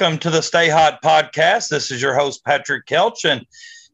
Welcome 0.00 0.18
to 0.20 0.30
the 0.30 0.40
Stay 0.40 0.70
Hot 0.70 1.02
podcast. 1.02 1.68
This 1.68 1.90
is 1.90 2.00
your 2.00 2.14
host, 2.14 2.42
Patrick 2.42 2.86
Kelch, 2.86 3.30
and 3.30 3.44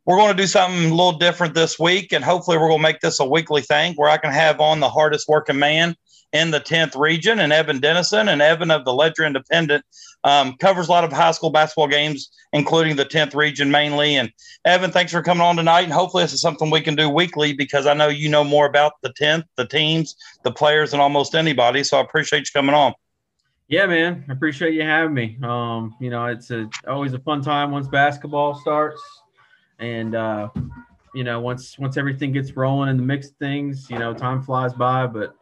we're 0.04 0.16
going 0.16 0.30
to 0.30 0.40
do 0.40 0.46
something 0.46 0.92
a 0.92 0.94
little 0.94 1.18
different 1.18 1.52
this 1.52 1.80
week. 1.80 2.12
And 2.12 2.24
hopefully, 2.24 2.58
we're 2.58 2.68
going 2.68 2.78
to 2.78 2.82
make 2.84 3.00
this 3.00 3.18
a 3.18 3.24
weekly 3.24 3.60
thing 3.60 3.94
where 3.94 4.08
I 4.08 4.16
can 4.16 4.30
have 4.30 4.60
on 4.60 4.78
the 4.78 4.88
hardest 4.88 5.26
working 5.26 5.58
man 5.58 5.96
in 6.32 6.52
the 6.52 6.60
10th 6.60 6.96
region 6.96 7.40
and 7.40 7.52
Evan 7.52 7.80
Dennison. 7.80 8.28
And 8.28 8.40
Evan 8.40 8.70
of 8.70 8.84
the 8.84 8.94
Ledger 8.94 9.24
Independent 9.24 9.84
um, 10.22 10.56
covers 10.58 10.86
a 10.86 10.92
lot 10.92 11.02
of 11.02 11.12
high 11.12 11.32
school 11.32 11.50
basketball 11.50 11.88
games, 11.88 12.30
including 12.52 12.94
the 12.94 13.04
10th 13.04 13.34
region 13.34 13.72
mainly. 13.72 14.14
And 14.14 14.30
Evan, 14.64 14.92
thanks 14.92 15.10
for 15.10 15.22
coming 15.22 15.42
on 15.42 15.56
tonight. 15.56 15.82
And 15.82 15.92
hopefully, 15.92 16.22
this 16.22 16.32
is 16.32 16.40
something 16.40 16.70
we 16.70 16.82
can 16.82 16.94
do 16.94 17.10
weekly 17.10 17.52
because 17.52 17.84
I 17.88 17.94
know 17.94 18.06
you 18.06 18.28
know 18.28 18.44
more 18.44 18.66
about 18.66 18.92
the 19.02 19.12
10th, 19.20 19.42
the 19.56 19.66
teams, 19.66 20.14
the 20.44 20.52
players, 20.52 20.92
and 20.92 21.02
almost 21.02 21.34
anybody. 21.34 21.82
So 21.82 21.98
I 21.98 22.00
appreciate 22.00 22.42
you 22.42 22.52
coming 22.54 22.76
on. 22.76 22.94
Yeah, 23.68 23.86
man. 23.86 24.24
I 24.28 24.32
appreciate 24.32 24.74
you 24.74 24.82
having 24.82 25.14
me. 25.14 25.38
Um, 25.42 25.96
you 26.00 26.08
know, 26.08 26.26
it's 26.26 26.50
a, 26.52 26.70
always 26.86 27.14
a 27.14 27.18
fun 27.18 27.42
time 27.42 27.72
once 27.72 27.88
basketball 27.88 28.54
starts, 28.54 29.02
and 29.80 30.14
uh, 30.14 30.50
you 31.14 31.24
know, 31.24 31.40
once 31.40 31.76
once 31.78 31.96
everything 31.96 32.30
gets 32.30 32.56
rolling 32.56 32.88
in 32.88 32.96
the 32.96 33.02
mix 33.02 33.30
of 33.30 33.36
things, 33.36 33.90
you 33.90 33.98
know, 33.98 34.14
time 34.14 34.40
flies 34.40 34.72
by. 34.72 35.06
But 35.08 35.34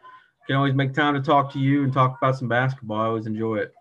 can 0.46 0.56
always 0.56 0.74
make 0.74 0.94
time 0.94 1.14
to 1.14 1.20
talk 1.20 1.52
to 1.52 1.58
you 1.58 1.84
and 1.84 1.92
talk 1.92 2.16
about 2.20 2.38
some 2.38 2.48
basketball. 2.48 3.00
I 3.00 3.06
always 3.06 3.26
enjoy 3.26 3.56
it. 3.56 3.74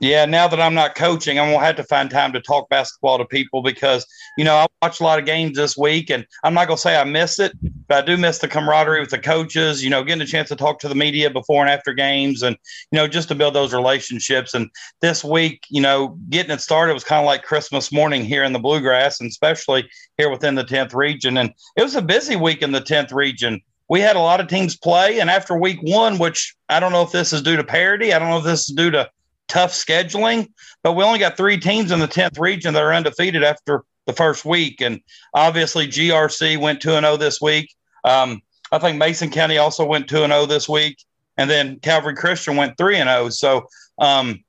Yeah, 0.00 0.26
now 0.26 0.46
that 0.46 0.60
I'm 0.60 0.74
not 0.74 0.94
coaching, 0.94 1.40
I'm 1.40 1.52
gonna 1.52 1.64
have 1.64 1.74
to 1.76 1.84
find 1.84 2.08
time 2.08 2.32
to 2.32 2.40
talk 2.40 2.68
basketball 2.68 3.18
to 3.18 3.24
people 3.24 3.62
because 3.62 4.06
you 4.36 4.44
know 4.44 4.54
I 4.54 4.66
watch 4.80 5.00
a 5.00 5.02
lot 5.02 5.18
of 5.18 5.24
games 5.24 5.56
this 5.56 5.76
week, 5.76 6.08
and 6.08 6.24
I'm 6.44 6.54
not 6.54 6.68
gonna 6.68 6.78
say 6.78 6.96
I 6.96 7.02
miss 7.02 7.40
it, 7.40 7.52
but 7.88 8.04
I 8.04 8.06
do 8.06 8.16
miss 8.16 8.38
the 8.38 8.46
camaraderie 8.46 9.00
with 9.00 9.10
the 9.10 9.18
coaches. 9.18 9.82
You 9.82 9.90
know, 9.90 10.04
getting 10.04 10.22
a 10.22 10.26
chance 10.26 10.50
to 10.50 10.56
talk 10.56 10.78
to 10.80 10.88
the 10.88 10.94
media 10.94 11.30
before 11.30 11.62
and 11.62 11.70
after 11.70 11.92
games, 11.92 12.44
and 12.44 12.56
you 12.92 12.96
know 12.96 13.08
just 13.08 13.28
to 13.28 13.34
build 13.34 13.54
those 13.54 13.74
relationships. 13.74 14.54
And 14.54 14.70
this 15.00 15.24
week, 15.24 15.64
you 15.68 15.80
know, 15.80 16.16
getting 16.28 16.52
it 16.52 16.60
started 16.60 16.94
was 16.94 17.02
kind 17.02 17.20
of 17.20 17.26
like 17.26 17.42
Christmas 17.42 17.90
morning 17.90 18.24
here 18.24 18.44
in 18.44 18.52
the 18.52 18.60
Bluegrass, 18.60 19.20
and 19.20 19.28
especially 19.28 19.88
here 20.16 20.30
within 20.30 20.54
the 20.54 20.64
10th 20.64 20.94
region. 20.94 21.36
And 21.36 21.52
it 21.76 21.82
was 21.82 21.96
a 21.96 22.02
busy 22.02 22.36
week 22.36 22.62
in 22.62 22.70
the 22.70 22.80
10th 22.80 23.12
region. 23.12 23.60
We 23.90 24.00
had 24.00 24.16
a 24.16 24.20
lot 24.20 24.38
of 24.38 24.46
teams 24.46 24.76
play, 24.76 25.18
and 25.18 25.28
after 25.28 25.56
week 25.56 25.80
one, 25.82 26.18
which 26.18 26.54
I 26.68 26.78
don't 26.78 26.92
know 26.92 27.02
if 27.02 27.10
this 27.10 27.32
is 27.32 27.42
due 27.42 27.56
to 27.56 27.64
parity, 27.64 28.12
I 28.12 28.20
don't 28.20 28.28
know 28.28 28.38
if 28.38 28.44
this 28.44 28.68
is 28.68 28.74
due 28.76 28.92
to 28.92 29.10
tough 29.48 29.72
scheduling, 29.72 30.48
but 30.82 30.92
we 30.92 31.04
only 31.04 31.18
got 31.18 31.36
three 31.36 31.58
teams 31.58 31.90
in 31.90 31.98
the 31.98 32.08
10th 32.08 32.38
region 32.38 32.74
that 32.74 32.82
are 32.82 32.94
undefeated 32.94 33.42
after 33.42 33.84
the 34.06 34.12
first 34.12 34.44
week. 34.44 34.80
And 34.80 35.00
obviously, 35.34 35.86
GRC 35.86 36.58
went 36.58 36.80
2 36.80 36.90
0 36.90 37.16
this 37.16 37.40
week. 37.40 37.74
Um, 38.04 38.40
I 38.70 38.78
think 38.78 38.98
Mason 38.98 39.30
County 39.30 39.58
also 39.58 39.84
went 39.84 40.08
2 40.08 40.26
0 40.26 40.46
this 40.46 40.68
week. 40.68 40.98
And 41.36 41.48
then 41.48 41.78
Calvary 41.80 42.14
Christian 42.14 42.56
went 42.56 42.76
3 42.76 42.96
0. 42.96 43.28
So, 43.30 43.66
um, 43.98 44.42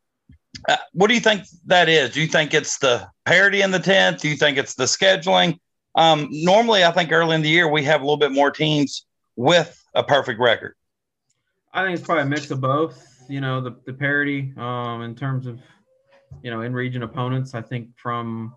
uh, 0.67 0.77
what 0.93 1.07
do 1.07 1.13
you 1.13 1.19
think 1.19 1.43
that 1.67 1.87
is? 1.87 2.11
Do 2.11 2.21
you 2.21 2.27
think 2.27 2.53
it's 2.53 2.79
the 2.79 3.07
parity 3.25 3.61
in 3.61 3.71
the 3.71 3.79
10th? 3.79 4.21
Do 4.21 4.29
you 4.29 4.35
think 4.35 4.57
it's 4.57 4.73
the 4.73 4.85
scheduling? 4.85 5.59
Um, 5.95 6.27
normally, 6.31 6.83
I 6.83 6.91
think 6.91 7.11
early 7.11 7.35
in 7.35 7.41
the 7.41 7.49
year, 7.49 7.67
we 7.67 7.83
have 7.83 8.01
a 8.01 8.03
little 8.03 8.17
bit 8.17 8.31
more 8.31 8.51
teams 8.51 9.05
with 9.35 9.81
a 9.93 10.03
perfect 10.03 10.39
record. 10.39 10.75
I 11.73 11.83
think 11.83 11.97
it's 11.97 12.05
probably 12.05 12.23
a 12.23 12.27
mix 12.27 12.49
of 12.51 12.61
both 12.61 13.18
you 13.29 13.39
know 13.39 13.61
the 13.61 13.75
the 13.85 13.93
parity 13.93 14.53
um, 14.57 15.03
in 15.03 15.15
terms 15.15 15.47
of 15.47 15.59
you 16.41 16.51
know 16.51 16.61
in 16.61 16.73
region 16.73 17.03
opponents. 17.03 17.53
I 17.53 17.61
think 17.61 17.97
from 17.97 18.55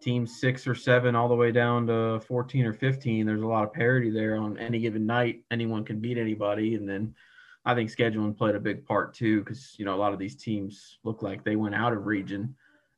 team 0.00 0.26
six 0.26 0.66
or 0.66 0.74
seven 0.74 1.14
all 1.16 1.28
the 1.28 1.34
way 1.34 1.50
down 1.50 1.86
to 1.86 2.20
14 2.26 2.66
or 2.66 2.74
15 2.74 3.24
there's 3.24 3.40
a 3.40 3.46
lot 3.46 3.64
of 3.64 3.72
parity 3.72 4.10
there 4.10 4.36
on 4.36 4.56
any 4.58 4.78
given 4.78 5.06
night. 5.06 5.42
Anyone 5.50 5.84
can 5.84 5.98
beat 6.00 6.18
anybody. 6.18 6.74
And 6.74 6.88
then 6.88 7.14
i 7.66 7.74
think 7.74 7.90
scheduling 7.90 8.36
played 8.36 8.54
a 8.54 8.60
big 8.60 8.84
part 8.84 9.14
too 9.14 9.40
because 9.40 9.74
you 9.78 9.86
know 9.86 9.94
a 9.94 9.96
lot 9.96 10.12
of 10.12 10.18
these 10.18 10.36
teams 10.36 10.98
look 11.02 11.22
like 11.22 11.42
they 11.42 11.56
went 11.56 11.74
out 11.74 11.94
of 11.94 12.04
region 12.04 12.54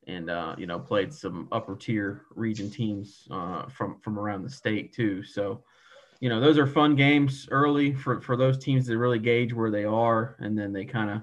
and 0.07 0.29
uh, 0.29 0.55
you 0.57 0.65
know 0.65 0.79
played 0.79 1.13
some 1.13 1.47
upper 1.51 1.75
tier 1.75 2.23
region 2.35 2.69
teams 2.69 3.27
uh, 3.31 3.65
from 3.67 3.99
from 3.99 4.17
around 4.17 4.43
the 4.43 4.49
state 4.49 4.93
too. 4.93 5.23
So 5.23 5.63
you 6.19 6.29
know, 6.29 6.39
those 6.39 6.57
are 6.57 6.67
fun 6.67 6.95
games 6.95 7.47
early 7.51 7.93
for, 7.93 8.21
for 8.21 8.35
those 8.35 8.57
teams 8.57 8.87
to 8.87 8.97
really 8.97 9.19
gauge 9.19 9.53
where 9.53 9.71
they 9.71 9.85
are. 9.85 10.35
And 10.39 10.57
then 10.57 10.73
they 10.73 10.85
kind 10.85 11.09
of, 11.09 11.21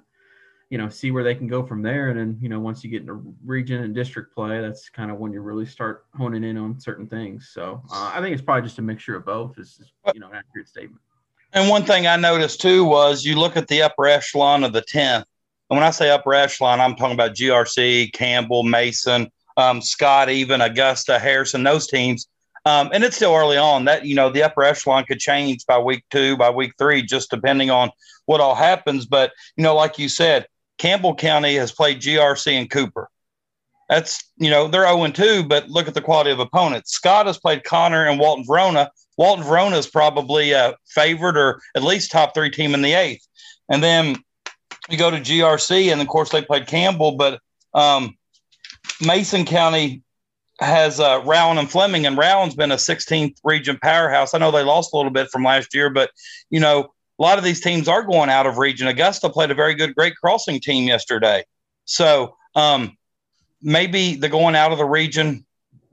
you 0.70 0.78
know, 0.78 0.88
see 0.88 1.10
where 1.10 1.24
they 1.24 1.34
can 1.34 1.46
go 1.46 1.64
from 1.64 1.82
there. 1.82 2.10
And 2.10 2.18
then, 2.18 2.38
you 2.40 2.48
know, 2.48 2.60
once 2.60 2.84
you 2.84 2.90
get 2.90 3.02
into 3.02 3.34
region 3.44 3.82
and 3.82 3.94
district 3.94 4.34
play, 4.34 4.60
that's 4.60 4.88
kind 4.88 5.10
of 5.10 5.18
when 5.18 5.32
you 5.32 5.40
really 5.40 5.66
start 5.66 6.06
honing 6.14 6.44
in 6.44 6.56
on 6.56 6.78
certain 6.78 7.06
things. 7.06 7.50
So 7.52 7.82
uh, 7.92 8.12
I 8.14 8.20
think 8.20 8.32
it's 8.32 8.42
probably 8.42 8.62
just 8.62 8.78
a 8.78 8.82
mixture 8.82 9.16
of 9.16 9.24
both 9.24 9.58
is, 9.58 9.80
you 10.12 10.20
know, 10.20 10.28
an 10.28 10.36
accurate 10.36 10.68
statement. 10.68 11.00
And 11.52 11.68
one 11.68 11.84
thing 11.84 12.06
I 12.06 12.16
noticed 12.16 12.60
too 12.60 12.84
was 12.84 13.24
you 13.24 13.38
look 13.38 13.56
at 13.56 13.68
the 13.68 13.82
upper 13.82 14.06
echelon 14.06 14.64
of 14.64 14.72
the 14.72 14.82
10th. 14.82 15.24
And 15.70 15.78
when 15.78 15.82
I 15.82 15.90
say 15.90 16.10
upper 16.10 16.34
echelon, 16.34 16.80
I'm 16.80 16.96
talking 16.96 17.14
about 17.14 17.34
GRC, 17.34 18.12
Campbell, 18.12 18.64
Mason, 18.64 19.30
um, 19.56 19.80
Scott, 19.80 20.28
even 20.28 20.60
Augusta, 20.60 21.18
Harrison, 21.18 21.62
those 21.62 21.86
teams 21.86 22.28
um, 22.64 22.90
and 22.92 23.04
it's 23.04 23.16
still 23.16 23.34
early 23.34 23.56
on. 23.56 23.84
That 23.84 24.06
you 24.06 24.14
know 24.14 24.30
the 24.30 24.42
upper 24.42 24.62
echelon 24.62 25.04
could 25.04 25.18
change 25.18 25.66
by 25.66 25.78
week 25.78 26.04
two, 26.10 26.36
by 26.36 26.50
week 26.50 26.72
three, 26.78 27.02
just 27.02 27.30
depending 27.30 27.70
on 27.70 27.90
what 28.26 28.40
all 28.40 28.54
happens. 28.54 29.06
But 29.06 29.32
you 29.56 29.64
know, 29.64 29.74
like 29.74 29.98
you 29.98 30.08
said, 30.08 30.46
Campbell 30.78 31.14
County 31.14 31.54
has 31.56 31.72
played 31.72 32.00
GRC 32.00 32.52
and 32.52 32.70
Cooper. 32.70 33.08
That's 33.88 34.22
you 34.38 34.50
know 34.50 34.68
they're 34.68 34.86
0 34.86 35.08
2, 35.08 35.44
but 35.44 35.68
look 35.68 35.88
at 35.88 35.94
the 35.94 36.00
quality 36.00 36.30
of 36.30 36.40
opponents. 36.40 36.92
Scott 36.92 37.26
has 37.26 37.38
played 37.38 37.64
Conner 37.64 38.06
and 38.06 38.18
Walton 38.18 38.44
Verona. 38.46 38.90
Walton 39.18 39.44
Verona 39.44 39.76
is 39.76 39.86
probably 39.86 40.52
a 40.52 40.74
favorite 40.88 41.36
or 41.36 41.60
at 41.76 41.82
least 41.82 42.10
top 42.10 42.34
three 42.34 42.50
team 42.50 42.74
in 42.74 42.82
the 42.82 42.94
eighth. 42.94 43.26
And 43.68 43.82
then 43.82 44.16
you 44.88 44.98
go 44.98 45.10
to 45.10 45.18
GRC, 45.18 45.92
and 45.92 46.00
of 46.00 46.08
course 46.08 46.30
they 46.30 46.42
played 46.42 46.66
Campbell, 46.66 47.16
but 47.16 47.40
um, 47.74 48.16
Mason 49.00 49.44
County 49.44 50.02
has 50.60 51.00
uh, 51.00 51.22
Rowan 51.24 51.58
and 51.58 51.70
Fleming, 51.70 52.06
and 52.06 52.16
Rowan's 52.16 52.54
been 52.54 52.72
a 52.72 52.76
16th 52.76 53.36
region 53.44 53.78
powerhouse. 53.82 54.34
I 54.34 54.38
know 54.38 54.50
they 54.50 54.62
lost 54.62 54.92
a 54.92 54.96
little 54.96 55.10
bit 55.10 55.28
from 55.30 55.44
last 55.44 55.74
year, 55.74 55.90
but 55.90 56.10
you 56.50 56.60
know 56.60 56.92
a 57.18 57.22
lot 57.22 57.38
of 57.38 57.44
these 57.44 57.60
teams 57.60 57.88
are 57.88 58.02
going 58.02 58.30
out 58.30 58.46
of 58.46 58.58
region. 58.58 58.88
Augusta 58.88 59.28
played 59.28 59.50
a 59.50 59.54
very 59.54 59.74
good 59.74 59.94
Great 59.94 60.14
Crossing 60.16 60.60
team 60.60 60.88
yesterday, 60.88 61.44
so 61.84 62.36
um, 62.54 62.96
maybe 63.62 64.14
the 64.14 64.28
going 64.28 64.54
out 64.54 64.72
of 64.72 64.78
the 64.78 64.84
region 64.84 65.44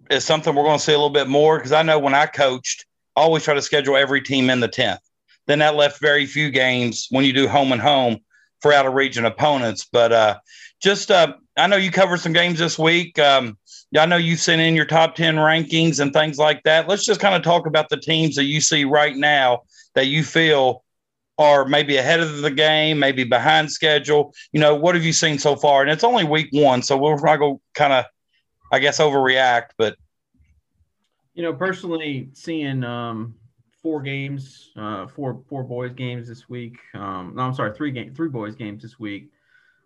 is 0.10 0.26
something 0.26 0.54
we're 0.54 0.64
going 0.64 0.78
to 0.78 0.84
see 0.84 0.94
a 0.94 0.98
little 0.98 1.10
bit 1.10 1.28
more 1.28 1.58
because 1.58 1.72
I 1.72 1.84
know 1.84 1.98
when 1.98 2.14
I 2.14 2.26
coached, 2.26 2.86
I 3.16 3.22
always 3.22 3.44
try 3.44 3.54
to 3.54 3.62
schedule 3.62 3.96
every 3.96 4.22
team 4.22 4.50
in 4.50 4.60
the 4.60 4.70
10th. 4.70 5.00
Then 5.48 5.60
that 5.60 5.76
left 5.76 6.00
very 6.00 6.26
few 6.26 6.52
games 6.52 7.08
when 7.10 7.26
you 7.26 7.34
do 7.34 7.48
home 7.48 7.72
and 7.72 7.82
home 7.82 8.20
for 8.62 8.74
out 8.74 8.86
of 8.86 8.94
region 8.94 9.26
opponents. 9.26 9.88
But 9.92 10.12
uh, 10.12 10.40
just 10.82 11.12
uh, 11.12 11.34
I 11.58 11.68
know 11.68 11.78
you 11.78 11.92
covered 11.92 12.20
some 12.20 12.34
games 12.34 12.60
this 12.60 12.78
week. 12.80 13.20
Um, 13.20 13.58
I 13.98 14.06
know 14.06 14.18
you've 14.18 14.40
sent 14.40 14.62
in 14.62 14.76
your 14.76 14.86
top 14.86 15.16
10 15.16 15.36
rankings 15.36 16.00
and 16.00 16.14
things 16.14 16.38
like 16.38 16.64
that. 16.64 16.88
Let's 16.88 17.06
just 17.06 17.20
kind 17.20 17.36
of 17.36 17.42
talk 17.42 17.68
about 17.68 17.90
the 17.90 17.98
teams 17.98 18.36
that 18.36 18.46
you 18.46 18.62
see 18.62 18.86
right 18.86 19.16
now 19.16 19.64
that 19.96 20.08
you 20.08 20.24
feel 20.24 20.84
are 21.38 21.66
maybe 21.66 21.98
ahead 21.98 22.20
of 22.20 22.38
the 22.42 22.52
game, 22.52 23.00
maybe 23.00 23.24
behind 23.24 23.72
schedule. 23.72 24.34
You 24.54 24.62
know, 24.62 24.76
what 24.76 24.96
have 24.96 25.04
you 25.04 25.12
seen 25.12 25.40
so 25.40 25.56
far? 25.56 25.82
And 25.82 25.92
it's 25.92 26.04
only 26.04 26.24
week 26.24 26.50
one, 26.52 26.82
so 26.84 26.98
we're 26.98 27.18
to 27.18 27.60
kind 27.74 27.94
of, 27.94 28.06
I 28.72 28.80
guess, 28.80 29.00
overreact. 29.00 29.72
But, 29.78 29.98
you 31.34 31.44
know, 31.44 31.54
personally, 31.54 32.30
seeing 32.34 32.84
um, 32.84 33.36
four 33.82 34.02
games, 34.02 34.72
uh, 34.76 35.08
four 35.08 35.42
four 35.48 35.64
boys 35.64 35.94
games 35.94 36.28
this 36.28 36.50
week. 36.50 36.78
Um, 36.94 37.34
no, 37.36 37.44
I'm 37.44 37.54
sorry, 37.54 37.74
three 37.74 37.92
game, 37.92 38.14
three 38.14 38.30
boys 38.30 38.56
games 38.56 38.82
this 38.84 39.00
week. 39.00 39.32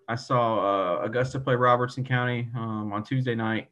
I 0.08 0.16
saw 0.16 1.00
uh, 1.00 1.06
Augusta 1.06 1.40
play 1.40 1.56
Robertson 1.56 2.04
County 2.04 2.48
um, 2.56 2.94
on 2.94 3.04
Tuesday 3.04 3.36
night. 3.36 3.70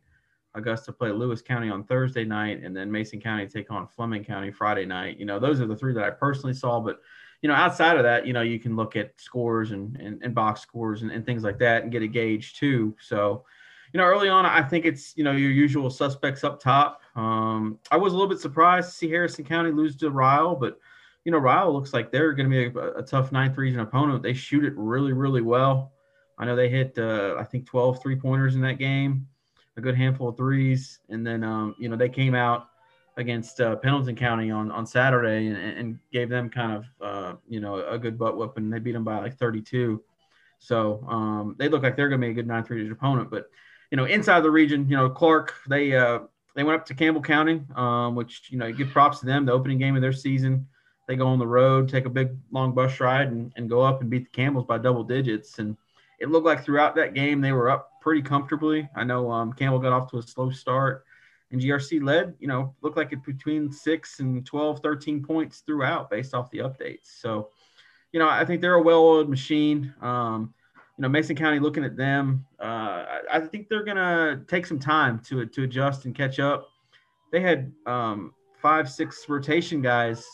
Augusta 0.55 0.91
play 0.91 1.11
Lewis 1.11 1.41
County 1.41 1.69
on 1.69 1.83
Thursday 1.83 2.23
night, 2.23 2.63
and 2.63 2.75
then 2.75 2.91
Mason 2.91 3.19
County 3.19 3.47
take 3.47 3.71
on 3.71 3.87
Fleming 3.87 4.23
County 4.23 4.51
Friday 4.51 4.85
night. 4.85 5.19
You 5.19 5.25
know, 5.25 5.39
those 5.39 5.59
are 5.59 5.65
the 5.65 5.75
three 5.75 5.93
that 5.93 6.03
I 6.03 6.11
personally 6.11 6.53
saw. 6.53 6.79
But 6.79 7.01
you 7.41 7.49
know, 7.49 7.55
outside 7.55 7.97
of 7.97 8.03
that, 8.03 8.25
you 8.25 8.33
know, 8.33 8.41
you 8.41 8.59
can 8.59 8.75
look 8.75 8.95
at 8.95 9.19
scores 9.19 9.71
and 9.71 9.95
and, 9.97 10.21
and 10.23 10.33
box 10.33 10.61
scores 10.61 11.01
and, 11.01 11.11
and 11.11 11.25
things 11.25 11.43
like 11.43 11.59
that 11.59 11.83
and 11.83 11.91
get 11.91 12.01
a 12.01 12.07
gauge 12.07 12.53
too. 12.53 12.95
So, 12.99 13.45
you 13.93 13.97
know, 13.97 14.05
early 14.05 14.29
on, 14.29 14.45
I 14.45 14.61
think 14.61 14.85
it's 14.85 15.17
you 15.17 15.23
know 15.23 15.31
your 15.33 15.51
usual 15.51 15.89
suspects 15.89 16.43
up 16.43 16.59
top. 16.59 17.01
Um, 17.15 17.79
I 17.91 17.97
was 17.97 18.13
a 18.13 18.15
little 18.15 18.29
bit 18.29 18.39
surprised 18.39 18.89
to 18.89 18.95
see 18.95 19.09
Harrison 19.09 19.45
County 19.45 19.71
lose 19.71 19.95
to 19.97 20.09
Ryle, 20.09 20.55
but 20.55 20.79
you 21.25 21.31
know, 21.31 21.37
Ryle 21.37 21.71
looks 21.71 21.93
like 21.93 22.11
they're 22.11 22.33
going 22.33 22.49
to 22.49 22.71
be 22.71 22.79
a, 22.79 22.83
a, 22.97 23.03
tough 23.03 23.31
ninth 23.31 23.57
region 23.57 23.79
opponent. 23.79 24.23
They 24.23 24.33
shoot 24.33 24.65
it 24.65 24.73
really, 24.75 25.13
really 25.13 25.41
well. 25.41 25.93
I 26.37 26.45
know 26.45 26.55
they 26.55 26.67
hit, 26.67 26.97
uh, 26.97 27.35
I 27.39 27.43
think, 27.43 27.65
12 27.65 28.01
three 28.01 28.17
pointers 28.17 28.55
in 28.55 28.61
that 28.61 28.77
game 28.77 29.27
a 29.77 29.81
good 29.81 29.95
handful 29.95 30.29
of 30.29 30.37
threes, 30.37 30.99
and 31.09 31.25
then 31.25 31.43
um, 31.43 31.75
you 31.79 31.89
know 31.89 31.95
they 31.95 32.09
came 32.09 32.35
out 32.35 32.69
against 33.17 33.61
uh, 33.61 33.75
Pendleton 33.77 34.15
County 34.15 34.51
on 34.51 34.71
on 34.71 34.85
Saturday 34.85 35.47
and, 35.47 35.57
and 35.57 35.99
gave 36.11 36.29
them 36.29 36.49
kind 36.49 36.71
of 36.73 36.85
uh, 37.01 37.35
you 37.47 37.59
know 37.59 37.85
a 37.87 37.97
good 37.97 38.17
butt 38.17 38.37
whooping. 38.37 38.69
They 38.69 38.79
beat 38.79 38.93
them 38.93 39.03
by 39.03 39.19
like 39.19 39.37
32, 39.37 40.01
so 40.59 41.03
um, 41.09 41.55
they 41.57 41.69
look 41.69 41.83
like 41.83 41.95
they're 41.95 42.09
going 42.09 42.21
to 42.21 42.27
be 42.27 42.31
a 42.31 42.35
good 42.35 42.47
nine 42.47 42.63
three 42.63 42.89
opponent. 42.89 43.31
But 43.31 43.49
you 43.91 43.97
know 43.97 44.05
inside 44.05 44.41
the 44.41 44.51
region, 44.51 44.87
you 44.87 44.97
know 44.97 45.09
Clark 45.09 45.53
they 45.67 45.95
uh, 45.95 46.19
they 46.55 46.63
went 46.63 46.79
up 46.79 46.85
to 46.87 46.93
Campbell 46.93 47.21
County, 47.21 47.61
um, 47.75 48.15
which 48.15 48.47
you 48.49 48.57
know 48.57 48.67
you 48.67 48.73
give 48.73 48.89
props 48.89 49.19
to 49.19 49.25
them. 49.25 49.45
The 49.45 49.51
opening 49.51 49.77
game 49.79 49.95
of 49.95 50.01
their 50.01 50.13
season, 50.13 50.67
they 51.07 51.15
go 51.15 51.27
on 51.27 51.39
the 51.39 51.47
road, 51.47 51.89
take 51.89 52.05
a 52.05 52.09
big 52.09 52.35
long 52.51 52.73
bus 52.73 52.99
ride, 52.99 53.27
and, 53.27 53.51
and 53.55 53.69
go 53.69 53.81
up 53.81 54.01
and 54.01 54.09
beat 54.09 54.25
the 54.25 54.35
Campbells 54.35 54.65
by 54.65 54.77
double 54.77 55.03
digits 55.03 55.59
and 55.59 55.77
it 56.23 56.29
looked 56.29 56.45
like 56.45 56.63
throughout 56.63 56.95
that 56.95 57.13
game 57.13 57.41
they 57.41 57.51
were 57.51 57.69
up 57.69 57.99
pretty 58.01 58.21
comfortably. 58.21 58.89
I 58.95 59.03
know 59.03 59.29
um, 59.29 59.51
Campbell 59.51 59.79
got 59.79 59.91
off 59.91 60.09
to 60.11 60.19
a 60.19 60.21
slow 60.21 60.51
start, 60.51 61.03
and 61.51 61.59
GRC 61.59 62.01
led. 62.01 62.33
You 62.39 62.47
know, 62.47 62.73
looked 62.81 62.95
like 62.95 63.11
it 63.11 63.23
between 63.25 63.69
six 63.71 64.21
and 64.21 64.45
12, 64.45 64.79
13 64.79 65.21
points 65.21 65.59
throughout 65.65 66.09
based 66.09 66.33
off 66.33 66.49
the 66.51 66.59
updates. 66.59 67.19
So, 67.19 67.49
you 68.13 68.19
know, 68.19 68.29
I 68.29 68.45
think 68.45 68.61
they're 68.61 68.75
a 68.75 68.81
well-oiled 68.81 69.29
machine. 69.29 69.93
Um, 70.01 70.53
know, 71.03 71.09
Mason 71.09 71.35
County 71.35 71.59
looking 71.59 71.83
at 71.83 71.95
them, 71.95 72.45
uh, 72.59 72.63
I, 72.63 73.19
I, 73.33 73.39
think 73.39 73.69
they're 73.69 73.83
gonna 73.83 74.43
take 74.47 74.65
some 74.65 74.79
time 74.79 75.19
to 75.27 75.45
to 75.45 75.63
adjust 75.63 76.05
and 76.05 76.15
catch 76.15 76.39
up. 76.39 76.69
They 77.31 77.41
had 77.41 77.71
um, 77.85 78.33
five, 78.61 78.89
six 78.89 79.27
rotation 79.29 79.81
guys 79.81 80.25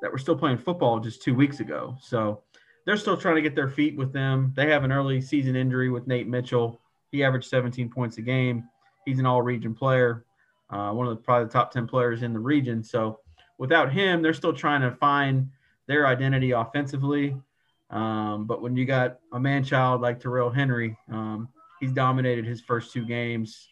that 0.00 0.10
were 0.10 0.18
still 0.18 0.36
playing 0.36 0.58
football 0.58 1.00
just 1.00 1.22
two 1.22 1.34
weeks 1.34 1.60
ago, 1.60 1.96
so 2.00 2.42
they're 2.84 2.96
still 2.96 3.16
trying 3.16 3.34
to 3.34 3.42
get 3.42 3.54
their 3.54 3.68
feet 3.68 3.96
with 3.96 4.12
them. 4.12 4.52
They 4.56 4.70
have 4.70 4.84
an 4.84 4.92
early 4.92 5.20
season 5.20 5.56
injury 5.56 5.90
with 5.90 6.06
Nate 6.06 6.28
Mitchell. 6.28 6.80
He 7.10 7.22
averaged 7.22 7.48
17 7.48 7.90
points 7.90 8.18
a 8.18 8.22
game. 8.22 8.64
He's 9.04 9.18
an 9.18 9.26
all-region 9.26 9.74
player, 9.74 10.24
uh, 10.70 10.92
one 10.92 11.06
of 11.06 11.16
the 11.16 11.22
probably 11.22 11.46
the 11.46 11.52
top 11.52 11.70
10 11.70 11.86
players 11.86 12.22
in 12.22 12.32
the 12.32 12.38
region. 12.38 12.82
So 12.82 13.20
without 13.58 13.92
him, 13.92 14.22
they're 14.22 14.32
still 14.32 14.52
trying 14.52 14.80
to 14.82 14.90
find 14.92 15.50
their 15.86 16.06
identity 16.06 16.52
offensively. 16.52 17.36
Um, 17.90 18.46
but 18.46 18.60
when 18.60 18.76
you 18.76 18.84
got 18.84 19.18
a 19.32 19.40
man 19.40 19.64
child 19.64 20.00
like 20.00 20.20
Terrell 20.20 20.50
Henry, 20.50 20.96
um, 21.10 21.48
he's 21.80 21.92
dominated 21.92 22.44
his 22.44 22.60
first 22.60 22.92
two 22.92 23.04
games. 23.04 23.68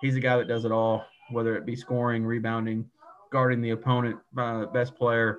He's 0.00 0.16
a 0.16 0.20
guy 0.20 0.36
that 0.36 0.48
does 0.48 0.64
it 0.64 0.72
all, 0.72 1.04
whether 1.30 1.56
it 1.56 1.64
be 1.64 1.76
scoring, 1.76 2.24
rebounding, 2.24 2.88
guarding 3.30 3.60
the 3.60 3.70
opponent, 3.70 4.18
uh, 4.36 4.66
best 4.66 4.96
player, 4.96 5.38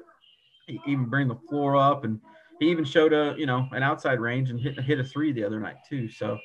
he 0.68 0.80
even 0.88 1.06
bring 1.06 1.28
the 1.28 1.36
floor 1.50 1.76
up, 1.76 2.06
and 2.06 2.20
he 2.60 2.70
even 2.70 2.86
showed 2.86 3.14
a 3.14 3.36
you 3.38 3.46
know 3.46 3.68
an 3.72 3.84
outside 3.84 4.20
range 4.20 4.50
and 4.50 4.60
hit 4.60 4.80
hit 4.80 5.00
a 5.00 5.04
three 5.04 5.32
the 5.32 5.44
other 5.44 5.60
night 5.60 5.78
too. 5.88 6.10
So 6.10 6.38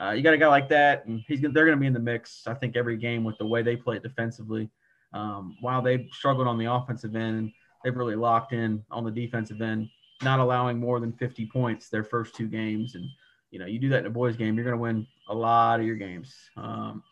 uh, 0.00 0.10
you 0.10 0.22
got 0.22 0.34
a 0.34 0.38
guy 0.38 0.48
like 0.48 0.68
that, 0.68 1.06
and 1.06 1.22
he's 1.26 1.40
they're 1.40 1.50
going 1.50 1.76
to 1.76 1.80
be 1.80 1.86
in 1.86 1.92
the 1.92 1.98
mix. 1.98 2.46
I 2.46 2.54
think 2.54 2.76
every 2.76 2.96
game 2.96 3.24
with 3.24 3.38
the 3.38 3.46
way 3.46 3.62
they 3.62 3.76
play 3.76 3.96
it 3.96 4.02
defensively. 4.02 4.70
Um, 5.14 5.56
while 5.60 5.82
they've 5.82 6.08
struggled 6.12 6.48
on 6.48 6.58
the 6.58 6.72
offensive 6.72 7.16
end, 7.16 7.52
they've 7.84 7.96
really 7.96 8.16
locked 8.16 8.52
in 8.52 8.82
on 8.90 9.04
the 9.04 9.10
defensive 9.10 9.60
end 9.60 9.88
not 10.22 10.40
allowing 10.40 10.78
more 10.78 11.00
than 11.00 11.12
50 11.12 11.46
points 11.46 11.88
their 11.88 12.04
first 12.04 12.34
two 12.34 12.48
games. 12.48 12.94
And, 12.94 13.06
you 13.50 13.58
know, 13.58 13.66
you 13.66 13.78
do 13.78 13.88
that 13.90 14.00
in 14.00 14.06
a 14.06 14.10
boys 14.10 14.36
game, 14.36 14.56
you're 14.56 14.64
going 14.64 14.76
to 14.76 14.82
win 14.82 15.06
a 15.28 15.34
lot 15.34 15.80
of 15.80 15.86
your 15.86 15.96
games. 15.96 16.34
Um, 16.56 17.02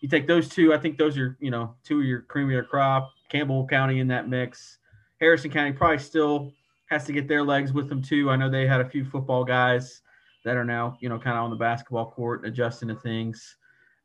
you 0.00 0.08
take 0.08 0.26
those 0.26 0.48
two, 0.48 0.72
I 0.72 0.78
think 0.78 0.96
those 0.96 1.18
are, 1.18 1.36
you 1.40 1.50
know, 1.50 1.74
two 1.84 2.00
of 2.00 2.06
your 2.06 2.22
cream 2.22 2.46
of 2.46 2.52
your 2.52 2.64
crop. 2.64 3.12
Campbell 3.28 3.66
County 3.66 4.00
in 4.00 4.08
that 4.08 4.28
mix. 4.28 4.78
Harrison 5.20 5.50
County 5.50 5.72
probably 5.72 5.98
still 5.98 6.52
has 6.90 7.04
to 7.04 7.12
get 7.12 7.28
their 7.28 7.44
legs 7.44 7.72
with 7.72 7.88
them 7.88 8.02
too. 8.02 8.30
I 8.30 8.36
know 8.36 8.50
they 8.50 8.66
had 8.66 8.80
a 8.80 8.88
few 8.88 9.04
football 9.04 9.44
guys 9.44 10.02
that 10.44 10.56
are 10.56 10.64
now, 10.64 10.96
you 11.00 11.08
know, 11.08 11.18
kind 11.18 11.36
of 11.36 11.44
on 11.44 11.50
the 11.50 11.56
basketball 11.56 12.10
court 12.10 12.46
adjusting 12.46 12.88
to 12.88 12.94
things. 12.94 13.56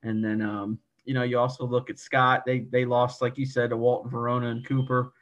And 0.03 0.23
then, 0.23 0.41
um, 0.41 0.79
you 1.05 1.13
know, 1.13 1.23
you 1.23 1.39
also 1.39 1.65
look 1.65 1.89
at 1.89 1.99
Scott. 1.99 2.43
They 2.45 2.59
they 2.71 2.85
lost, 2.85 3.21
like 3.21 3.37
you 3.37 3.45
said, 3.45 3.69
to 3.69 3.77
Walton, 3.77 4.11
Verona, 4.11 4.49
and 4.49 4.65
Cooper. 4.65 5.13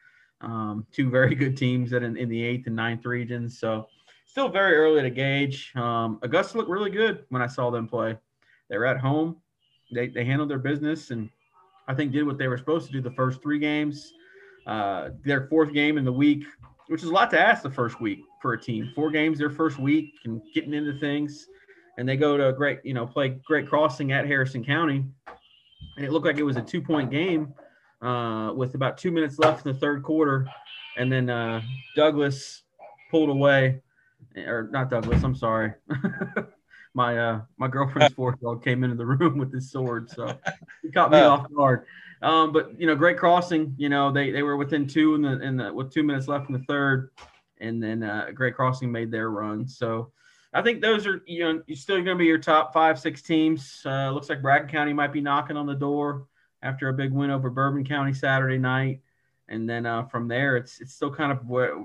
Um, 0.43 0.85
two 0.91 1.09
very 1.09 1.35
good 1.43 1.57
teams 1.57 1.89
that 1.91 2.03
in, 2.03 2.17
in 2.17 2.29
the 2.29 2.43
eighth 2.43 2.67
and 2.67 2.75
ninth 2.75 3.05
regions. 3.05 3.59
So 3.59 3.87
still 4.25 4.49
very 4.49 4.75
early 4.75 5.01
to 5.01 5.09
gauge. 5.09 5.71
Um, 5.75 6.19
Augusta 6.21 6.57
looked 6.57 6.69
really 6.69 6.89
good 6.89 7.25
when 7.29 7.41
I 7.41 7.47
saw 7.47 7.69
them 7.69 7.87
play. 7.87 8.17
They 8.69 8.77
were 8.77 8.85
at 8.85 8.99
home. 8.99 9.37
They, 9.91 10.07
they 10.07 10.25
handled 10.25 10.49
their 10.49 10.59
business 10.59 11.11
and 11.11 11.29
I 11.87 11.93
think 11.93 12.11
did 12.11 12.23
what 12.23 12.37
they 12.37 12.47
were 12.47 12.57
supposed 12.57 12.87
to 12.87 12.91
do 12.91 13.01
the 13.01 13.11
first 13.11 13.41
three 13.41 13.59
games. 13.59 14.13
Uh, 14.65 15.09
their 15.23 15.47
fourth 15.47 15.73
game 15.73 15.97
in 15.97 16.05
the 16.05 16.13
week, 16.13 16.45
which 16.87 17.03
is 17.03 17.09
a 17.09 17.13
lot 17.13 17.29
to 17.31 17.39
ask 17.39 17.61
the 17.61 17.69
first 17.69 17.99
week 17.99 18.21
for 18.41 18.53
a 18.53 18.59
team. 18.59 18.91
Four 18.95 19.11
games 19.11 19.37
their 19.37 19.49
first 19.49 19.77
week 19.77 20.13
and 20.25 20.41
getting 20.53 20.73
into 20.73 20.97
things. 20.99 21.47
And 21.97 22.07
they 22.07 22.17
go 22.17 22.37
to 22.37 22.47
a 22.47 22.53
great, 22.53 22.79
you 22.83 22.93
know, 22.93 23.05
play 23.05 23.29
Great 23.45 23.67
Crossing 23.67 24.13
at 24.13 24.25
Harrison 24.25 24.63
County. 24.63 25.05
And 25.97 26.05
it 26.05 26.11
looked 26.11 26.25
like 26.25 26.37
it 26.37 26.43
was 26.43 26.57
a 26.57 26.61
two 26.61 26.81
point 26.81 27.11
game 27.11 27.53
uh, 28.03 28.51
with 28.53 28.75
about 28.75 28.97
two 28.97 29.11
minutes 29.11 29.39
left 29.39 29.65
in 29.65 29.73
the 29.73 29.79
third 29.79 30.03
quarter, 30.03 30.47
and 30.97 31.11
then 31.11 31.29
uh, 31.29 31.61
Douglas 31.95 32.63
pulled 33.09 33.29
away, 33.29 33.81
or 34.35 34.69
not 34.71 34.89
Douglas. 34.89 35.23
I'm 35.23 35.35
sorry. 35.35 35.73
my 36.93 37.17
uh, 37.17 37.41
my 37.57 37.67
girlfriend's 37.67 38.13
fourth 38.13 38.39
dog 38.41 38.63
came 38.63 38.83
into 38.83 38.95
the 38.95 39.05
room 39.05 39.37
with 39.37 39.53
his 39.53 39.71
sword, 39.71 40.09
so 40.09 40.37
he 40.81 40.91
caught 40.91 41.11
me 41.11 41.19
off 41.19 41.51
guard. 41.53 41.85
Um, 42.21 42.51
but 42.51 42.79
you 42.79 42.87
know, 42.87 42.95
great 42.95 43.17
crossing. 43.17 43.73
You 43.77 43.89
know, 43.89 44.11
they 44.11 44.31
they 44.31 44.43
were 44.43 44.57
within 44.57 44.85
two 44.85 45.15
in 45.15 45.21
the 45.21 45.39
in 45.41 45.57
the 45.57 45.73
with 45.73 45.91
two 45.91 46.03
minutes 46.03 46.27
left 46.27 46.49
in 46.49 46.53
the 46.53 46.65
third, 46.65 47.11
and 47.59 47.81
then 47.81 48.03
uh, 48.03 48.27
Great 48.33 48.55
Crossing 48.55 48.91
made 48.91 49.11
their 49.11 49.29
run. 49.29 49.67
So. 49.67 50.11
I 50.55 50.61
think 50.61 50.81
those 50.81 51.07
are 51.07 51.23
you 51.25 51.39
know 51.39 51.63
you're 51.65 51.75
still 51.75 51.95
going 51.95 52.15
to 52.15 52.15
be 52.15 52.25
your 52.25 52.37
top 52.37 52.73
five 52.73 52.99
six 52.99 53.23
teams. 53.23 53.81
Uh, 53.87 54.11
looks 54.11 54.29
like 54.29 54.43
Bracken 54.43 54.69
County 54.69 54.93
might 54.93 55.11
be 55.11 55.19
knocking 55.19 55.57
on 55.57 55.65
the 55.65 55.73
door 55.73 56.27
after 56.63 56.89
a 56.89 56.93
big 56.93 57.11
win 57.11 57.29
over 57.29 57.49
Bourbon 57.49 57.85
County 57.85 58.13
Saturday 58.13 58.57
night. 58.57 59.01
And 59.49 59.69
then 59.69 59.85
uh, 59.85 60.05
from 60.05 60.27
there, 60.27 60.55
it's 60.55 60.79
it's 60.79 60.93
still 60.93 61.13
kind 61.13 61.31
of 61.31 61.41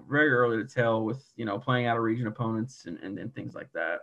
very 0.08 0.30
early 0.30 0.58
to 0.58 0.64
tell 0.64 1.04
with 1.04 1.22
you 1.36 1.44
know 1.44 1.58
playing 1.58 1.86
out 1.86 1.96
of 1.96 2.02
region 2.04 2.28
opponents 2.28 2.84
and, 2.86 2.98
and, 3.02 3.18
and 3.18 3.34
things 3.34 3.54
like 3.54 3.70
that. 3.72 4.02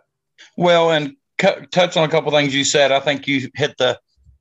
Well, 0.56 0.92
and 0.92 1.16
touch 1.38 1.96
on 1.96 2.04
a 2.04 2.08
couple 2.08 2.30
things 2.30 2.54
you 2.54 2.64
said. 2.64 2.92
I 2.92 3.00
think 3.00 3.26
you 3.26 3.48
hit 3.54 3.76
the 3.78 3.98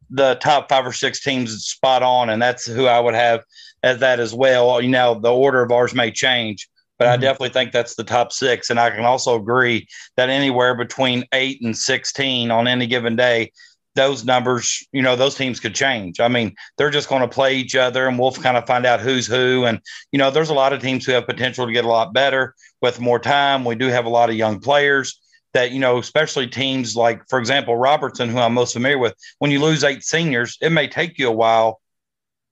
the 0.09 0.35
top 0.35 0.69
five 0.69 0.85
or 0.85 0.93
six 0.93 1.23
teams 1.23 1.65
spot 1.65 2.03
on, 2.03 2.29
and 2.29 2.41
that's 2.41 2.65
who 2.65 2.85
I 2.85 2.99
would 2.99 3.15
have 3.15 3.43
as 3.83 3.99
that 3.99 4.19
as 4.19 4.33
well. 4.33 4.81
You 4.81 4.89
know, 4.89 5.19
the 5.19 5.33
order 5.33 5.63
of 5.63 5.71
ours 5.71 5.95
may 5.95 6.11
change, 6.11 6.67
but 6.99 7.05
mm-hmm. 7.05 7.13
I 7.13 7.17
definitely 7.17 7.49
think 7.49 7.71
that's 7.71 7.95
the 7.95 8.03
top 8.03 8.31
six. 8.31 8.69
And 8.69 8.79
I 8.79 8.91
can 8.91 9.05
also 9.05 9.35
agree 9.35 9.87
that 10.17 10.29
anywhere 10.29 10.75
between 10.75 11.23
eight 11.33 11.61
and 11.63 11.75
16 11.75 12.51
on 12.51 12.67
any 12.67 12.85
given 12.85 13.15
day 13.15 13.51
those 13.95 14.25
numbers, 14.25 14.85
you 14.91 15.01
know, 15.01 15.15
those 15.15 15.35
teams 15.35 15.59
could 15.59 15.73
change. 15.73 16.19
I 16.19 16.27
mean, 16.27 16.55
they're 16.77 16.89
just 16.89 17.09
going 17.09 17.21
to 17.21 17.27
play 17.27 17.55
each 17.55 17.75
other 17.75 18.07
and 18.07 18.19
we'll 18.19 18.31
kind 18.31 18.57
of 18.57 18.67
find 18.67 18.85
out 18.85 18.99
who's 18.99 19.25
who. 19.25 19.65
And, 19.65 19.79
you 20.11 20.19
know, 20.19 20.31
there's 20.31 20.49
a 20.49 20.53
lot 20.53 20.73
of 20.73 20.81
teams 20.81 21.05
who 21.05 21.13
have 21.13 21.25
potential 21.25 21.65
to 21.65 21.73
get 21.73 21.85
a 21.85 21.89
lot 21.89 22.13
better 22.13 22.55
with 22.81 22.99
more 22.99 23.19
time. 23.19 23.65
We 23.65 23.75
do 23.75 23.87
have 23.87 24.05
a 24.05 24.09
lot 24.09 24.29
of 24.29 24.35
young 24.35 24.59
players 24.59 25.19
that, 25.53 25.71
you 25.71 25.79
know, 25.79 25.97
especially 25.97 26.47
teams 26.47 26.95
like, 26.95 27.27
for 27.29 27.39
example, 27.39 27.77
Robertson, 27.77 28.29
who 28.29 28.39
I'm 28.39 28.53
most 28.53 28.73
familiar 28.73 28.97
with, 28.97 29.15
when 29.39 29.51
you 29.51 29.61
lose 29.61 29.83
eight 29.83 30.03
seniors, 30.03 30.57
it 30.61 30.71
may 30.71 30.87
take 30.87 31.17
you 31.17 31.29
a 31.29 31.31
while 31.31 31.79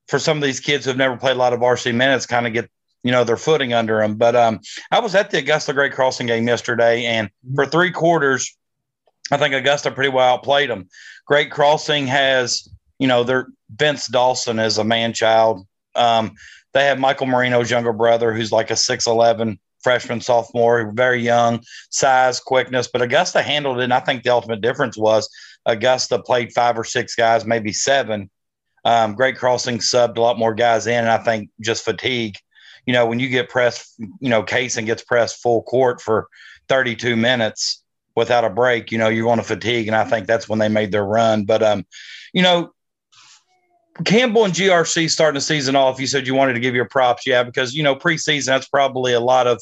for 0.07 0.19
some 0.19 0.37
of 0.37 0.43
these 0.43 0.59
kids 0.59 0.85
who've 0.85 0.97
never 0.97 1.17
played 1.17 1.35
a 1.35 1.39
lot 1.39 1.53
of 1.53 1.59
varsity 1.59 1.95
minutes 1.95 2.25
kind 2.25 2.47
of 2.47 2.53
get 2.53 2.69
you 3.03 3.11
know 3.11 3.23
their 3.23 3.37
footing 3.37 3.73
under 3.73 3.99
them. 3.99 4.15
But 4.15 4.35
um, 4.35 4.61
I 4.91 4.99
was 4.99 5.15
at 5.15 5.29
the 5.29 5.39
Augusta 5.39 5.73
Great 5.73 5.93
Crossing 5.93 6.27
game 6.27 6.47
yesterday, 6.47 7.05
and 7.05 7.29
for 7.53 7.65
three 7.65 7.91
quarters, 7.91 8.55
I 9.31 9.37
think 9.37 9.53
Augusta 9.53 9.91
pretty 9.91 10.09
well 10.09 10.33
outplayed 10.33 10.69
them. 10.69 10.87
Great 11.25 11.51
Crossing 11.51 12.07
has, 12.07 12.67
you 12.99 13.07
know, 13.07 13.23
their 13.23 13.47
Vince 13.75 14.07
Dawson 14.07 14.59
is 14.59 14.77
a 14.77 14.83
man 14.83 15.13
child. 15.13 15.65
Um, 15.95 16.35
they 16.73 16.85
have 16.85 16.99
Michael 16.99 17.27
Marino's 17.27 17.69
younger 17.69 17.93
brother, 17.93 18.33
who's 18.33 18.51
like 18.51 18.71
a 18.71 18.75
6'11 18.75 19.57
freshman, 19.83 20.21
sophomore, 20.21 20.91
very 20.93 21.21
young, 21.21 21.61
size, 21.89 22.39
quickness. 22.39 22.89
But 22.91 23.01
Augusta 23.01 23.41
handled 23.41 23.79
it. 23.79 23.83
And 23.83 23.93
I 23.93 23.99
think 23.99 24.23
the 24.23 24.31
ultimate 24.31 24.61
difference 24.61 24.97
was 24.97 25.29
Augusta 25.65 26.19
played 26.19 26.53
five 26.53 26.77
or 26.77 26.83
six 26.83 27.15
guys, 27.15 27.45
maybe 27.45 27.73
seven. 27.73 28.29
Um, 28.85 29.13
Great 29.13 29.37
Crossing 29.37 29.77
subbed 29.77 30.17
a 30.17 30.21
lot 30.21 30.39
more 30.39 30.53
guys 30.53 30.87
in. 30.87 30.99
And 30.99 31.09
I 31.09 31.19
think 31.19 31.49
just 31.61 31.85
fatigue. 31.85 32.37
You 32.85 32.93
know, 32.93 33.05
when 33.05 33.19
you 33.19 33.29
get 33.29 33.49
pressed, 33.49 33.93
you 33.97 34.29
know, 34.29 34.43
Cason 34.43 34.85
gets 34.85 35.03
pressed 35.03 35.41
full 35.41 35.63
court 35.63 36.01
for 36.01 36.27
32 36.67 37.15
minutes 37.15 37.82
without 38.15 38.45
a 38.45 38.49
break, 38.49 38.91
you 38.91 38.97
know, 38.97 39.09
you're 39.09 39.25
going 39.25 39.39
to 39.39 39.43
fatigue. 39.43 39.87
And 39.87 39.95
I 39.95 40.03
think 40.03 40.27
that's 40.27 40.47
when 40.47 40.59
they 40.59 40.69
made 40.69 40.91
their 40.91 41.05
run. 41.05 41.45
But, 41.45 41.63
um, 41.63 41.85
you 42.33 42.41
know, 42.41 42.71
Campbell 44.05 44.45
and 44.45 44.53
GRC 44.53 45.09
starting 45.09 45.35
the 45.35 45.41
season 45.41 45.75
off, 45.75 45.99
you 45.99 46.07
said 46.07 46.25
you 46.25 46.33
wanted 46.33 46.53
to 46.53 46.59
give 46.59 46.75
your 46.75 46.87
props. 46.87 47.27
Yeah, 47.27 47.43
because, 47.43 47.73
you 47.73 47.83
know, 47.83 47.95
preseason, 47.95 48.47
that's 48.47 48.67
probably 48.67 49.13
a 49.13 49.19
lot 49.19 49.47
of, 49.47 49.61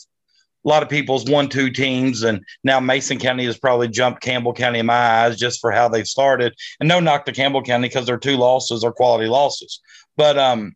a 0.64 0.70
lot 0.70 0.84
of 0.84 0.90
people's 0.90 1.26
one 1.26 1.50
two 1.50 1.72
teams 1.72 2.24
and 2.24 2.44
now 2.64 2.80
mason 2.80 3.18
county 3.18 3.46
has 3.46 3.58
probably 3.58 3.88
jumped 3.88 4.22
campbell 4.22 4.54
county 4.54 4.80
in 4.80 4.86
my 4.86 4.94
eyes 4.94 5.38
just 5.38 5.60
for 5.60 5.72
how 5.72 5.88
they've 5.88 6.08
started 6.08 6.54
and 6.80 6.88
no 6.88 7.00
knock 7.00 7.26
to 7.26 7.32
campbell 7.32 7.64
county 7.64 7.88
because 7.88 8.06
their 8.06 8.18
two 8.18 8.38
losses 8.38 8.84
are 8.84 8.92
quality 8.92 9.28
losses 9.28 9.82
but 10.18 10.38
um 10.38 10.76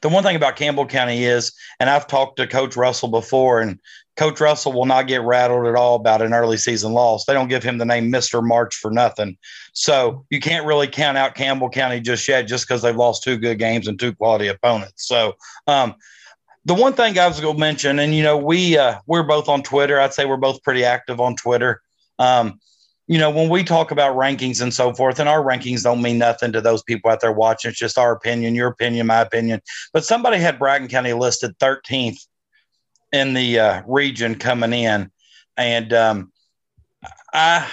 the 0.00 0.08
one 0.08 0.24
thing 0.24 0.36
about 0.36 0.56
campbell 0.56 0.86
county 0.86 1.24
is 1.24 1.52
and 1.78 1.88
i've 1.88 2.06
talked 2.06 2.36
to 2.36 2.46
coach 2.46 2.76
russell 2.76 3.08
before 3.08 3.60
and 3.60 3.78
Coach 4.16 4.40
Russell 4.40 4.72
will 4.72 4.86
not 4.86 5.06
get 5.06 5.22
rattled 5.22 5.66
at 5.66 5.74
all 5.74 5.96
about 5.96 6.20
an 6.20 6.34
early 6.34 6.58
season 6.58 6.92
loss. 6.92 7.24
They 7.24 7.32
don't 7.32 7.48
give 7.48 7.62
him 7.62 7.78
the 7.78 7.84
name 7.84 8.12
Mr. 8.12 8.46
March 8.46 8.76
for 8.76 8.90
nothing. 8.90 9.38
So 9.72 10.26
you 10.28 10.38
can't 10.38 10.66
really 10.66 10.86
count 10.86 11.16
out 11.16 11.34
Campbell 11.34 11.70
County 11.70 12.00
just 12.00 12.28
yet, 12.28 12.42
just 12.42 12.68
because 12.68 12.82
they've 12.82 12.94
lost 12.94 13.22
two 13.22 13.38
good 13.38 13.58
games 13.58 13.88
and 13.88 13.98
two 13.98 14.14
quality 14.14 14.48
opponents. 14.48 15.06
So, 15.06 15.34
um, 15.66 15.94
the 16.64 16.74
one 16.74 16.92
thing 16.92 17.18
I 17.18 17.26
was 17.26 17.40
going 17.40 17.56
to 17.56 17.60
mention, 17.60 17.98
and 17.98 18.14
you 18.14 18.22
know, 18.22 18.36
we 18.36 18.78
uh, 18.78 19.00
we're 19.06 19.24
both 19.24 19.48
on 19.48 19.62
Twitter. 19.62 19.98
I'd 19.98 20.14
say 20.14 20.26
we're 20.26 20.36
both 20.36 20.62
pretty 20.62 20.84
active 20.84 21.20
on 21.20 21.34
Twitter. 21.34 21.82
Um, 22.20 22.60
you 23.08 23.18
know, 23.18 23.30
when 23.30 23.48
we 23.48 23.64
talk 23.64 23.90
about 23.90 24.16
rankings 24.16 24.62
and 24.62 24.72
so 24.72 24.94
forth, 24.94 25.18
and 25.18 25.28
our 25.28 25.42
rankings 25.42 25.82
don't 25.82 26.00
mean 26.00 26.18
nothing 26.18 26.52
to 26.52 26.60
those 26.60 26.82
people 26.84 27.10
out 27.10 27.20
there 27.20 27.32
watching. 27.32 27.70
It's 27.70 27.78
just 27.78 27.98
our 27.98 28.12
opinion, 28.12 28.54
your 28.54 28.68
opinion, 28.68 29.08
my 29.08 29.20
opinion. 29.20 29.60
But 29.92 30.04
somebody 30.04 30.38
had 30.38 30.58
Bracken 30.58 30.86
County 30.86 31.12
listed 31.12 31.58
13th 31.58 32.26
in 33.12 33.34
the 33.34 33.58
uh, 33.58 33.82
region 33.86 34.34
coming 34.34 34.72
in, 34.72 35.10
and 35.56 35.92
um, 35.92 36.32
I 37.32 37.68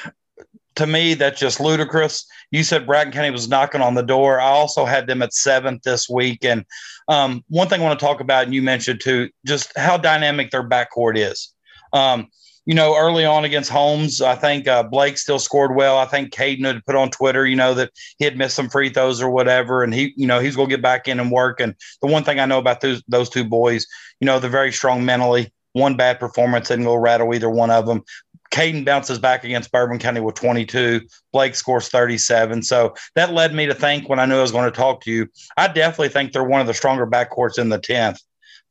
to 0.80 0.88
me, 0.88 1.14
that's 1.14 1.40
just 1.40 1.60
ludicrous. 1.60 2.26
You 2.52 2.64
said 2.64 2.88
Bracken 2.88 3.12
County 3.12 3.32
was 3.32 3.50
knocking 3.50 3.82
on 3.82 3.96
the 3.96 4.02
door. 4.02 4.40
I 4.40 4.48
also 4.48 4.86
had 4.86 5.08
them 5.08 5.22
at 5.22 5.34
seventh 5.34 5.84
this 5.84 6.10
week. 6.10 6.46
And 6.46 6.64
um, 7.10 7.44
one 7.50 7.68
thing 7.68 7.82
I 7.82 7.84
want 7.84 8.00
to 8.00 8.06
talk 8.06 8.22
about, 8.22 8.46
and 8.46 8.54
you 8.54 8.62
mentioned 8.62 9.02
too, 9.02 9.30
just 9.46 9.78
how 9.78 9.98
dynamic 9.98 10.52
their 10.52 10.68
backcourt 10.68 11.18
is. 11.18 11.54
Um, 11.92 12.30
you 12.66 12.76
know, 12.76 12.96
early 12.98 13.26
on 13.26 13.46
against 13.46 13.70
Holmes, 13.70 14.22
I 14.22 14.36
think 14.36 14.68
uh, 14.68 14.84
Blake 14.84 15.18
still 15.18 15.40
scored 15.40 15.76
well. 15.76 15.98
I 15.98 16.06
think 16.06 16.34
Caden 16.34 16.66
had 16.66 16.86
put 16.86 16.96
on 16.96 17.10
Twitter, 17.10 17.46
you 17.46 17.56
know, 17.56 17.74
that 17.74 17.92
he 18.18 18.26
had 18.26 18.38
missed 18.38 18.56
some 18.56 18.70
free 18.70 18.90
throws 18.90 19.22
or 19.22 19.30
whatever, 19.30 19.84
and 19.84 19.94
he, 19.94 20.14
you 20.16 20.28
know, 20.28 20.40
he's 20.40 20.56
going 20.56 20.70
to 20.70 20.76
get 20.76 20.82
back 20.82 21.08
in 21.08 21.20
and 21.20 21.32
work. 21.32 21.60
And 21.60 21.76
the 22.02 22.08
one 22.08 22.24
thing 22.24 22.40
I 22.40 22.46
know 22.46 22.60
about 22.60 22.82
those 22.82 23.02
those 23.08 23.30
two 23.30 23.44
boys, 23.44 23.88
you 24.20 24.26
know, 24.26 24.40
they're 24.40 24.50
very 24.50 24.72
strong 24.72 25.06
mentally. 25.06 25.52
One 25.74 25.96
bad 25.96 26.20
performance 26.20 26.72
and 26.72 26.84
go 26.84 26.96
rattle 26.96 27.34
either 27.34 27.50
one 27.50 27.72
of 27.72 27.86
them. 27.86 28.04
Caden 28.52 28.84
bounces 28.84 29.20
back 29.20 29.44
against 29.44 29.72
Bourbon 29.72 30.00
County 30.00 30.20
with 30.20 30.36
22. 30.36 31.02
Blake 31.32 31.54
scores 31.54 31.90
37. 31.90 32.64
So 32.64 32.96
that 33.16 33.34
led 33.34 33.54
me 33.54 33.68
to 33.68 33.76
think 33.76 34.10
when 34.10 34.20
I 34.20 34.26
knew 34.26 34.38
I 34.38 34.42
was 34.42 34.52
going 34.52 34.70
to 34.70 34.76
talk 34.76 35.02
to 35.02 35.12
you, 35.12 35.28
I 35.56 35.68
definitely 35.68 36.10
think 36.10 36.32
they're 36.32 36.44
one 36.44 36.62
of 36.62 36.68
the 36.68 36.74
stronger 36.74 37.06
backcourts 37.06 37.60
in 37.60 37.70
the 37.70 37.80
10th. 37.80 38.20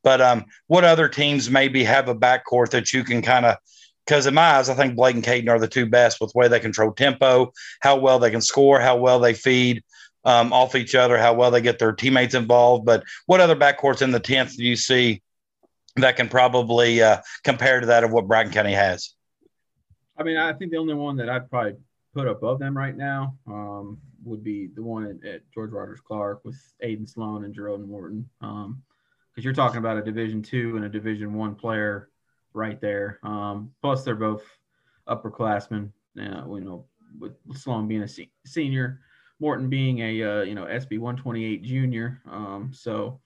But 0.03 0.21
um, 0.21 0.45
what 0.67 0.85
other 0.85 1.09
teams 1.09 1.51
maybe 1.51 1.85
have 1.85 2.09
a 2.09 2.15
backcourt 2.15 2.71
that 2.71 2.93
you 2.93 3.05
can 3.05 3.23
kind 3.23 3.47
of 3.47 3.57
because 4.09 4.27
in 4.27 4.33
my 4.33 4.57
eyes, 4.57 4.71
I 4.71 4.75
think 4.75 4.97
Blake 4.97 5.15
and 5.15 5.25
Caden 5.25 5.51
are 5.51 5.59
the 5.59 5.69
two 5.69 5.85
best 5.85 6.19
with 6.19 6.33
the 6.33 6.39
way 6.39 6.49
they 6.49 6.61
control 6.61 6.93
tempo, 6.93 7.53
how 7.81 7.99
well 7.99 8.19
they 8.19 8.31
can 8.31 8.41
score, 8.41 8.81
how 8.81 8.97
well 8.97 9.21
they 9.21 9.35
feed 9.35 9.85
um, 10.25 10.51
off 10.51 10.75
each 10.75 10.95
other, 10.95 11.19
how 11.19 11.35
well 11.35 11.51
they 11.51 11.61
get 11.61 11.79
their 11.79 11.93
teammates 11.93 12.35
involved. 12.35 12.87
But 12.87 13.05
what 13.27 13.43
other 13.43 13.55
backcourts 13.55 14.01
in 14.01 14.11
the 14.11 14.21
10th 14.21 14.57
do 14.57 14.65
you 14.65 14.77
see 14.77 15.21
that 15.97 16.17
can 16.17 16.29
probably 16.29 17.03
uh, 17.03 17.19
compare 17.45 17.81
to 17.81 17.87
that 17.89 18.03
of 18.03 18.11
what 18.11 18.27
Bracken 18.27 18.51
County 18.51 18.73
has? 18.73 19.15
I 20.17 20.23
mean, 20.23 20.39
I 20.39 20.55
think 20.55 20.71
the 20.71 20.79
only 20.79 20.95
one 20.95 21.17
that 21.19 21.29
I'd 21.29 21.51
probably 21.51 21.75
put 22.15 22.27
above 22.27 22.61
them 22.61 22.75
right 22.75 22.97
now 22.97 23.37
um, 23.47 23.99
would 24.25 24.43
be 24.43 24.69
the 24.75 24.83
one 24.83 25.05
at, 25.05 25.29
at, 25.29 25.41
George 25.53 25.71
Rogers 25.71 26.01
Clark 26.01 26.41
with 26.47 26.57
Aiden 26.83 27.07
Sloan 27.07 27.45
and 27.45 27.55
Jerome 27.55 27.87
Morton. 27.87 28.29
Because 28.41 28.65
um, 28.65 28.83
you're 29.37 29.53
talking 29.53 29.79
about 29.79 29.99
a 29.99 30.03
Division 30.03 30.41
two 30.41 30.77
and 30.77 30.87
a 30.87 30.89
Division 30.89 31.35
one 31.35 31.55
player 31.55 32.09
right 32.55 32.81
there. 32.81 33.19
Um, 33.23 33.71
plus, 33.83 34.05
they're 34.05 34.15
both 34.15 34.43
upperclassmen. 35.09 35.91
Uh, 36.19 36.45
you 36.55 36.61
know, 36.61 36.87
with 37.19 37.33
Sloan 37.55 37.89
being 37.89 38.03
a 38.03 38.09
se- 38.09 38.33
senior, 38.45 39.01
Morton 39.41 39.69
being 39.69 40.01
a 40.01 40.23
uh, 40.23 40.43
you 40.43 40.55
know 40.55 40.65
SB 40.65 40.99
128 40.99 41.63
junior. 41.63 42.21
Um, 42.31 42.71
so 42.73 43.21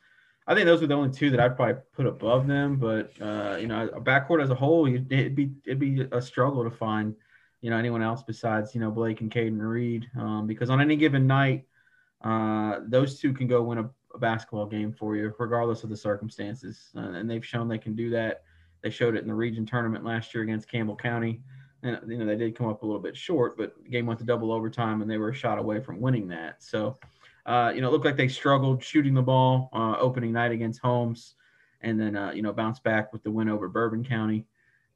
I 0.47 0.55
think 0.55 0.67
those 0.67 0.83
are 0.83 0.87
the 0.87 0.95
only 0.95 1.11
two 1.11 1.31
that 1.31 1.41
I'd 1.41 1.57
probably 1.57 1.81
put 1.93 2.07
above 2.07 2.47
them. 2.47 2.77
But 2.77 3.13
uh, 3.21 3.57
you 3.61 3.67
know, 3.67 3.89
a 3.89 4.01
backcourt 4.01 4.43
as 4.43 4.51
a 4.51 4.55
whole, 4.55 4.87
it'd 4.87 5.09
be 5.09 5.53
it'd 5.65 5.79
be 5.79 6.07
a 6.13 6.21
struggle 6.21 6.65
to 6.65 6.71
find 6.71 7.15
you 7.61 7.71
know 7.71 7.77
anyone 7.77 8.03
else 8.03 8.23
besides 8.23 8.75
you 8.75 8.81
know 8.81 8.91
Blake 8.91 9.21
and 9.21 9.31
Caden 9.31 9.61
Reed 9.61 10.09
um, 10.19 10.47
because 10.47 10.71
on 10.71 10.81
any 10.81 10.97
given 10.97 11.27
night, 11.27 11.65
uh, 12.23 12.81
those 12.87 13.19
two 13.19 13.33
can 13.33 13.47
go 13.47 13.63
win 13.63 13.79
a, 13.79 13.91
a, 14.15 14.19
basketball 14.19 14.67
game 14.67 14.93
for 14.93 15.17
you 15.17 15.33
regardless 15.39 15.85
of 15.85 15.91
the 15.91 15.97
circumstances, 15.97 16.91
uh, 16.97 17.01
and 17.01 17.31
they've 17.31 17.47
shown 17.47 17.69
they 17.69 17.79
can 17.79 17.95
do 17.95 18.11
that. 18.11 18.43
They 18.83 18.91
showed 18.91 19.17
it 19.17 19.23
in 19.23 19.29
the 19.29 19.35
region 19.35 19.65
tournament 19.65 20.05
last 20.05 20.35
year 20.35 20.43
against 20.43 20.71
Campbell 20.71 20.97
County. 20.97 21.41
And 21.83 21.99
you 22.07 22.19
know 22.19 22.27
they 22.27 22.37
did 22.37 22.57
come 22.57 22.69
up 22.69 22.83
a 22.83 22.87
little 22.87 23.01
bit 23.01 23.17
short, 23.17 23.57
but 23.57 23.75
the 23.83 23.91
game 23.91 24.07
went 24.07 24.21
to 24.21 24.27
double 24.27 24.53
overtime, 24.53 25.03
and 25.03 25.11
they 25.11 25.19
were 25.19 25.31
a 25.31 25.35
shot 25.35 25.59
away 25.59 25.81
from 25.81 26.01
winning 26.01 26.29
that. 26.29 26.63
So, 26.63 26.97
uh, 27.45 27.73
you 27.75 27.81
know, 27.81 27.89
it 27.89 27.91
looked 27.91 28.05
like 28.05 28.17
they 28.17 28.29
struggled 28.29 28.85
shooting 28.85 29.15
the 29.15 29.23
ball 29.23 29.69
uh, 29.73 29.97
opening 29.99 30.33
night 30.33 30.53
against 30.53 30.81
Holmes, 30.81 31.35
and 31.81 32.01
then 32.01 32.17
uh, 32.17 32.31
you 32.31 32.43
know 32.43 32.53
bounced 32.53 32.85
back 32.85 33.13
with 33.13 33.25
the 33.25 33.33
win 33.33 33.49
over 33.49 33.69
Bourbon 33.69 34.05
County. 34.05 34.47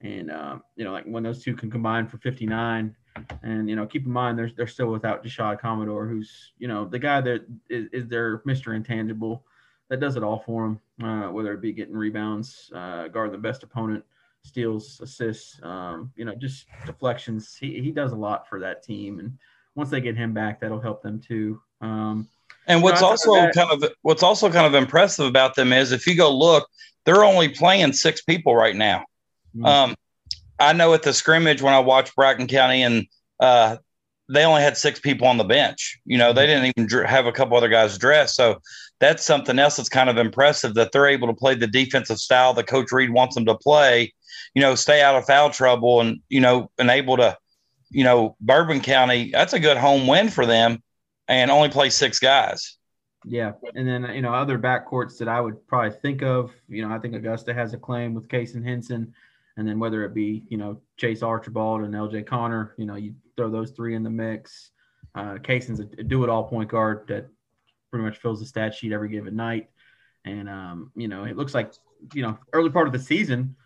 And 0.00 0.31
um, 0.31 0.62
you 0.76 0.85
know, 0.85 0.93
like 0.93 1.07
when 1.07 1.25
those 1.25 1.43
two 1.43 1.57
can 1.57 1.71
combine 1.71 2.07
for 2.07 2.19
59, 2.19 2.95
and 3.43 3.69
you 3.69 3.75
know, 3.75 3.87
keep 3.87 4.07
in 4.07 4.12
mind 4.12 4.38
they're 4.38 4.50
they're 4.57 4.66
still 4.66 4.93
without 4.93 5.25
Deshad 5.25 5.59
Commodore, 5.59 6.07
who's 6.07 6.52
you 6.59 6.69
know 6.69 6.85
the 6.85 6.99
guy 6.99 7.21
that 7.21 7.47
is, 7.69 7.88
is 7.93 8.09
their 8.09 8.38
Mr. 8.40 8.76
Intangible 8.76 9.45
that 9.88 10.00
does 10.00 10.16
it 10.16 10.23
all 10.23 10.40
for 10.40 10.66
him, 10.66 10.81
uh, 11.02 11.28
whether 11.31 11.52
it 11.52 11.61
be 11.61 11.73
getting 11.73 11.97
rebounds, 11.97 12.71
uh, 12.75 13.09
guarding 13.09 13.33
the 13.33 13.38
best 13.38 13.62
opponent, 13.62 14.05
steals, 14.43 15.00
assists, 15.00 15.61
um, 15.62 16.12
you 16.16 16.25
know, 16.25 16.35
just 16.35 16.66
deflections. 16.85 17.57
He, 17.59 17.81
he 17.81 17.90
does 17.90 18.12
a 18.12 18.16
lot 18.16 18.49
for 18.49 18.61
that 18.61 18.83
team. 18.83 19.19
And 19.19 19.38
once 19.75 19.90
they 19.90 20.00
get 20.00 20.16
him 20.16 20.33
back, 20.33 20.61
that'll 20.61 20.81
help 20.81 21.02
them 21.02 21.21
too. 21.21 21.61
Um, 21.81 22.28
and 22.66 22.83
what's 22.83 23.02
also 23.02 23.35
that, 23.35 23.55
kind 23.55 23.71
of 23.71 23.90
what's 24.02 24.23
also 24.23 24.50
kind 24.50 24.66
of 24.66 24.75
impressive 24.75 25.26
about 25.26 25.55
them 25.55 25.73
is 25.73 25.93
if 25.93 26.07
you 26.07 26.16
go 26.16 26.35
look, 26.37 26.69
they're 27.05 27.25
only 27.25 27.49
playing 27.49 27.93
six 27.93 28.23
people 28.23 28.57
right 28.57 28.75
now. 28.75 29.05
Mm-hmm. 29.57 29.64
Um, 29.64 29.95
I 30.59 30.73
know 30.73 30.93
at 30.95 31.02
the 31.02 31.12
scrimmage 31.12 31.62
when 31.62 31.75
I 31.75 31.78
watched 31.78 32.16
Bracken 32.16 32.49
County 32.49 32.83
and 32.83 33.07
uh, 33.38 33.76
they 34.28 34.45
only 34.45 34.62
had 34.62 34.76
six 34.76 34.99
people 34.99 35.26
on 35.26 35.37
the 35.37 35.45
bench. 35.45 35.99
You 36.04 36.18
know, 36.18 36.33
they 36.33 36.47
mm-hmm. 36.47 36.62
didn't 36.62 36.78
even 36.78 36.88
dr- 36.88 37.06
have 37.09 37.26
a 37.26 37.33
couple 37.33 37.56
other 37.56 37.68
guys 37.68 37.97
dressed. 37.99 38.35
So 38.35 38.61
that's 38.99 39.25
something 39.25 39.59
else 39.59 39.76
that's 39.76 39.88
kind 39.88 40.11
of 40.11 40.16
impressive 40.16 40.75
that 40.75 40.92
they're 40.92 41.06
able 41.06 41.28
to 41.28 41.35
play 41.35 41.54
the 41.54 41.66
defensive 41.66 42.18
style 42.18 42.54
that 42.54 42.66
Coach 42.66 42.92
Reed 42.92 43.11
wants 43.11 43.35
them 43.35 43.47
to 43.47 43.56
play. 43.56 44.12
You 44.54 44.62
know, 44.62 44.75
stay 44.75 45.02
out 45.02 45.16
of 45.16 45.26
foul 45.26 45.50
trouble 45.50 46.00
and 46.00 46.21
you 46.28 46.40
know, 46.40 46.71
and 46.78 46.90
able 46.90 47.16
to, 47.18 47.37
you 47.90 48.04
know, 48.04 48.37
Bourbon 48.40 48.80
County. 48.80 49.30
That's 49.33 49.52
a 49.52 49.61
good 49.61 49.76
home 49.76 50.06
win 50.06 50.28
for 50.28 50.47
them, 50.47 50.83
and 51.28 51.50
only 51.50 51.68
play 51.68 51.90
six 51.90 52.18
guys. 52.18 52.76
Yeah, 53.25 53.52
and 53.75 53.87
then 53.87 54.04
you 54.14 54.23
know 54.23 54.33
other 54.33 54.59
backcourts 54.59 55.18
that 55.18 55.28
I 55.28 55.40
would 55.40 55.66
probably 55.66 55.90
think 55.90 56.23
of. 56.23 56.52
You 56.68 56.87
know, 56.87 56.95
I 56.95 56.99
think 56.99 57.14
Augusta 57.14 57.52
has 57.52 57.75
a 57.75 57.78
claim 57.78 58.14
with 58.14 58.28
Cason 58.28 58.64
Henson, 58.64 59.12
and 59.57 59.67
then 59.67 59.79
whether 59.79 60.05
it 60.05 60.15
be 60.15 60.45
you 60.49 60.57
know 60.57 60.81
Chase 60.97 61.23
Archibald 61.23 61.83
and 61.83 61.95
L.J. 61.95 62.23
Connor, 62.23 62.75
you 62.77 62.87
know, 62.87 62.97
you 62.97 63.15
throw 63.37 63.51
those 63.51 63.71
three 63.71 63.95
in 63.95 64.03
the 64.03 64.11
mix. 64.11 64.71
Uh, 65.15 65.37
Cason's 65.43 65.81
a 65.81 65.85
do-it-all 65.85 66.45
point 66.45 66.69
guard 66.69 67.07
that 67.09 67.27
pretty 67.91 68.05
much 68.05 68.19
fills 68.19 68.41
the 68.41 68.47
stat 68.47 68.75
sheet 68.75 68.93
every 68.93 69.09
given 69.09 69.35
night. 69.35 69.71
And 70.25 70.49
um, 70.49 70.93
you 70.95 71.09
know, 71.09 71.25
it 71.25 71.37
looks 71.37 71.55
like 71.55 71.73
you 72.15 72.23
know 72.23 72.39
early 72.53 72.71
part 72.71 72.87
of 72.87 72.93
the 72.93 72.99
season, 72.99 73.57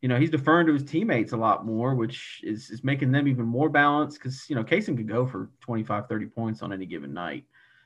you 0.00 0.08
know, 0.08 0.18
he's 0.18 0.30
deferring 0.30 0.66
to 0.66 0.72
his 0.72 0.84
teammates 0.84 1.32
a 1.32 1.36
lot 1.36 1.66
more, 1.66 1.94
which 1.94 2.40
is 2.42 2.70
is 2.70 2.82
making 2.82 3.12
them 3.12 3.28
even 3.28 3.44
more 3.44 3.68
balanced 3.68 4.18
because 4.18 4.48
you 4.48 4.56
know 4.56 4.64
Cason 4.64 4.96
could 4.96 5.08
go 5.08 5.26
for 5.26 5.50
25, 5.60 6.08
30 6.08 6.26
points 6.26 6.62
on 6.62 6.72
any 6.72 6.86
given 6.86 7.12
night. 7.12 7.44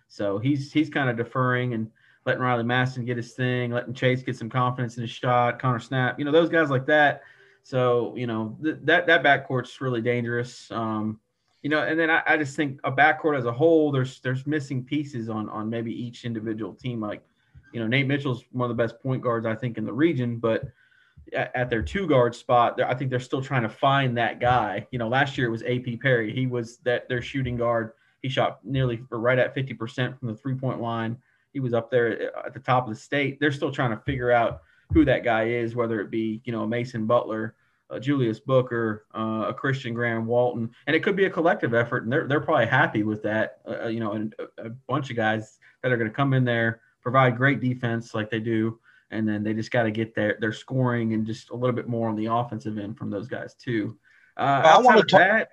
So 0.09 0.38
he's 0.38 0.73
he's 0.73 0.90
kind 0.90 1.11
of 1.11 1.16
deferring 1.16 1.75
and 1.75 1.90
letting 2.25 2.42
Riley 2.42 2.62
Maston 2.62 3.04
get 3.04 3.16
his 3.16 3.33
thing, 3.33 3.73
letting 3.73 3.94
Chase 3.94 4.23
get 4.23 4.37
some 4.37 4.49
confidence 4.49 4.97
in 4.97 5.02
his 5.02 5.11
shot, 5.11 5.61
Connor 5.61 5.80
Snap, 5.80 6.18
you 6.18 6.25
know, 6.25 6.33
those 6.33 6.49
guys 6.49 6.71
like 6.71 6.87
that. 6.87 7.23
So, 7.64 8.14
you 8.14 8.26
know, 8.26 8.56
th- 8.62 8.76
that 8.83 9.06
that 9.06 9.23
backcourt's 9.23 9.80
really 9.80 10.02
dangerous. 10.02 10.71
Um, 10.71 11.18
you 11.62 11.71
know, 11.71 11.83
and 11.83 11.99
then 11.99 12.11
I, 12.11 12.23
I, 12.26 12.37
just 12.37 12.54
think 12.56 12.78
a 12.85 12.92
backcourt 12.92 13.38
as 13.38 13.47
a 13.47 13.52
whole, 13.52 13.90
there's 13.90 14.21
there's 14.21 14.47
missing 14.47 14.85
pieces 14.85 15.30
on 15.30 15.49
on 15.49 15.71
maybe 15.71 15.90
each 15.90 16.26
individual 16.26 16.75
team. 16.75 17.00
Like, 17.00 17.23
you 17.73 17.80
know, 17.80 17.87
Nate 17.87 18.06
Mitchell's 18.06 18.44
one 18.52 18.71
of 18.71 18.76
the 18.76 18.83
best 18.83 19.00
point 19.02 19.23
guards 19.23 19.47
I 19.47 19.54
think 19.54 19.78
in 19.78 19.87
the 19.87 19.92
region, 19.92 20.37
but 20.37 20.64
at, 21.33 21.56
at 21.56 21.71
their 21.71 21.80
two 21.80 22.06
guard 22.06 22.35
spot, 22.35 22.78
I 22.83 22.92
think 22.92 23.11
they're 23.11 23.18
still 23.18 23.40
trying 23.40 23.62
to 23.62 23.71
find 23.71 24.14
that 24.18 24.40
guy. 24.40 24.87
You 24.90 24.99
know, 24.99 25.09
last 25.09 25.38
year 25.38 25.47
it 25.47 25.50
was 25.50 25.62
AP 25.62 26.00
Perry. 26.02 26.35
He 26.35 26.47
was 26.47 26.76
that 26.85 27.09
their 27.09 27.23
shooting 27.23 27.56
guard. 27.56 27.92
He 28.21 28.28
shot 28.28 28.61
nearly 28.62 29.02
right 29.11 29.38
at 29.38 29.54
50% 29.54 30.18
from 30.18 30.28
the 30.28 30.35
three 30.35 30.54
point 30.54 30.83
line. 30.83 31.16
He 31.54 31.61
was 31.61 31.73
up 31.73 31.90
there 31.90 32.37
at 32.44 32.52
the 32.52 32.61
top 32.61 32.85
of 32.87 32.92
the 32.92 33.00
state. 33.00 33.40
They're 33.40 33.52
still 33.52 33.73
trying 33.73 33.92
to 33.92 34.02
figure 34.04 34.33
out 34.33 34.61
who 34.92 35.04
that 35.04 35.24
guy 35.24 35.44
is, 35.44 35.74
whether 35.74 36.00
it 36.00 36.10
be, 36.10 36.40
you 36.44 36.52
know, 36.52 36.66
Mason 36.66 37.06
Butler 37.06 37.54
uh, 37.90 37.98
Julius 37.98 38.40
Booker, 38.40 39.06
uh, 39.14 39.46
a 39.48 39.54
Christian 39.54 39.94
Graham 39.94 40.26
Walton, 40.26 40.70
and 40.86 40.96
it 40.96 41.02
could 41.02 41.16
be 41.16 41.26
a 41.26 41.30
collective 41.30 41.74
effort, 41.74 42.04
and 42.04 42.12
they're 42.12 42.26
they're 42.26 42.40
probably 42.40 42.66
happy 42.66 43.02
with 43.02 43.22
that. 43.22 43.58
Uh, 43.66 43.84
uh 43.84 43.88
you 43.88 44.00
know, 44.00 44.12
and 44.12 44.34
a, 44.38 44.66
a, 44.66 44.70
bunch 44.88 45.10
of 45.10 45.16
guys 45.16 45.58
that 45.82 45.92
are 45.92 45.96
going 45.96 46.08
to 46.08 46.14
come 46.14 46.32
in 46.32 46.44
there, 46.44 46.80
provide 47.02 47.36
great 47.36 47.60
defense 47.60 48.14
like 48.14 48.30
they 48.30 48.40
do, 48.40 48.78
and 49.10 49.28
then 49.28 49.42
they 49.42 49.54
just 49.54 49.70
got 49.70 49.84
to 49.84 49.90
get 49.90 50.14
their 50.14 50.36
their 50.40 50.52
scoring 50.52 51.12
and 51.12 51.26
just 51.26 51.50
a 51.50 51.56
little 51.56 51.76
bit 51.76 51.88
more 51.88 52.08
on 52.08 52.16
the 52.16 52.26
offensive 52.26 52.78
end 52.78 52.96
from 52.96 53.10
those 53.10 53.28
guys 53.28 53.54
too. 53.54 53.96
Uh, 54.36 54.62
I 54.64 54.78
want 54.78 54.98
to 54.98 55.06
talk. 55.06 55.20
That, 55.20 55.48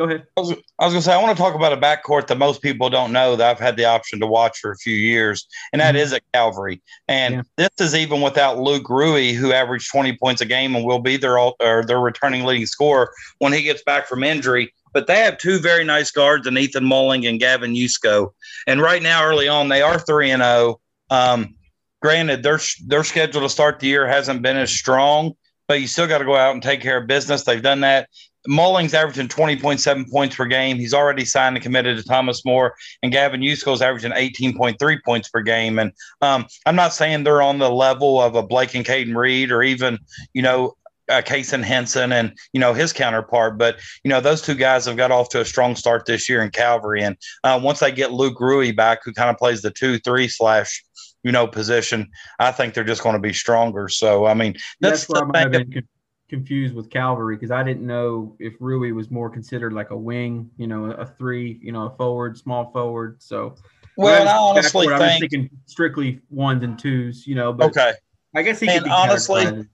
Go 0.00 0.06
ahead. 0.06 0.24
I 0.34 0.40
was, 0.40 0.52
I 0.78 0.86
was 0.86 0.94
going 0.94 1.02
to 1.02 1.02
say, 1.02 1.12
I 1.12 1.22
want 1.22 1.36
to 1.36 1.42
talk 1.42 1.54
about 1.54 1.74
a 1.74 1.76
backcourt 1.76 2.28
that 2.28 2.38
most 2.38 2.62
people 2.62 2.88
don't 2.88 3.12
know 3.12 3.36
that 3.36 3.50
I've 3.50 3.60
had 3.60 3.76
the 3.76 3.84
option 3.84 4.18
to 4.20 4.26
watch 4.26 4.58
for 4.58 4.70
a 4.70 4.76
few 4.76 4.94
years, 4.94 5.46
and 5.74 5.80
that 5.82 5.94
mm-hmm. 5.94 6.04
is 6.04 6.14
at 6.14 6.22
Calvary. 6.32 6.80
And 7.06 7.34
yeah. 7.34 7.42
this 7.58 7.86
is 7.86 7.94
even 7.94 8.22
without 8.22 8.58
Luke 8.58 8.88
Rui, 8.88 9.34
who 9.34 9.52
averaged 9.52 9.90
20 9.90 10.16
points 10.16 10.40
a 10.40 10.46
game 10.46 10.74
and 10.74 10.86
will 10.86 11.00
be 11.00 11.18
their, 11.18 11.38
or 11.38 11.84
their 11.86 12.00
returning 12.00 12.44
leading 12.44 12.64
scorer 12.64 13.12
when 13.40 13.52
he 13.52 13.62
gets 13.62 13.82
back 13.82 14.08
from 14.08 14.24
injury. 14.24 14.72
But 14.94 15.06
they 15.06 15.18
have 15.18 15.36
two 15.36 15.58
very 15.58 15.84
nice 15.84 16.10
guards, 16.10 16.46
and 16.46 16.56
Ethan 16.56 16.86
Mulling 16.86 17.26
and 17.26 17.38
Gavin 17.38 17.74
Yusko. 17.74 18.32
And 18.66 18.80
right 18.80 19.02
now, 19.02 19.22
early 19.22 19.48
on, 19.48 19.68
they 19.68 19.82
are 19.82 19.98
3 19.98 20.30
and 20.30 20.42
0. 20.42 20.80
Um, 21.10 21.56
granted, 22.00 22.42
their, 22.42 22.58
their 22.86 23.04
schedule 23.04 23.42
to 23.42 23.50
start 23.50 23.80
the 23.80 23.88
year 23.88 24.08
hasn't 24.08 24.40
been 24.40 24.56
as 24.56 24.72
strong, 24.72 25.34
but 25.68 25.82
you 25.82 25.86
still 25.86 26.08
got 26.08 26.18
to 26.18 26.24
go 26.24 26.36
out 26.36 26.54
and 26.54 26.62
take 26.62 26.80
care 26.80 26.96
of 26.96 27.06
business. 27.06 27.44
They've 27.44 27.62
done 27.62 27.80
that. 27.80 28.08
Mulling's 28.46 28.94
averaging 28.94 29.28
20.7 29.28 30.10
points 30.10 30.36
per 30.36 30.46
game. 30.46 30.76
He's 30.76 30.94
already 30.94 31.24
signed 31.24 31.56
and 31.56 31.62
committed 31.62 31.96
to 31.98 32.04
Thomas 32.04 32.44
More, 32.44 32.74
and 33.02 33.12
Gavin 33.12 33.40
Yusko's 33.40 33.82
averaging 33.82 34.12
18.3 34.12 34.98
points 35.04 35.28
per 35.28 35.42
game. 35.42 35.78
And 35.78 35.92
um, 36.22 36.46
I'm 36.66 36.76
not 36.76 36.94
saying 36.94 37.24
they're 37.24 37.42
on 37.42 37.58
the 37.58 37.70
level 37.70 38.20
of 38.20 38.34
a 38.34 38.42
Blake 38.42 38.74
and 38.74 38.84
Caden 38.84 39.14
Reed 39.14 39.50
or 39.52 39.62
even, 39.62 39.98
you 40.32 40.42
know, 40.42 40.76
uh, 41.10 41.20
Cason 41.20 41.64
Henson 41.64 42.12
and 42.12 42.38
you 42.52 42.60
know 42.60 42.72
his 42.72 42.92
counterpart. 42.92 43.58
But 43.58 43.80
you 44.04 44.08
know 44.08 44.20
those 44.20 44.40
two 44.40 44.54
guys 44.54 44.84
have 44.84 44.96
got 44.96 45.10
off 45.10 45.28
to 45.30 45.40
a 45.40 45.44
strong 45.44 45.74
start 45.74 46.06
this 46.06 46.28
year 46.28 46.40
in 46.40 46.50
Calvary, 46.50 47.02
and 47.02 47.16
uh, 47.42 47.58
once 47.60 47.80
they 47.80 47.90
get 47.90 48.12
Luke 48.12 48.40
Rui 48.40 48.70
back, 48.70 49.00
who 49.04 49.12
kind 49.12 49.28
of 49.28 49.36
plays 49.36 49.60
the 49.60 49.72
two 49.72 49.98
three 49.98 50.28
slash 50.28 50.84
you 51.24 51.32
know 51.32 51.48
position, 51.48 52.08
I 52.38 52.52
think 52.52 52.74
they're 52.74 52.84
just 52.84 53.02
going 53.02 53.16
to 53.16 53.20
be 53.20 53.32
stronger. 53.32 53.88
So 53.88 54.26
I 54.26 54.34
mean 54.34 54.54
that's, 54.80 55.06
that's 55.06 55.26
might 55.26 55.40
have 55.40 55.50
been 55.50 55.88
confused 56.30 56.74
with 56.74 56.88
Calvary 56.88 57.36
because 57.36 57.50
I 57.50 57.62
didn't 57.62 57.86
know 57.86 58.34
if 58.38 58.54
Rui 58.60 58.92
was 58.92 59.10
more 59.10 59.28
considered 59.28 59.72
like 59.74 59.90
a 59.90 59.96
wing, 59.96 60.50
you 60.56 60.66
know, 60.66 60.86
a 60.86 61.04
three, 61.04 61.58
you 61.60 61.72
know, 61.72 61.86
a 61.86 61.90
forward, 61.90 62.38
small 62.38 62.70
forward. 62.70 63.22
So 63.22 63.56
well, 63.96 64.26
I, 64.26 64.32
I 64.32 64.36
honestly 64.36 64.86
think 64.86 65.00
I 65.00 65.06
was 65.06 65.18
thinking 65.18 65.50
strictly 65.66 66.20
ones 66.30 66.62
and 66.62 66.78
twos, 66.78 67.26
you 67.26 67.34
know. 67.34 67.52
But 67.52 67.66
okay, 67.66 67.92
I 68.34 68.42
guess 68.42 68.60
he 68.60 68.68
and 68.68 68.86
honestly, 68.86 69.66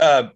uh, 0.00 0.28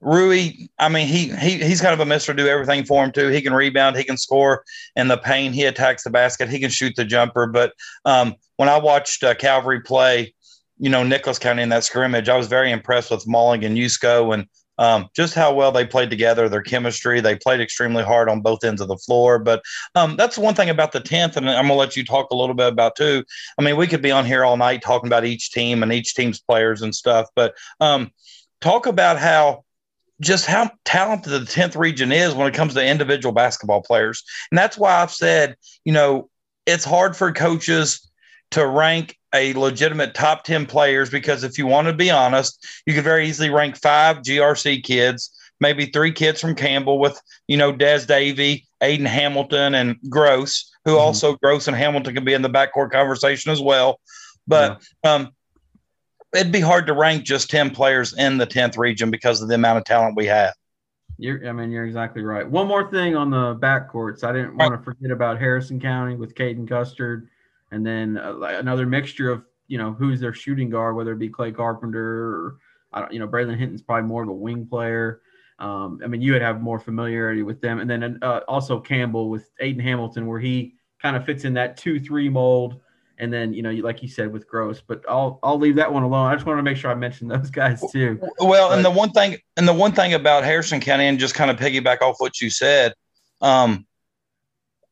Rui, 0.00 0.50
I 0.80 0.88
mean, 0.88 1.06
he 1.06 1.28
he 1.28 1.58
he's 1.58 1.80
kind 1.80 1.94
of 1.94 2.00
a 2.00 2.06
mister. 2.06 2.32
Do 2.32 2.48
everything 2.48 2.84
for 2.84 3.04
him 3.04 3.12
too. 3.12 3.28
He 3.28 3.40
can 3.40 3.52
rebound, 3.52 3.96
he 3.96 4.02
can 4.02 4.16
score 4.16 4.64
in 4.96 5.06
the 5.06 5.18
paint. 5.18 5.54
He 5.54 5.64
attacks 5.64 6.02
the 6.02 6.10
basket. 6.10 6.48
He 6.48 6.58
can 6.58 6.70
shoot 6.70 6.94
the 6.96 7.04
jumper. 7.04 7.46
But 7.46 7.72
um, 8.04 8.34
when 8.56 8.68
I 8.68 8.78
watched 8.78 9.22
uh, 9.22 9.34
Calvary 9.34 9.80
play, 9.80 10.34
you 10.82 10.90
know, 10.90 11.04
Nicholas 11.04 11.38
County 11.38 11.62
in 11.62 11.68
that 11.68 11.84
scrimmage, 11.84 12.28
I 12.28 12.36
was 12.36 12.48
very 12.48 12.72
impressed 12.72 13.12
with 13.12 13.24
Mulling 13.24 13.64
and 13.64 13.76
Yusko, 13.78 14.34
and 14.34 14.48
um, 14.78 15.08
just 15.14 15.32
how 15.32 15.54
well 15.54 15.70
they 15.70 15.86
played 15.86 16.10
together, 16.10 16.48
their 16.48 16.60
chemistry. 16.60 17.20
They 17.20 17.36
played 17.36 17.60
extremely 17.60 18.02
hard 18.02 18.28
on 18.28 18.40
both 18.40 18.64
ends 18.64 18.80
of 18.80 18.88
the 18.88 18.96
floor. 18.96 19.38
But 19.38 19.62
um, 19.94 20.16
that's 20.16 20.36
one 20.36 20.56
thing 20.56 20.70
about 20.70 20.90
the 20.90 21.00
10th, 21.00 21.36
and 21.36 21.48
I'm 21.48 21.68
going 21.68 21.68
to 21.68 21.74
let 21.74 21.96
you 21.96 22.04
talk 22.04 22.32
a 22.32 22.34
little 22.34 22.56
bit 22.56 22.66
about 22.66 22.96
too. 22.96 23.22
I 23.56 23.62
mean, 23.62 23.76
we 23.76 23.86
could 23.86 24.02
be 24.02 24.10
on 24.10 24.24
here 24.24 24.44
all 24.44 24.56
night 24.56 24.82
talking 24.82 25.06
about 25.06 25.24
each 25.24 25.52
team 25.52 25.84
and 25.84 25.92
each 25.92 26.16
team's 26.16 26.40
players 26.40 26.82
and 26.82 26.92
stuff, 26.92 27.28
but 27.36 27.54
um, 27.78 28.10
talk 28.60 28.86
about 28.86 29.20
how 29.20 29.64
just 30.20 30.46
how 30.46 30.68
talented 30.84 31.32
the 31.32 31.38
10th 31.40 31.76
region 31.76 32.10
is 32.10 32.34
when 32.34 32.48
it 32.48 32.54
comes 32.54 32.74
to 32.74 32.84
individual 32.84 33.32
basketball 33.32 33.82
players. 33.82 34.24
And 34.50 34.58
that's 34.58 34.76
why 34.76 35.00
I've 35.00 35.12
said, 35.12 35.56
you 35.84 35.92
know, 35.92 36.28
it's 36.66 36.84
hard 36.84 37.16
for 37.16 37.32
coaches 37.32 38.08
to 38.52 38.66
rank 38.66 39.16
a 39.34 39.52
legitimate 39.54 40.14
top 40.14 40.44
10 40.44 40.66
players 40.66 41.10
because 41.10 41.42
if 41.42 41.58
you 41.58 41.66
want 41.66 41.86
to 41.88 41.92
be 41.92 42.10
honest, 42.10 42.66
you 42.86 42.94
could 42.94 43.04
very 43.04 43.26
easily 43.26 43.50
rank 43.50 43.76
five 43.76 44.18
GRC 44.18 44.82
kids, 44.82 45.30
maybe 45.60 45.86
three 45.86 46.12
kids 46.12 46.40
from 46.40 46.54
Campbell 46.54 46.98
with, 46.98 47.20
you 47.48 47.56
know, 47.56 47.72
Des 47.72 48.04
Davy, 48.06 48.66
Aiden 48.82 49.06
Hamilton, 49.06 49.74
and 49.74 49.96
Gross, 50.08 50.70
who 50.84 50.92
mm-hmm. 50.92 51.00
also 51.00 51.36
Gross 51.36 51.66
and 51.66 51.76
Hamilton 51.76 52.14
can 52.14 52.24
be 52.24 52.34
in 52.34 52.42
the 52.42 52.50
backcourt 52.50 52.90
conversation 52.90 53.52
as 53.52 53.60
well. 53.60 54.00
But 54.46 54.82
yeah. 55.04 55.14
um, 55.14 55.30
it'd 56.34 56.52
be 56.52 56.60
hard 56.60 56.86
to 56.88 56.92
rank 56.92 57.24
just 57.24 57.50
10 57.50 57.70
players 57.70 58.16
in 58.16 58.36
the 58.38 58.46
10th 58.46 58.76
region 58.76 59.10
because 59.10 59.40
of 59.40 59.48
the 59.48 59.54
amount 59.54 59.78
of 59.78 59.84
talent 59.84 60.16
we 60.16 60.26
have. 60.26 60.54
You're, 61.18 61.46
I 61.48 61.52
mean, 61.52 61.70
you're 61.70 61.84
exactly 61.84 62.22
right. 62.22 62.46
One 62.48 62.66
more 62.66 62.90
thing 62.90 63.14
on 63.16 63.30
the 63.30 63.54
backcourts. 63.54 64.24
I 64.24 64.32
didn't 64.32 64.56
want 64.56 64.78
to 64.78 64.82
forget 64.82 65.10
about 65.10 65.38
Harrison 65.38 65.80
County 65.80 66.16
with 66.16 66.34
Caden 66.34 66.68
Custard 66.68 67.28
and 67.72 67.84
then 67.84 68.18
uh, 68.18 68.38
another 68.38 68.86
mixture 68.86 69.30
of 69.30 69.44
you 69.66 69.78
know 69.78 69.92
who's 69.92 70.20
their 70.20 70.34
shooting 70.34 70.70
guard, 70.70 70.94
whether 70.94 71.12
it 71.12 71.18
be 71.18 71.28
Clay 71.28 71.50
Carpenter 71.50 72.00
or 72.00 72.58
I 72.92 73.00
don't, 73.00 73.12
you 73.12 73.18
know, 73.18 73.26
Braylon 73.26 73.58
Hinton's 73.58 73.82
probably 73.82 74.06
more 74.06 74.22
of 74.22 74.28
a 74.28 74.34
wing 74.34 74.66
player. 74.66 75.22
Um, 75.58 76.00
I 76.04 76.06
mean, 76.06 76.20
you 76.20 76.32
would 76.32 76.42
have 76.42 76.60
more 76.60 76.78
familiarity 76.78 77.42
with 77.42 77.60
them, 77.60 77.80
and 77.80 77.88
then 77.88 78.18
uh, 78.22 78.40
also 78.48 78.80
Campbell 78.80 79.30
with 79.30 79.50
Aiden 79.60 79.80
Hamilton, 79.80 80.26
where 80.26 80.40
he 80.40 80.74
kind 81.00 81.16
of 81.16 81.24
fits 81.24 81.44
in 81.44 81.54
that 81.54 81.76
two-three 81.76 82.28
mold. 82.28 82.80
And 83.18 83.32
then 83.32 83.54
you 83.54 83.62
know, 83.62 83.70
like 83.70 84.02
you 84.02 84.08
said 84.08 84.32
with 84.32 84.48
Gross, 84.48 84.80
but 84.80 85.04
I'll 85.08 85.38
I'll 85.42 85.58
leave 85.58 85.76
that 85.76 85.92
one 85.92 86.02
alone. 86.02 86.26
I 86.26 86.34
just 86.34 86.46
want 86.46 86.58
to 86.58 86.62
make 86.62 86.76
sure 86.76 86.90
I 86.90 86.94
mention 86.94 87.28
those 87.28 87.50
guys 87.62 87.82
too. 87.92 88.18
Well, 88.38 88.68
but, 88.68 88.76
and 88.76 88.84
the 88.84 88.90
one 88.90 89.10
thing 89.10 89.38
and 89.56 89.66
the 89.66 89.72
one 89.72 89.92
thing 89.92 90.14
about 90.14 90.44
Harrison 90.44 90.80
County, 90.80 91.06
and 91.06 91.18
just 91.18 91.34
kind 91.34 91.50
of 91.50 91.56
piggyback 91.56 92.02
off 92.02 92.16
what 92.18 92.40
you 92.40 92.50
said, 92.50 92.94
um, 93.40 93.86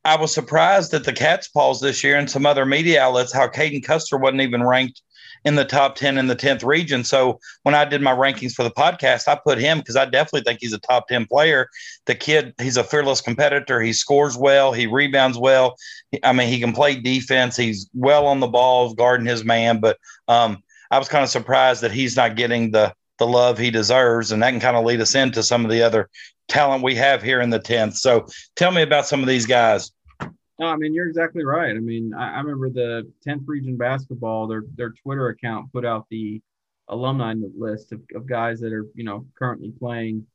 I 0.04 0.16
was 0.16 0.32
surprised 0.32 0.94
at 0.94 1.04
the 1.04 1.12
Cats' 1.12 1.48
Pause 1.48 1.80
this 1.80 2.02
year 2.02 2.16
and 2.16 2.30
some 2.30 2.46
other 2.46 2.64
media 2.64 3.02
outlets 3.02 3.32
how 3.32 3.48
Caden 3.48 3.84
Custer 3.84 4.16
wasn't 4.16 4.40
even 4.40 4.62
ranked 4.62 5.02
in 5.44 5.54
the 5.54 5.64
top 5.64 5.94
10 5.94 6.18
in 6.18 6.26
the 6.26 6.36
10th 6.36 6.64
region. 6.64 7.04
So 7.04 7.38
when 7.62 7.74
I 7.74 7.84
did 7.84 8.02
my 8.02 8.14
rankings 8.14 8.52
for 8.52 8.62
the 8.62 8.70
podcast, 8.70 9.28
I 9.28 9.36
put 9.36 9.58
him 9.58 9.78
because 9.78 9.96
I 9.96 10.04
definitely 10.04 10.42
think 10.42 10.60
he's 10.60 10.72
a 10.72 10.78
top 10.78 11.08
10 11.08 11.26
player. 11.26 11.68
The 12.06 12.14
kid, 12.14 12.54
he's 12.60 12.76
a 12.76 12.84
fearless 12.84 13.20
competitor. 13.20 13.80
He 13.80 13.92
scores 13.92 14.36
well, 14.36 14.72
he 14.72 14.86
rebounds 14.86 15.38
well. 15.38 15.76
I 16.22 16.32
mean, 16.32 16.48
he 16.48 16.60
can 16.60 16.72
play 16.72 16.96
defense. 16.96 17.56
He's 17.56 17.88
well 17.94 18.26
on 18.26 18.40
the 18.40 18.46
ball, 18.46 18.94
guarding 18.94 19.26
his 19.26 19.44
man. 19.44 19.80
But 19.80 19.98
um, 20.28 20.62
I 20.90 20.98
was 20.98 21.08
kind 21.08 21.24
of 21.24 21.30
surprised 21.30 21.82
that 21.82 21.92
he's 21.92 22.16
not 22.16 22.36
getting 22.36 22.70
the 22.70 22.94
the 23.18 23.26
love 23.26 23.58
he 23.58 23.70
deserves. 23.70 24.32
And 24.32 24.42
that 24.42 24.50
can 24.50 24.60
kind 24.60 24.76
of 24.76 24.84
lead 24.84 25.00
us 25.00 25.14
into 25.14 25.42
some 25.42 25.64
of 25.64 25.70
the 25.70 25.82
other 25.82 26.08
talent 26.50 26.82
we 26.82 26.94
have 26.96 27.22
here 27.22 27.40
in 27.40 27.48
the 27.48 27.60
10th. 27.60 27.94
So 27.94 28.26
tell 28.56 28.70
me 28.70 28.82
about 28.82 29.06
some 29.06 29.20
of 29.20 29.26
these 29.26 29.46
guys. 29.46 29.92
No, 30.58 30.66
I 30.66 30.76
mean 30.76 30.92
you're 30.92 31.08
exactly 31.08 31.44
right. 31.44 31.74
I 31.74 31.78
mean, 31.78 32.12
I, 32.12 32.34
I, 32.34 32.40
remember 32.40 32.68
the 32.68 33.10
10th 33.26 33.44
region 33.46 33.78
basketball, 33.78 34.46
their 34.46 34.64
their 34.74 34.90
Twitter 34.90 35.28
account 35.28 35.72
put 35.72 35.86
out 35.86 36.06
the 36.10 36.42
alumni 36.88 37.34
list 37.56 37.92
of, 37.92 38.02
of 38.14 38.26
guys 38.26 38.60
that 38.60 38.72
are, 38.72 38.86
you 38.94 39.04
know, 39.04 39.24
currently 39.38 39.70
playing, 39.70 40.26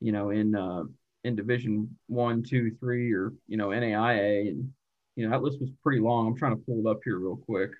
you 0.00 0.10
know, 0.10 0.30
in 0.30 0.56
uh 0.56 0.82
in 1.22 1.36
division 1.36 1.96
one, 2.08 2.42
two, 2.42 2.72
three, 2.80 3.12
or 3.12 3.32
you 3.46 3.56
know, 3.56 3.68
NAIA. 3.68 4.48
And 4.48 4.72
you 5.14 5.24
know, 5.24 5.30
that 5.30 5.44
list 5.44 5.60
was 5.60 5.70
pretty 5.84 6.00
long. 6.00 6.26
I'm 6.26 6.36
trying 6.36 6.56
to 6.56 6.62
pull 6.64 6.80
it 6.80 6.90
up 6.90 7.00
here 7.04 7.18
real 7.18 7.36
quick. 7.36 7.70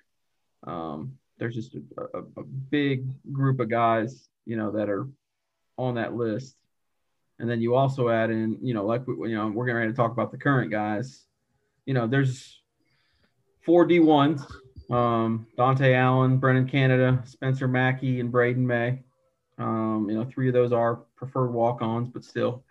Um, 0.65 1.17
there's 1.37 1.55
just 1.55 1.75
a, 1.75 2.01
a, 2.17 2.21
a 2.37 2.43
big 2.43 3.09
group 3.31 3.59
of 3.59 3.69
guys, 3.69 4.29
you 4.45 4.55
know, 4.55 4.71
that 4.71 4.89
are 4.89 5.07
on 5.77 5.95
that 5.95 6.13
list 6.13 6.55
and 7.39 7.49
then 7.49 7.61
you 7.61 7.75
also 7.75 8.09
add 8.09 8.29
in, 8.29 8.57
you 8.61 8.73
know, 8.73 8.85
like 8.85 9.07
we, 9.07 9.29
you 9.29 9.35
know, 9.35 9.47
we're 9.47 9.65
getting 9.65 9.77
ready 9.77 9.91
to 9.91 9.95
talk 9.95 10.11
about 10.11 10.31
the 10.31 10.37
current 10.37 10.71
guys. 10.71 11.25
You 11.85 11.93
know, 11.93 12.05
there's 12.05 12.61
four 13.65 13.85
D 13.85 13.99
ones: 13.99 14.45
um, 14.89 15.47
Dante 15.57 15.93
Allen, 15.93 16.37
Brennan 16.37 16.67
Canada, 16.67 17.21
Spencer 17.25 17.67
Mackey, 17.67 18.19
and 18.19 18.31
Braden 18.31 18.65
May. 18.65 19.03
Um, 19.57 20.07
you 20.09 20.15
know, 20.15 20.25
three 20.25 20.47
of 20.47 20.53
those 20.53 20.71
are 20.71 20.97
preferred 21.15 21.51
walk-ons, 21.51 22.09
but 22.09 22.23
still, 22.23 22.63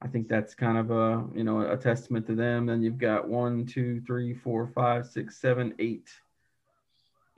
I 0.00 0.08
think 0.08 0.28
that's 0.28 0.54
kind 0.54 0.78
of 0.78 0.90
a 0.90 1.24
you 1.34 1.44
know 1.44 1.60
a 1.70 1.76
testament 1.76 2.26
to 2.26 2.34
them. 2.34 2.66
Then 2.66 2.82
you've 2.82 2.98
got 2.98 3.28
one, 3.28 3.66
two, 3.66 4.00
three, 4.06 4.34
four, 4.34 4.66
five, 4.74 5.06
six, 5.06 5.40
seven, 5.40 5.74
eight 5.78 6.08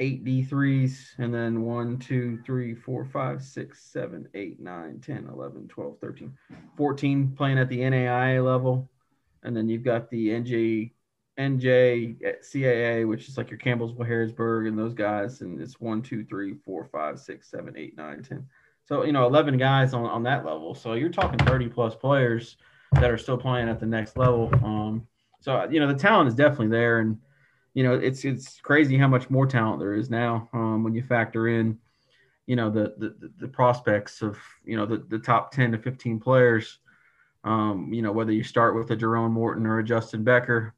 eight 0.00 0.24
D3s, 0.24 1.18
and 1.18 1.32
then 1.32 1.62
1, 1.62 1.98
2, 1.98 2.38
3, 2.44 2.74
4, 2.74 3.04
5, 3.04 3.42
6, 3.42 3.82
7, 3.84 4.28
8, 4.34 4.60
9, 4.60 5.00
10, 5.00 5.28
11, 5.32 5.68
12, 5.68 5.98
13, 6.00 6.32
14 6.76 7.32
playing 7.36 7.58
at 7.58 7.68
the 7.68 7.78
NAIA 7.78 8.44
level. 8.44 8.90
And 9.42 9.56
then 9.56 9.68
you've 9.68 9.84
got 9.84 10.10
the 10.10 10.30
NJ, 10.30 10.92
NJ 11.38 12.16
CAA, 12.42 13.06
which 13.06 13.28
is 13.28 13.36
like 13.36 13.50
your 13.50 13.58
Campbellsville, 13.58 14.06
Harrisburg, 14.06 14.66
and 14.66 14.78
those 14.78 14.94
guys. 14.94 15.42
And 15.42 15.60
it's 15.60 15.78
1, 15.80 16.02
2, 16.02 16.24
3, 16.24 16.54
4, 16.64 16.84
5, 16.86 17.20
6, 17.20 17.50
7, 17.50 17.74
8, 17.76 17.96
9, 17.96 18.22
10. 18.22 18.46
So, 18.88 19.04
you 19.04 19.12
know, 19.12 19.26
11 19.26 19.58
guys 19.58 19.92
on, 19.92 20.06
on 20.06 20.22
that 20.24 20.44
level. 20.44 20.74
So 20.74 20.94
you're 20.94 21.10
talking 21.10 21.38
30 21.46 21.68
plus 21.68 21.94
players 21.94 22.56
that 22.92 23.10
are 23.10 23.18
still 23.18 23.38
playing 23.38 23.68
at 23.68 23.78
the 23.78 23.86
next 23.86 24.16
level. 24.16 24.50
Um, 24.64 25.06
so, 25.40 25.68
you 25.70 25.78
know, 25.78 25.86
the 25.86 25.94
talent 25.94 26.28
is 26.28 26.34
definitely 26.34 26.68
there. 26.68 27.00
And, 27.00 27.18
you 27.74 27.84
know, 27.84 27.94
it's 27.94 28.24
it's 28.24 28.60
crazy 28.60 28.96
how 28.96 29.08
much 29.08 29.30
more 29.30 29.46
talent 29.46 29.80
there 29.80 29.94
is 29.94 30.10
now 30.10 30.48
um, 30.52 30.82
when 30.82 30.94
you 30.94 31.02
factor 31.02 31.48
in, 31.48 31.78
you 32.46 32.56
know, 32.56 32.70
the, 32.70 32.94
the 32.98 33.30
the 33.38 33.48
prospects 33.48 34.22
of 34.22 34.38
you 34.64 34.76
know 34.76 34.86
the 34.86 34.98
the 35.08 35.18
top 35.18 35.52
ten 35.52 35.72
to 35.72 35.78
fifteen 35.78 36.18
players. 36.18 36.78
Um, 37.44 37.92
you 37.92 38.02
know, 38.02 38.12
whether 38.12 38.32
you 38.32 38.42
start 38.42 38.74
with 38.74 38.90
a 38.90 38.96
Jerome 38.96 39.32
Morton 39.32 39.66
or 39.66 39.78
a 39.78 39.84
Justin 39.84 40.24
Becker, 40.24 40.74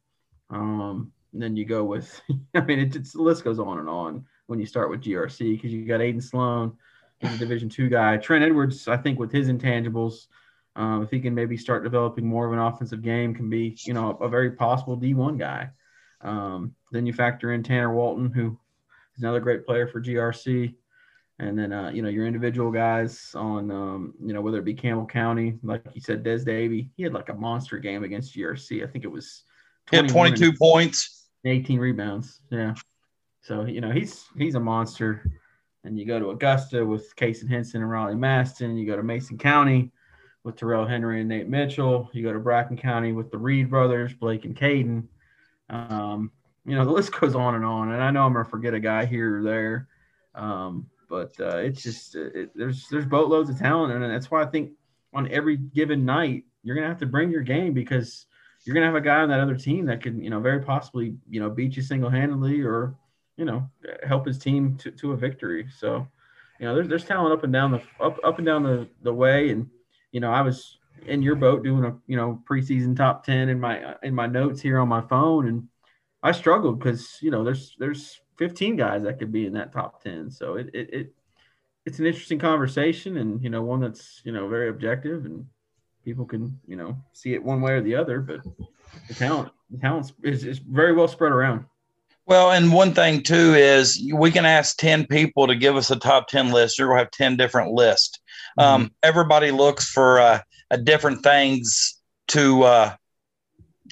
um, 0.51 1.13
then 1.33 1.57
you 1.57 1.65
go 1.65 1.85
with. 1.85 2.21
I 2.55 2.61
mean, 2.61 2.79
it, 2.79 2.95
it's 2.95 3.13
the 3.13 3.23
list 3.23 3.45
goes 3.45 3.59
on 3.59 3.79
and 3.79 3.89
on 3.89 4.27
when 4.47 4.61
you 4.61 4.67
start 4.67 4.91
with 4.91 5.03
GRC 5.03 5.57
because 5.57 5.73
you 5.73 5.87
got 5.87 6.01
Aiden 6.01 6.23
Sloan, 6.23 6.77
he's 7.21 7.35
a 7.35 7.39
Division 7.39 7.71
two 7.71 7.89
guy. 7.89 8.19
Trent 8.19 8.45
Edwards, 8.45 8.87
I 8.87 8.99
think, 8.99 9.19
with 9.19 9.33
his 9.33 9.49
intangibles. 9.49 10.27
Um, 10.77 11.03
if 11.03 11.11
he 11.11 11.21
can 11.21 11.35
maybe 11.35 11.57
start 11.57 11.85
developing 11.85 12.27
more 12.27 12.47
of 12.47 12.53
an 12.53 12.59
offensive 12.59 13.03
game, 13.03 13.35
can 13.35 13.49
be 13.49 13.77
you 13.85 13.95
know 13.95 14.11
a 14.21 14.29
very 14.29 14.53
possible 14.53 14.99
D1 14.99 15.39
guy. 15.39 15.71
Um, 16.23 16.75
then 16.91 17.07
you 17.07 17.13
factor 17.13 17.53
in 17.53 17.63
Tanner 17.63 17.93
Walton, 17.93 18.31
who 18.31 18.59
is 19.17 19.23
another 19.23 19.41
great 19.41 19.67
player 19.67 19.87
for 19.87 20.01
GRC. 20.01 20.75
And 21.39 21.59
then, 21.59 21.73
uh, 21.73 21.91
you 21.91 22.03
know, 22.03 22.09
your 22.09 22.27
individual 22.27 22.71
guys 22.71 23.31
on, 23.35 23.71
um, 23.71 24.15
you 24.23 24.33
know, 24.33 24.41
whether 24.41 24.59
it 24.59 24.65
be 24.65 24.75
Campbell 24.75 25.07
County, 25.07 25.59
like 25.63 25.83
you 25.93 26.01
said, 26.01 26.23
Des 26.23 26.45
Davy, 26.45 26.91
he 26.97 27.03
had 27.03 27.15
like 27.15 27.31
a 27.31 27.35
monster 27.35 27.79
game 27.79 28.05
against 28.05 28.37
GRC. 28.37 28.85
I 28.85 28.87
think 28.87 29.05
it 29.05 29.11
was 29.11 29.43
he 29.91 30.01
22 30.03 30.53
points, 30.53 31.27
18 31.45 31.81
rebounds. 31.81 32.41
Yeah. 32.51 32.75
So, 33.41 33.65
you 33.65 33.81
know, 33.81 33.91
he's, 33.91 34.25
he's 34.39 34.55
a 34.55 34.61
monster. 34.61 35.25
And 35.85 35.99
you 35.99 36.07
go 36.07 36.21
to 36.21 36.31
Augusta 36.31 36.85
with 36.85 37.17
Cason 37.17 37.49
Henson 37.49 37.83
and 37.83 37.91
Riley 37.91 38.15
Maston. 38.15 38.77
You 38.77 38.87
go 38.87 38.95
to 38.95 39.03
Mason 39.03 39.37
County 39.37 39.91
with 40.45 40.57
Terrell 40.57 40.87
Henry 40.87 41.21
and 41.21 41.29
Nate 41.29 41.49
Mitchell. 41.49 42.09
You 42.13 42.23
go 42.23 42.33
to 42.33 42.39
Bracken 42.39 42.77
County 42.77 43.13
with 43.13 43.33
the 43.33 43.39
Reed 43.39 43.69
brothers, 43.69 44.13
Blake 44.13 44.45
and 44.45 44.57
Caden. 44.57 45.09
Um, 45.73 46.31
you 46.65 46.77
know, 46.77 46.85
the 46.85 46.93
list 46.93 47.19
goes 47.21 47.35
on 47.35 47.57
and 47.57 47.65
on. 47.65 47.93
And 47.93 48.03
I 48.03 48.11
know 48.11 48.25
I'm 48.25 48.33
going 48.33 48.45
to 48.45 48.51
forget 48.51 48.75
a 48.75 48.81
guy 48.81 49.05
here 49.07 49.39
or 49.39 49.43
there. 49.43 49.89
Um, 50.35 50.87
but 51.13 51.39
uh, 51.41 51.59
it's 51.59 51.83
just 51.83 52.15
it, 52.15 52.51
there's 52.55 52.89
there's 52.89 53.05
boatloads 53.05 53.51
of 53.51 53.59
talent, 53.59 53.93
and 53.93 54.03
that's 54.03 54.31
why 54.31 54.43
I 54.43 54.47
think 54.47 54.71
on 55.13 55.31
every 55.31 55.59
given 55.59 56.07
night 56.07 56.45
you're 56.63 56.75
gonna 56.75 56.89
have 56.89 57.01
to 57.01 57.07
bring 57.07 57.31
your 57.31 57.43
game 57.43 57.75
because 57.75 58.25
you're 58.65 58.73
gonna 58.73 58.87
have 58.87 58.95
a 58.95 59.01
guy 59.01 59.21
on 59.21 59.29
that 59.29 59.41
other 59.41 59.55
team 59.55 59.85
that 59.85 60.03
could 60.03 60.17
you 60.17 60.31
know 60.31 60.41
very 60.41 60.63
possibly 60.63 61.15
you 61.29 61.39
know 61.39 61.51
beat 61.51 61.77
you 61.77 61.83
single 61.83 62.09
handedly 62.09 62.63
or 62.63 62.95
you 63.37 63.45
know 63.45 63.69
help 64.09 64.27
his 64.27 64.39
team 64.39 64.75
to, 64.79 64.91
to 64.91 65.13
a 65.13 65.17
victory. 65.17 65.67
So 65.77 66.09
you 66.59 66.67
know 66.67 66.75
there's 66.75 66.89
there's 66.89 67.05
talent 67.05 67.35
up 67.35 67.45
and 67.45 67.53
down 67.53 67.73
the 67.73 67.83
up 68.01 68.19
up 68.25 68.39
and 68.39 68.47
down 68.47 68.63
the 68.63 68.89
the 69.03 69.13
way, 69.13 69.51
and 69.51 69.69
you 70.13 70.21
know 70.21 70.33
I 70.33 70.41
was 70.41 70.79
in 71.07 71.23
your 71.23 71.35
boat 71.35 71.63
doing 71.63 71.85
a 71.85 71.97
you 72.07 72.17
know 72.17 72.43
preseason 72.49 72.97
top 72.97 73.25
ten 73.25 73.49
in 73.49 73.61
my 73.61 73.95
in 74.03 74.15
my 74.15 74.27
notes 74.27 74.61
here 74.61 74.79
on 74.79 74.89
my 74.89 75.01
phone, 75.03 75.49
and 75.49 75.69
I 76.23 76.33
struggled 76.33 76.79
because 76.79 77.19
you 77.21 77.31
know 77.31 77.45
there's 77.45 77.75
there's 77.79 78.21
15 78.39 78.77
guys 78.77 79.03
that 79.03 79.19
could 79.19 79.31
be 79.31 79.47
in 79.47 79.53
that 79.53 79.73
top 79.73 80.03
10. 80.03 80.31
So 80.31 80.55
it, 80.55 80.71
it, 80.75 80.93
it 80.93 81.15
it's 81.85 81.99
an 81.99 82.07
interesting 82.07 82.39
conversation 82.39 83.19
and 83.19 83.43
you 83.43 83.51
know 83.51 83.63
one 83.63 83.81
that's 83.81 84.21
you 84.25 84.33
know 84.33 84.49
very 84.49 84.69
objective 84.69 85.25
and 85.25 85.47
people 86.05 86.25
can 86.25 86.59
you 86.67 86.77
know 86.77 86.97
see 87.13 87.35
it 87.35 87.43
one 87.43 87.61
way 87.61 87.73
or 87.73 87.81
the 87.81 87.95
other 87.95 88.21
but 88.21 88.41
the 89.09 89.15
talent 89.15 89.51
the 89.71 89.79
talent 89.79 90.13
is, 90.23 90.45
is 90.45 90.59
very 90.59 90.93
well 90.93 91.09
spread 91.09 91.33
around 91.33 91.65
well 92.27 92.53
and 92.53 92.73
one 92.73 92.95
thing 92.95 93.23
too 93.23 93.55
is 93.55 94.09
we 94.15 94.31
can 94.31 94.45
ask 94.45 94.77
10 94.79 95.07
people 95.07 95.47
to 95.47 95.57
give 95.57 95.77
us 95.77 95.91
a 95.91 95.97
top 95.97 96.29
10 96.29 96.53
list 96.53 96.79
you're 96.79 96.89
going 96.89 96.99
to 96.99 97.05
have 97.05 97.11
10 97.11 97.37
different 97.37 97.73
lists 97.73 98.21
mm-hmm. 98.59 98.83
um, 98.85 98.93
everybody 99.03 99.51
looks 99.51 99.89
for 99.89 100.21
uh, 100.21 100.41
different 100.77 101.23
things 101.23 101.99
to 102.29 102.63
uh, 102.63 102.95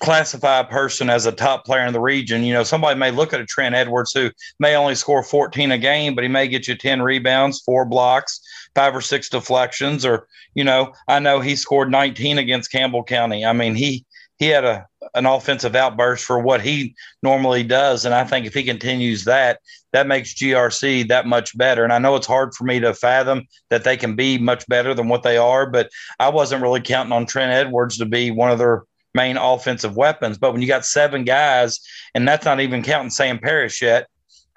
classify 0.00 0.60
a 0.60 0.64
person 0.64 1.10
as 1.10 1.26
a 1.26 1.32
top 1.32 1.64
player 1.64 1.84
in 1.84 1.92
the 1.92 2.00
region. 2.00 2.42
You 2.42 2.54
know, 2.54 2.62
somebody 2.62 2.98
may 2.98 3.10
look 3.10 3.32
at 3.32 3.40
a 3.40 3.46
Trent 3.46 3.74
Edwards 3.74 4.12
who 4.12 4.30
may 4.58 4.74
only 4.74 4.94
score 4.94 5.22
14 5.22 5.72
a 5.72 5.78
game, 5.78 6.14
but 6.14 6.24
he 6.24 6.28
may 6.28 6.48
get 6.48 6.66
you 6.66 6.74
10 6.74 7.02
rebounds, 7.02 7.60
four 7.60 7.84
blocks, 7.84 8.40
five 8.74 8.94
or 8.94 9.00
six 9.00 9.28
deflections, 9.28 10.04
or, 10.04 10.26
you 10.54 10.64
know, 10.64 10.92
I 11.06 11.18
know 11.18 11.40
he 11.40 11.56
scored 11.56 11.90
19 11.90 12.38
against 12.38 12.72
Campbell 12.72 13.04
County. 13.04 13.44
I 13.44 13.52
mean, 13.52 13.74
he 13.74 14.04
he 14.38 14.46
had 14.46 14.64
a 14.64 14.86
an 15.14 15.26
offensive 15.26 15.74
outburst 15.74 16.24
for 16.24 16.38
what 16.38 16.60
he 16.60 16.94
normally 17.22 17.62
does. 17.62 18.04
And 18.04 18.14
I 18.14 18.24
think 18.24 18.46
if 18.46 18.54
he 18.54 18.62
continues 18.62 19.24
that, 19.24 19.60
that 19.92 20.06
makes 20.06 20.34
GRC 20.34 21.08
that 21.08 21.26
much 21.26 21.56
better. 21.56 21.84
And 21.84 21.92
I 21.92 21.98
know 21.98 22.16
it's 22.16 22.26
hard 22.26 22.54
for 22.54 22.64
me 22.64 22.80
to 22.80 22.94
fathom 22.94 23.46
that 23.70 23.84
they 23.84 23.96
can 23.96 24.14
be 24.14 24.38
much 24.38 24.66
better 24.68 24.94
than 24.94 25.08
what 25.08 25.22
they 25.22 25.36
are, 25.36 25.66
but 25.66 25.90
I 26.18 26.28
wasn't 26.28 26.62
really 26.62 26.80
counting 26.80 27.12
on 27.12 27.26
Trent 27.26 27.52
Edwards 27.52 27.98
to 27.98 28.06
be 28.06 28.30
one 28.30 28.50
of 28.50 28.58
their 28.58 28.84
main 29.14 29.36
offensive 29.36 29.96
weapons. 29.96 30.38
But 30.38 30.52
when 30.52 30.62
you 30.62 30.68
got 30.68 30.84
seven 30.84 31.24
guys, 31.24 31.80
and 32.14 32.28
that's 32.28 32.44
not 32.44 32.60
even 32.60 32.82
counting 32.82 33.10
Sam 33.10 33.38
Parrish 33.38 33.82
yet, 33.82 34.06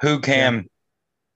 who 0.02 0.20
can 0.20 0.68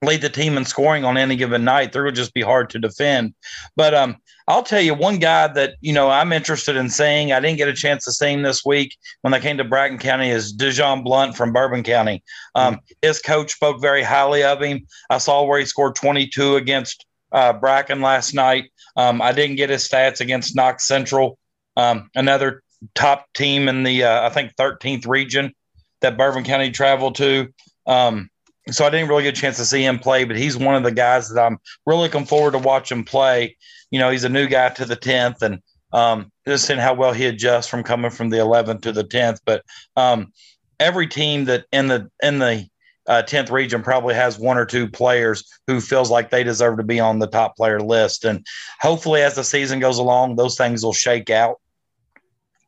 yeah. 0.01 0.07
lead 0.09 0.21
the 0.21 0.29
team 0.29 0.57
in 0.57 0.65
scoring 0.65 1.05
on 1.05 1.17
any 1.17 1.35
given 1.35 1.63
night, 1.63 1.91
they're 1.91 2.11
just 2.11 2.33
be 2.33 2.41
hard 2.41 2.69
to 2.71 2.79
defend. 2.79 3.33
But 3.75 3.93
um, 3.93 4.17
I'll 4.47 4.63
tell 4.63 4.81
you 4.81 4.93
one 4.93 5.19
guy 5.19 5.47
that 5.47 5.75
you 5.81 5.91
know 5.91 6.09
I'm 6.09 6.31
interested 6.31 6.77
in 6.77 6.89
seeing. 6.89 7.33
I 7.33 7.39
didn't 7.39 7.57
get 7.57 7.67
a 7.67 7.73
chance 7.73 8.05
to 8.05 8.11
see 8.11 8.31
him 8.31 8.43
this 8.43 8.65
week 8.65 8.97
when 9.21 9.31
they 9.31 9.39
came 9.39 9.57
to 9.57 9.63
Bracken 9.65 9.97
County. 9.97 10.29
Is 10.29 10.55
Dejon 10.55 11.03
Blunt 11.03 11.35
from 11.35 11.51
Bourbon 11.51 11.83
County? 11.83 12.23
Um, 12.55 12.75
mm-hmm. 12.75 12.83
His 13.01 13.19
coach 13.19 13.53
spoke 13.53 13.81
very 13.81 14.03
highly 14.03 14.43
of 14.43 14.61
him. 14.61 14.87
I 15.09 15.17
saw 15.17 15.43
where 15.43 15.59
he 15.59 15.65
scored 15.65 15.95
22 15.95 16.55
against 16.55 17.05
uh, 17.31 17.53
Bracken 17.53 18.01
last 18.01 18.33
night. 18.33 18.71
Um, 18.95 19.21
I 19.21 19.33
didn't 19.33 19.57
get 19.57 19.69
his 19.69 19.87
stats 19.87 20.21
against 20.21 20.55
Knox 20.55 20.87
Central, 20.87 21.37
um, 21.75 22.09
another 22.15 22.63
top 22.95 23.25
team 23.33 23.67
in 23.67 23.83
the 23.83 24.03
uh, 24.03 24.25
I 24.25 24.29
think 24.29 24.55
13th 24.55 25.07
region 25.07 25.53
that 26.01 26.17
Bourbon 26.17 26.43
County 26.43 26.71
traveled 26.71 27.15
to. 27.15 27.49
Um, 27.85 28.29
so 28.69 28.85
I 28.85 28.89
didn't 28.89 29.09
really 29.09 29.23
get 29.23 29.37
a 29.37 29.41
chance 29.41 29.57
to 29.57 29.65
see 29.65 29.83
him 29.83 29.99
play, 29.99 30.25
but 30.25 30.37
he's 30.37 30.57
one 30.57 30.75
of 30.75 30.83
the 30.83 30.91
guys 30.91 31.29
that 31.29 31.41
I'm 31.41 31.57
really 31.85 32.01
looking 32.03 32.25
forward 32.25 32.51
to 32.51 32.59
watching 32.59 33.03
play. 33.03 33.55
You 33.91 33.99
know, 33.99 34.09
he's 34.09 34.23
a 34.23 34.29
new 34.29 34.47
guy 34.47 34.69
to 34.69 34.85
the 34.85 34.97
10th, 34.97 35.41
and 35.41 35.61
um, 35.93 36.31
just 36.47 36.65
seeing 36.65 36.79
how 36.79 36.93
well 36.93 37.13
he 37.13 37.25
adjusts 37.25 37.67
from 37.67 37.83
coming 37.83 38.11
from 38.11 38.29
the 38.29 38.37
11th 38.37 38.81
to 38.81 38.91
the 38.91 39.03
10th. 39.03 39.39
But 39.45 39.63
um, 39.95 40.33
every 40.79 41.07
team 41.07 41.45
that 41.45 41.65
in 41.71 41.87
the 41.87 42.09
in 42.21 42.39
the 42.39 42.67
uh, 43.07 43.23
10th 43.25 43.51
region 43.51 43.81
probably 43.81 44.13
has 44.13 44.37
one 44.37 44.57
or 44.57 44.65
two 44.65 44.87
players 44.87 45.45
who 45.65 45.79
feels 45.79 46.11
like 46.11 46.29
they 46.29 46.43
deserve 46.43 46.77
to 46.77 46.83
be 46.83 46.99
on 46.99 47.19
the 47.19 47.27
top 47.27 47.55
player 47.55 47.79
list. 47.79 48.25
And 48.25 48.45
hopefully, 48.81 49.21
as 49.21 49.35
the 49.35 49.43
season 49.43 49.79
goes 49.79 49.97
along, 49.97 50.35
those 50.35 50.57
things 50.57 50.83
will 50.83 50.93
shake 50.93 51.29
out 51.29 51.61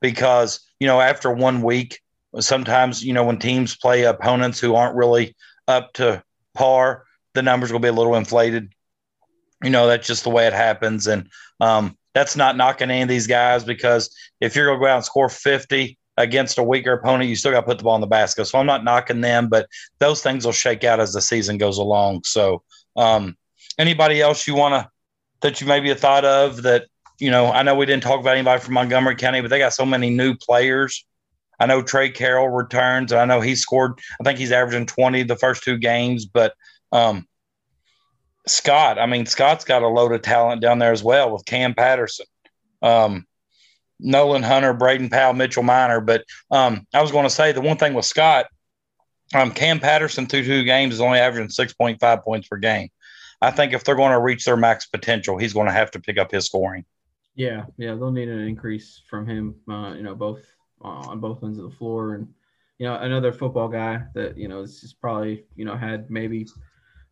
because 0.02 0.62
you 0.80 0.88
know 0.88 1.02
after 1.02 1.32
one 1.32 1.62
week, 1.62 2.00
sometimes 2.40 3.04
you 3.04 3.14
know 3.14 3.26
when 3.26 3.40
teams 3.40 3.76
play 3.76 4.04
opponents 4.04 4.60
who 4.60 4.76
aren't 4.76 4.96
really 4.96 5.36
up 5.68 5.94
to 5.94 6.24
par, 6.54 7.04
the 7.34 7.42
numbers 7.42 7.72
will 7.72 7.80
be 7.80 7.90
a 7.90 7.94
little 7.94 8.16
inflated. 8.16 8.74
You 9.64 9.70
know 9.70 9.88
that's 9.88 10.08
just 10.08 10.24
the 10.24 10.30
way 10.30 10.48
it 10.48 10.54
happens, 10.54 11.08
and 11.08 11.30
um, 11.60 11.98
that's 12.14 12.36
not 12.36 12.58
knocking 12.58 12.90
any 12.90 13.02
of 13.02 13.10
these 13.10 13.28
guys 13.28 13.64
because 13.64 14.14
if 14.40 14.56
you're 14.56 14.66
going 14.66 14.80
to 14.80 14.84
go 14.84 14.92
out 14.92 14.96
and 14.98 15.06
score 15.06 15.30
50 15.30 15.98
against 16.18 16.58
a 16.58 16.64
weaker 16.64 16.94
opponent, 16.94 17.30
you 17.30 17.36
still 17.36 17.52
got 17.52 17.62
to 17.62 17.66
put 17.66 17.78
the 17.78 17.84
ball 17.84 17.96
in 17.96 18.02
the 18.02 18.08
basket. 18.08 18.46
So 18.46 18.60
I'm 18.60 18.66
not 18.66 18.84
knocking 18.84 19.22
them, 19.22 19.48
but 19.48 19.68
those 20.00 20.22
things 20.22 20.46
will 20.46 20.54
shake 20.54 20.84
out 20.84 21.00
as 21.00 21.14
the 21.14 21.22
season 21.22 21.58
goes 21.58 21.78
along. 21.78 22.24
So, 22.26 22.64
um, 22.96 23.38
anybody 23.78 24.22
else 24.22 24.48
you 24.48 24.56
want 24.56 24.74
to 24.74 24.90
that 25.42 25.62
you 25.62 25.68
maybe 25.68 25.90
have 25.90 26.00
thought 26.00 26.26
of 26.26 26.64
that 26.64 26.86
you 27.20 27.30
know, 27.30 27.52
I 27.52 27.64
know 27.64 27.76
we 27.76 27.86
didn't 27.86 28.04
talk 28.04 28.20
about 28.20 28.36
anybody 28.36 28.62
from 28.62 28.74
Montgomery 28.76 29.16
County, 29.16 29.42
but 29.42 29.50
they 29.50 29.60
got 29.60 29.74
so 29.74 29.86
many 29.86 30.10
new 30.10 30.36
players. 30.36 31.06
I 31.60 31.66
know 31.66 31.82
Trey 31.82 32.10
Carroll 32.10 32.48
returns. 32.48 33.12
I 33.12 33.26
know 33.26 33.42
he 33.42 33.56
scored. 33.56 34.00
I 34.20 34.24
think 34.24 34.40
he's 34.40 34.54
averaging 34.54 34.86
twenty 34.86 35.24
the 35.24 35.36
first 35.36 35.64
two 35.64 35.78
games. 35.78 36.26
But 36.26 36.54
um, 36.94 37.28
Scott, 38.48 38.98
I 38.98 39.06
mean, 39.06 39.26
Scott's 39.26 39.66
got 39.66 39.84
a 39.84 39.88
load 39.88 40.12
of 40.12 40.22
talent 40.22 40.62
down 40.62 40.80
there 40.80 40.92
as 40.92 41.04
well 41.04 41.32
with 41.32 41.46
Cam 41.46 41.74
Patterson, 41.74 42.26
um, 42.82 43.26
Nolan 44.00 44.44
Hunter, 44.44 44.74
Braden 44.74 45.10
Powell, 45.10 45.34
Mitchell 45.34 45.64
Miner. 45.64 46.02
But 46.02 46.24
um, 46.52 46.88
I 46.94 47.02
was 47.02 47.12
going 47.12 47.26
to 47.26 47.30
say 47.30 47.52
the 47.52 47.62
one 47.62 47.78
thing 47.78 47.94
with 47.94 48.06
Scott, 48.06 48.48
um, 49.34 49.52
Cam 49.52 49.80
Patterson 49.80 50.26
through 50.26 50.46
two 50.46 50.64
games 50.64 50.96
is 50.96 51.02
only 51.02 51.20
averaging 51.20 51.50
six 51.50 51.74
point 51.74 52.00
five 52.00 52.24
points 52.24 52.48
per 52.48 52.58
game. 52.58 52.90
I 53.42 53.52
think 53.52 53.74
if 53.74 53.84
they're 53.84 53.96
going 53.96 54.12
to 54.12 54.20
reach 54.20 54.46
their 54.46 54.58
max 54.58 54.88
potential, 54.88 55.38
he's 55.38 55.54
going 55.54 55.68
to 55.68 55.74
have 55.74 55.92
to 55.92 56.00
pick 56.00 56.18
up 56.18 56.32
his 56.32 56.46
scoring. 56.46 56.86
Yeah, 57.36 57.66
yeah, 57.78 57.96
they'll 57.96 58.12
need 58.12 58.28
an 58.28 58.40
increase 58.40 59.02
from 59.10 59.26
him. 59.26 59.56
Uh, 59.70 59.94
you 59.96 60.04
know, 60.04 60.16
both 60.16 60.42
uh, 60.84 60.88
on 60.88 61.20
both 61.20 61.44
ends 61.44 61.58
of 61.58 61.70
the 61.70 61.76
floor, 61.76 62.16
and 62.16 62.28
you 62.80 62.88
know, 62.88 62.96
another 62.96 63.32
football 63.32 63.70
guy 63.70 64.02
that 64.14 64.38
you 64.38 64.48
know 64.48 64.62
is 64.62 64.96
probably 65.00 65.46
you 65.56 65.64
know 65.64 65.78
had 65.78 66.10
maybe 66.10 66.48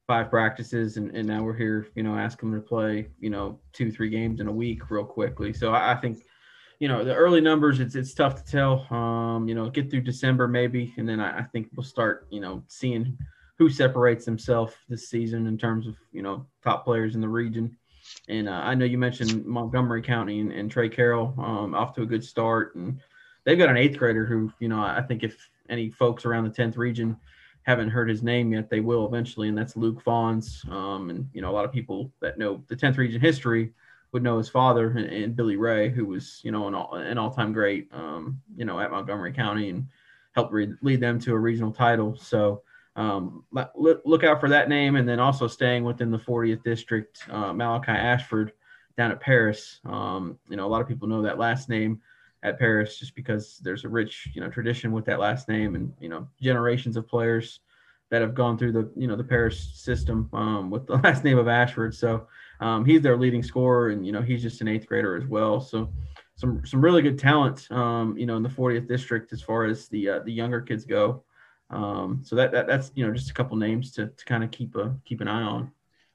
five 0.07 0.29
practices, 0.29 0.95
and, 0.97 1.13
and 1.15 1.27
now 1.27 1.43
we're 1.43 1.55
here, 1.55 1.87
you 1.95 2.01
know, 2.01 2.17
ask 2.17 2.39
them 2.39 2.53
to 2.53 2.61
play, 2.61 3.09
you 3.19 3.29
know, 3.29 3.59
two 3.73 3.91
three 3.91 4.09
games 4.09 4.39
in 4.39 4.47
a 4.47 4.51
week 4.51 4.89
real 4.89 5.03
quickly. 5.03 5.51
So 5.51 5.71
I, 5.71 5.91
I 5.91 5.95
think, 5.95 6.23
you 6.79 6.87
know, 6.87 7.03
the 7.03 7.13
early 7.13 7.41
numbers, 7.41 7.79
it's 7.81 7.95
it's 7.95 8.13
tough 8.13 8.43
to 8.43 8.49
tell. 8.49 8.87
Um, 8.93 9.47
you 9.47 9.53
know, 9.53 9.69
get 9.69 9.91
through 9.91 10.01
December 10.01 10.47
maybe, 10.47 10.93
and 10.97 11.07
then 11.07 11.19
I, 11.19 11.39
I 11.39 11.43
think 11.43 11.67
we'll 11.75 11.83
start, 11.83 12.27
you 12.31 12.39
know, 12.39 12.63
seeing 12.67 13.17
who 13.57 13.69
separates 13.69 14.25
himself 14.25 14.77
this 14.87 15.09
season 15.09 15.47
in 15.47 15.57
terms 15.57 15.87
of 15.87 15.95
you 16.11 16.21
know 16.21 16.45
top 16.63 16.85
players 16.85 17.15
in 17.15 17.21
the 17.21 17.29
region. 17.29 17.75
And 18.29 18.47
uh, 18.47 18.61
I 18.63 18.75
know 18.75 18.85
you 18.85 18.97
mentioned 18.97 19.45
Montgomery 19.45 20.01
County 20.01 20.39
and, 20.39 20.51
and 20.53 20.71
Trey 20.71 20.87
Carroll 20.87 21.33
um, 21.37 21.75
off 21.75 21.93
to 21.95 22.03
a 22.03 22.05
good 22.05 22.23
start, 22.23 22.75
and 22.75 23.01
they've 23.43 23.57
got 23.57 23.69
an 23.69 23.77
eighth 23.77 23.97
grader 23.97 24.25
who, 24.25 24.53
you 24.59 24.69
know, 24.69 24.79
I 24.79 25.01
think 25.01 25.23
if 25.23 25.49
any 25.69 25.89
folks 25.89 26.23
around 26.23 26.45
the 26.45 26.49
tenth 26.49 26.77
region 26.77 27.17
haven't 27.67 27.89
heard 27.89 28.09
his 28.09 28.23
name 28.23 28.53
yet, 28.53 28.69
they 28.69 28.79
will 28.79 29.05
eventually, 29.05 29.49
and 29.49 29.57
that's 29.57 29.75
Luke 29.75 30.01
Fawns. 30.01 30.63
Um, 30.71 31.09
and 31.09 31.29
you 31.33 31.41
know, 31.41 31.51
a 31.51 31.53
lot 31.53 31.65
of 31.65 31.71
people 31.71 32.11
that 32.21 32.37
know 32.39 32.63
the 32.67 32.75
tenth 32.75 32.97
region 32.97 33.19
history 33.19 33.73
would 34.13 34.23
know 34.23 34.37
his 34.37 34.47
father 34.47 34.91
and, 34.91 35.05
and 35.05 35.35
Billy 35.35 35.57
Ray, 35.57 35.89
who 35.89 36.05
was, 36.05 36.39
you 36.43 36.51
know, 36.51 36.67
an, 36.67 36.73
all, 36.73 36.95
an 36.95 37.17
all-time 37.17 37.51
great, 37.51 37.89
um, 37.91 38.41
you 38.55 38.63
know, 38.63 38.79
at 38.79 38.89
Montgomery 38.89 39.33
County 39.33 39.69
and 39.69 39.85
helped 40.31 40.53
re- 40.53 40.73
lead 40.81 41.01
them 41.01 41.19
to 41.19 41.33
a 41.33 41.37
regional 41.37 41.73
title. 41.73 42.15
So 42.15 42.63
um, 42.95 43.43
look, 43.75 44.01
look 44.05 44.23
out 44.23 44.39
for 44.39 44.47
that 44.47 44.69
name. 44.69 44.95
And 44.95 45.07
then 45.07 45.19
also 45.19 45.45
staying 45.45 45.83
within 45.83 46.09
the 46.09 46.17
40th 46.17 46.63
district, 46.63 47.21
uh, 47.29 47.51
Malachi 47.51 47.91
Ashford 47.91 48.53
down 48.97 49.11
at 49.11 49.19
Paris. 49.19 49.81
Um, 49.85 50.39
you 50.49 50.55
know, 50.55 50.65
a 50.65 50.69
lot 50.69 50.81
of 50.81 50.87
people 50.87 51.09
know 51.09 51.21
that 51.23 51.37
last 51.37 51.67
name 51.67 52.01
at 52.43 52.59
Paris 52.59 52.97
just 52.99 53.15
because 53.15 53.59
there's 53.63 53.85
a 53.85 53.89
rich, 53.89 54.29
you 54.33 54.41
know, 54.41 54.49
tradition 54.49 54.91
with 54.91 55.05
that 55.05 55.19
last 55.19 55.49
name 55.49 55.75
and, 55.75 55.91
you 55.99 56.09
know, 56.09 56.27
generations 56.41 56.97
of 56.97 57.07
players 57.07 57.61
that 58.09 58.21
have 58.21 58.33
gone 58.33 58.57
through 58.57 58.71
the, 58.71 58.89
you 58.95 59.07
know, 59.07 59.15
the 59.15 59.23
Paris 59.23 59.59
system 59.73 60.29
um, 60.33 60.69
with 60.69 60.87
the 60.87 60.95
last 61.03 61.23
name 61.23 61.37
of 61.37 61.47
Ashford. 61.47 61.93
So 61.93 62.27
um, 62.61 62.85
he's 62.85 63.01
their 63.01 63.17
leading 63.17 63.43
scorer 63.43 63.89
and, 63.89 64.05
you 64.05 64.11
know, 64.11 64.21
he's 64.21 64.41
just 64.41 64.61
an 64.61 64.67
eighth 64.67 64.87
grader 64.87 65.15
as 65.15 65.25
well. 65.25 65.59
So 65.59 65.91
some, 66.35 66.65
some 66.65 66.81
really 66.81 67.01
good 67.01 67.19
talent, 67.19 67.69
um, 67.71 68.17
you 68.17 68.25
know, 68.25 68.37
in 68.37 68.43
the 68.43 68.49
40th 68.49 68.87
district 68.87 69.33
as 69.33 69.41
far 69.41 69.65
as 69.65 69.87
the, 69.87 70.09
uh, 70.09 70.19
the 70.19 70.31
younger 70.31 70.61
kids 70.61 70.85
go. 70.85 71.23
Um, 71.69 72.21
so 72.23 72.35
that, 72.35 72.51
that 72.51 72.67
that's 72.67 72.91
you 72.95 73.05
know 73.05 73.13
just 73.13 73.29
a 73.29 73.33
couple 73.33 73.57
names 73.57 73.91
to, 73.93 74.07
to 74.07 74.25
kind 74.25 74.43
of 74.43 74.51
keep 74.51 74.75
a 74.75 74.95
keep 75.05 75.21
an 75.21 75.27
eye 75.27 75.41
on. 75.41 75.71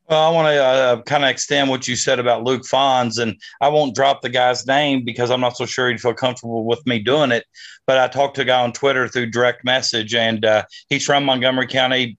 Well, 0.09 0.21
I 0.21 0.31
want 0.31 0.47
to 0.47 0.62
uh, 0.62 1.03
kind 1.03 1.25
of 1.25 1.31
extend 1.31 1.71
what 1.71 1.87
you 1.87 1.97
said 1.97 2.19
about 2.19 2.45
Luke 2.45 2.65
Fons, 2.67 3.19
and 3.19 3.41
I 3.61 3.69
won't 3.69 3.95
drop 3.95 4.21
the 4.21 4.29
guy's 4.29 4.67
name 4.67 5.05
because 5.05 5.31
I'm 5.31 5.41
not 5.41 5.57
so 5.57 5.65
sure 5.65 5.88
he'd 5.88 6.01
feel 6.01 6.12
comfortable 6.12 6.65
with 6.65 6.85
me 6.87 6.99
doing 6.99 7.31
it. 7.31 7.45
But 7.87 7.99
I 7.99 8.09
talked 8.09 8.37
to 8.37 8.43
a 8.43 8.45
guy 8.45 8.61
on 8.61 8.73
Twitter 8.73 9.09
through 9.09 9.31
direct 9.31 9.65
message, 9.65 10.15
and 10.15 10.45
uh, 10.45 10.65
he's 10.88 11.07
from 11.07 11.25
Montgomery 11.25 11.69
County, 11.69 12.19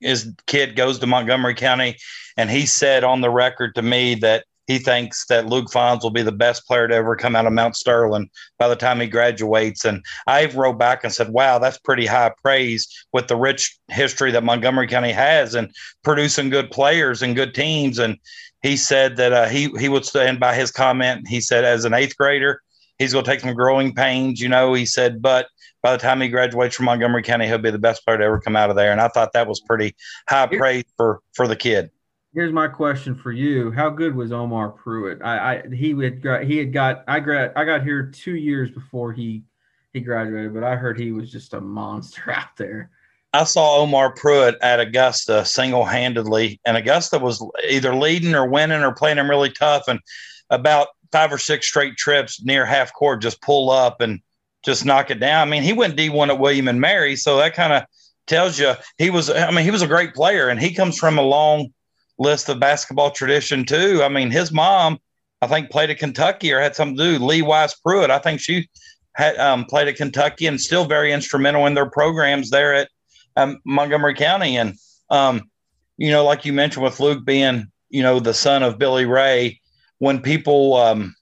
his 0.00 0.32
kid 0.46 0.76
goes 0.76 0.98
to 0.98 1.06
Montgomery 1.06 1.54
County, 1.54 1.96
and 2.36 2.50
he 2.50 2.66
said 2.66 3.04
on 3.04 3.20
the 3.20 3.30
record 3.30 3.74
to 3.74 3.82
me 3.82 4.14
that 4.16 4.44
he 4.68 4.78
thinks 4.78 5.24
that 5.26 5.46
Luke 5.46 5.68
Fonz 5.70 6.02
will 6.02 6.10
be 6.10 6.22
the 6.22 6.30
best 6.30 6.66
player 6.66 6.86
to 6.86 6.94
ever 6.94 7.16
come 7.16 7.34
out 7.34 7.46
of 7.46 7.54
Mount 7.54 7.74
Sterling 7.74 8.28
by 8.58 8.68
the 8.68 8.76
time 8.76 9.00
he 9.00 9.06
graduates. 9.06 9.86
And 9.86 10.04
I 10.26 10.44
wrote 10.44 10.78
back 10.78 11.02
and 11.02 11.12
said, 11.12 11.30
wow, 11.30 11.58
that's 11.58 11.78
pretty 11.78 12.04
high 12.04 12.32
praise 12.42 12.86
with 13.14 13.28
the 13.28 13.36
rich 13.36 13.78
history 13.88 14.30
that 14.30 14.44
Montgomery 14.44 14.86
County 14.86 15.10
has 15.10 15.54
and 15.54 15.74
producing 16.04 16.50
good 16.50 16.70
players 16.70 17.22
and 17.22 17.34
good 17.34 17.54
teams. 17.54 17.98
And 17.98 18.18
he 18.62 18.76
said 18.76 19.16
that 19.16 19.32
uh, 19.32 19.48
he, 19.48 19.70
he 19.78 19.88
would 19.88 20.04
stand 20.04 20.38
by 20.38 20.54
his 20.54 20.70
comment. 20.70 21.26
He 21.26 21.40
said, 21.40 21.64
as 21.64 21.86
an 21.86 21.94
eighth 21.94 22.18
grader, 22.18 22.60
he's 22.98 23.14
going 23.14 23.24
to 23.24 23.30
take 23.30 23.40
some 23.40 23.54
growing 23.54 23.94
pains, 23.94 24.38
you 24.38 24.50
know. 24.50 24.74
He 24.74 24.84
said, 24.84 25.22
but 25.22 25.46
by 25.82 25.92
the 25.92 26.02
time 26.02 26.20
he 26.20 26.28
graduates 26.28 26.76
from 26.76 26.86
Montgomery 26.86 27.22
County, 27.22 27.46
he'll 27.46 27.56
be 27.56 27.70
the 27.70 27.78
best 27.78 28.04
player 28.04 28.18
to 28.18 28.24
ever 28.24 28.38
come 28.38 28.54
out 28.56 28.68
of 28.68 28.76
there. 28.76 28.92
And 28.92 29.00
I 29.00 29.08
thought 29.08 29.32
that 29.32 29.48
was 29.48 29.60
pretty 29.60 29.96
high 30.28 30.46
praise 30.46 30.84
for 30.98 31.22
for 31.32 31.48
the 31.48 31.56
kid 31.56 31.90
here's 32.38 32.52
my 32.52 32.68
question 32.68 33.16
for 33.16 33.32
you: 33.32 33.72
How 33.72 33.90
good 33.90 34.14
was 34.14 34.30
Omar 34.30 34.68
Pruitt? 34.68 35.20
I, 35.22 35.56
I 35.56 35.74
he 35.74 35.90
had 35.98 36.22
got 36.22 36.44
he 36.44 36.56
had 36.56 36.72
got 36.72 37.02
I 37.08 37.18
grad 37.18 37.52
I 37.56 37.64
got 37.64 37.82
here 37.82 38.04
two 38.04 38.36
years 38.36 38.70
before 38.70 39.12
he 39.12 39.42
he 39.92 39.98
graduated, 39.98 40.54
but 40.54 40.62
I 40.62 40.76
heard 40.76 41.00
he 41.00 41.10
was 41.10 41.32
just 41.32 41.54
a 41.54 41.60
monster 41.60 42.30
out 42.36 42.56
there. 42.56 42.90
I 43.32 43.42
saw 43.42 43.78
Omar 43.78 44.12
Pruitt 44.12 44.56
at 44.62 44.78
Augusta 44.78 45.44
single 45.44 45.84
handedly, 45.84 46.60
and 46.64 46.76
Augusta 46.76 47.18
was 47.18 47.44
either 47.68 47.92
leading 47.92 48.36
or 48.36 48.48
winning 48.48 48.82
or 48.82 48.92
playing 48.92 49.18
him 49.18 49.28
really 49.28 49.50
tough. 49.50 49.88
And 49.88 49.98
about 50.48 50.88
five 51.10 51.32
or 51.32 51.38
six 51.38 51.66
straight 51.66 51.96
trips 51.96 52.40
near 52.42 52.64
half 52.64 52.92
court, 52.94 53.20
just 53.20 53.42
pull 53.42 53.68
up 53.70 54.00
and 54.00 54.20
just 54.64 54.84
knock 54.84 55.10
it 55.10 55.18
down. 55.18 55.46
I 55.46 55.50
mean, 55.50 55.64
he 55.64 55.72
went 55.72 55.96
D1 55.96 56.28
at 56.28 56.38
William 56.38 56.68
and 56.68 56.80
Mary, 56.80 57.16
so 57.16 57.36
that 57.38 57.54
kind 57.54 57.72
of 57.72 57.82
tells 58.28 58.60
you 58.60 58.74
he 58.96 59.10
was. 59.10 59.28
I 59.28 59.50
mean, 59.50 59.64
he 59.64 59.72
was 59.72 59.82
a 59.82 59.88
great 59.88 60.14
player, 60.14 60.48
and 60.48 60.60
he 60.60 60.72
comes 60.72 60.96
from 60.96 61.18
a 61.18 61.22
long 61.22 61.72
list 62.18 62.48
of 62.48 62.60
basketball 62.60 63.10
tradition 63.10 63.64
too. 63.64 64.02
I 64.02 64.08
mean, 64.08 64.30
his 64.30 64.52
mom, 64.52 64.98
I 65.40 65.46
think, 65.46 65.70
played 65.70 65.90
at 65.90 65.98
Kentucky 65.98 66.52
or 66.52 66.60
had 66.60 66.74
something 66.74 66.96
to 66.96 67.18
do. 67.18 67.24
Lee 67.24 67.42
Wise 67.42 67.74
Pruitt, 67.74 68.10
I 68.10 68.18
think 68.18 68.40
she 68.40 68.68
had 69.14 69.36
um, 69.38 69.64
played 69.64 69.88
at 69.88 69.96
Kentucky 69.96 70.46
and 70.46 70.60
still 70.60 70.84
very 70.84 71.12
instrumental 71.12 71.66
in 71.66 71.74
their 71.74 71.90
programs 71.90 72.50
there 72.50 72.74
at 72.74 72.88
um, 73.36 73.60
Montgomery 73.64 74.14
County. 74.14 74.56
And 74.56 74.74
um, 75.10 75.50
you 75.96 76.10
know, 76.10 76.24
like 76.24 76.44
you 76.44 76.52
mentioned 76.52 76.84
with 76.84 77.00
Luke 77.00 77.24
being, 77.24 77.66
you 77.90 78.02
know, 78.02 78.20
the 78.20 78.34
son 78.34 78.62
of 78.62 78.78
Billy 78.78 79.04
Ray, 79.04 79.60
when 79.98 80.20
people 80.20 80.76
um, 80.76 81.14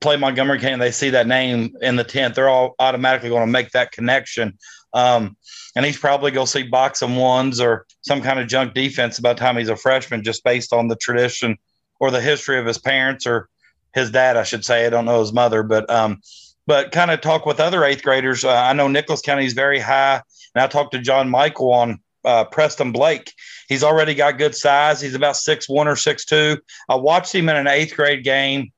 play 0.00 0.16
Montgomery 0.16 0.58
County, 0.58 0.78
they 0.78 0.90
see 0.90 1.10
that 1.10 1.26
name 1.26 1.76
in 1.80 1.96
the 1.96 2.04
tenth, 2.04 2.34
they're 2.34 2.48
all 2.48 2.74
automatically 2.78 3.28
going 3.28 3.46
to 3.46 3.52
make 3.52 3.70
that 3.70 3.92
connection. 3.92 4.58
Um, 4.94 5.36
and 5.76 5.84
he's 5.84 5.98
probably 5.98 6.30
going 6.30 6.46
to 6.46 6.50
see 6.50 6.62
box-and-ones 6.62 7.60
or 7.60 7.86
some 8.00 8.22
kind 8.22 8.40
of 8.40 8.48
junk 8.48 8.74
defense 8.74 9.20
by 9.20 9.34
the 9.34 9.40
time 9.40 9.56
he's 9.56 9.68
a 9.68 9.76
freshman, 9.76 10.24
just 10.24 10.44
based 10.44 10.72
on 10.72 10.88
the 10.88 10.96
tradition 10.96 11.58
or 12.00 12.10
the 12.10 12.20
history 12.20 12.58
of 12.58 12.66
his 12.66 12.78
parents 12.78 13.26
or 13.26 13.48
his 13.94 14.10
dad, 14.10 14.36
I 14.36 14.44
should 14.44 14.64
say. 14.64 14.86
I 14.86 14.90
don't 14.90 15.04
know 15.04 15.20
his 15.20 15.32
mother, 15.32 15.62
but 15.62 15.88
um, 15.90 16.20
but 16.66 16.92
kind 16.92 17.10
of 17.10 17.20
talk 17.20 17.46
with 17.46 17.60
other 17.60 17.84
eighth 17.84 18.02
graders. 18.02 18.44
Uh, 18.44 18.52
I 18.52 18.72
know 18.72 18.88
Nicholas 18.88 19.22
County 19.22 19.46
is 19.46 19.54
very 19.54 19.78
high, 19.78 20.22
and 20.54 20.62
I 20.62 20.66
talked 20.66 20.92
to 20.92 20.98
John 20.98 21.28
Michael 21.28 21.72
on 21.72 22.00
uh, 22.24 22.44
Preston 22.44 22.92
Blake. 22.92 23.32
He's 23.68 23.82
already 23.82 24.14
got 24.14 24.38
good 24.38 24.54
size. 24.54 25.00
He's 25.00 25.14
about 25.14 25.36
six 25.36 25.68
one 25.68 25.88
or 25.88 25.96
six 25.96 26.24
two. 26.24 26.58
I 26.88 26.96
watched 26.96 27.34
him 27.34 27.48
in 27.48 27.56
an 27.56 27.66
eighth 27.66 27.96
grade 27.96 28.24
game, 28.24 28.72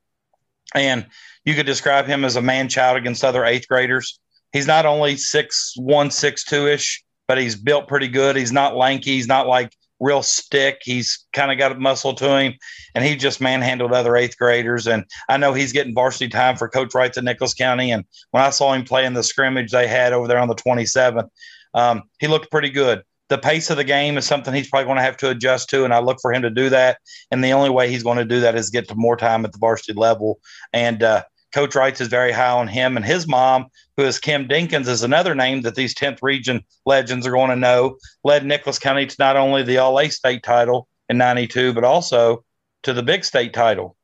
and 0.74 1.06
you 1.44 1.54
could 1.54 1.66
describe 1.66 2.06
him 2.06 2.24
as 2.24 2.36
a 2.36 2.42
man 2.42 2.68
child 2.68 2.96
against 2.96 3.24
other 3.24 3.44
eighth 3.44 3.68
graders 3.68 4.20
he's 4.52 4.66
not 4.66 4.86
only 4.86 5.16
six 5.16 5.74
one, 5.76 6.10
six 6.10 6.44
two 6.44 6.66
ish, 6.66 7.02
but 7.28 7.38
he's 7.38 7.56
built 7.56 7.88
pretty 7.88 8.08
good. 8.08 8.36
He's 8.36 8.52
not 8.52 8.76
lanky. 8.76 9.12
He's 9.12 9.28
not 9.28 9.46
like 9.46 9.72
real 10.00 10.22
stick. 10.22 10.78
He's 10.82 11.26
kind 11.32 11.52
of 11.52 11.58
got 11.58 11.72
a 11.72 11.78
muscle 11.78 12.14
to 12.14 12.38
him, 12.38 12.54
and 12.94 13.04
he 13.04 13.14
just 13.14 13.40
manhandled 13.40 13.92
other 13.92 14.16
eighth 14.16 14.36
graders. 14.36 14.86
And 14.88 15.04
I 15.28 15.36
know 15.36 15.52
he's 15.52 15.72
getting 15.72 15.94
varsity 15.94 16.28
time 16.28 16.56
for 16.56 16.68
Coach 16.68 16.94
Wright 16.94 17.16
at 17.16 17.22
Nicholas 17.22 17.54
County. 17.54 17.92
And 17.92 18.04
when 18.32 18.42
I 18.42 18.50
saw 18.50 18.72
him 18.72 18.84
play 18.84 19.04
in 19.04 19.14
the 19.14 19.22
scrimmage 19.22 19.70
they 19.70 19.86
had 19.86 20.12
over 20.12 20.26
there 20.26 20.38
on 20.38 20.48
the 20.48 20.54
27th, 20.54 21.28
um, 21.74 22.02
he 22.18 22.26
looked 22.26 22.50
pretty 22.50 22.70
good. 22.70 23.02
The 23.28 23.38
pace 23.38 23.70
of 23.70 23.76
the 23.76 23.84
game 23.84 24.18
is 24.18 24.24
something 24.24 24.52
he's 24.52 24.68
probably 24.68 24.86
going 24.86 24.96
to 24.96 25.02
have 25.02 25.16
to 25.18 25.30
adjust 25.30 25.70
to, 25.70 25.84
and 25.84 25.94
I 25.94 26.00
look 26.00 26.18
for 26.20 26.32
him 26.32 26.42
to 26.42 26.50
do 26.50 26.68
that. 26.70 26.98
And 27.30 27.44
the 27.44 27.52
only 27.52 27.70
way 27.70 27.88
he's 27.88 28.02
going 28.02 28.18
to 28.18 28.24
do 28.24 28.40
that 28.40 28.56
is 28.56 28.70
get 28.70 28.88
to 28.88 28.96
more 28.96 29.16
time 29.16 29.44
at 29.44 29.52
the 29.52 29.58
varsity 29.58 29.92
level. 29.92 30.40
And 30.72 31.00
uh, 31.04 31.22
Coach 31.52 31.74
Wright 31.74 31.98
is 32.00 32.08
very 32.08 32.32
high 32.32 32.50
on 32.50 32.68
him, 32.68 32.96
and 32.96 33.04
his 33.04 33.26
mom, 33.26 33.66
who 33.96 34.04
is 34.04 34.18
Kim 34.18 34.46
Dinkins, 34.46 34.88
is 34.88 35.02
another 35.02 35.34
name 35.34 35.62
that 35.62 35.74
these 35.74 35.94
10th 35.94 36.18
region 36.22 36.64
legends 36.86 37.26
are 37.26 37.32
going 37.32 37.50
to 37.50 37.56
know. 37.56 37.96
Led 38.24 38.44
Nicholas 38.44 38.78
County 38.78 39.06
to 39.06 39.16
not 39.18 39.36
only 39.36 39.62
the 39.62 39.78
All 39.78 39.98
A 39.98 40.08
state 40.08 40.42
title 40.42 40.88
in 41.08 41.18
'92, 41.18 41.72
but 41.72 41.84
also 41.84 42.44
to 42.82 42.92
the 42.92 43.02
Big 43.02 43.24
State 43.24 43.52
title. 43.52 43.96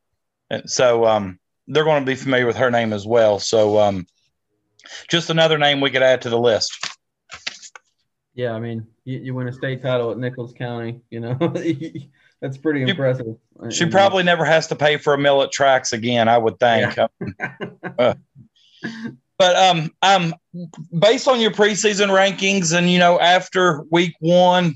And 0.49 0.69
so 0.69 1.05
um, 1.05 1.39
they're 1.67 1.83
going 1.83 2.03
to 2.03 2.11
be 2.11 2.15
familiar 2.15 2.45
with 2.45 2.57
her 2.57 2.71
name 2.71 2.93
as 2.93 3.05
well. 3.05 3.39
So 3.39 3.79
um, 3.79 4.05
just 5.09 5.29
another 5.29 5.57
name 5.57 5.81
we 5.81 5.91
could 5.91 6.03
add 6.03 6.21
to 6.23 6.29
the 6.29 6.39
list. 6.39 6.73
Yeah, 8.33 8.53
I 8.53 8.59
mean, 8.59 8.85
you, 9.03 9.19
you 9.19 9.33
win 9.33 9.47
a 9.47 9.53
state 9.53 9.81
title 9.81 10.11
at 10.11 10.17
Nicholas 10.17 10.53
County, 10.53 11.01
you 11.09 11.19
know. 11.19 11.37
That's 12.41 12.57
pretty 12.57 12.83
impressive. 12.83 13.35
She, 13.71 13.87
probably 13.87 14.23
never 14.23 14.45
has 14.45 14.67
to 14.67 14.75
pay 14.75 14.97
for 14.97 15.13
a 15.13 15.17
meal 15.17 15.41
at 15.41 15.51
tracks 15.51 15.91
again, 15.91 16.27
I 16.27 16.37
would 16.37 16.59
think. 16.59 16.95
Yeah. 16.95 17.07
uh, 17.97 18.13
but 19.37 19.55
um, 19.55 19.91
um, 20.01 20.35
based 20.97 21.27
on 21.27 21.39
your 21.39 21.51
preseason 21.51 22.09
rankings, 22.09 22.77
and 22.77 22.89
you 22.91 22.99
know, 22.99 23.19
after 23.19 23.83
week 23.89 24.13
one, 24.19 24.75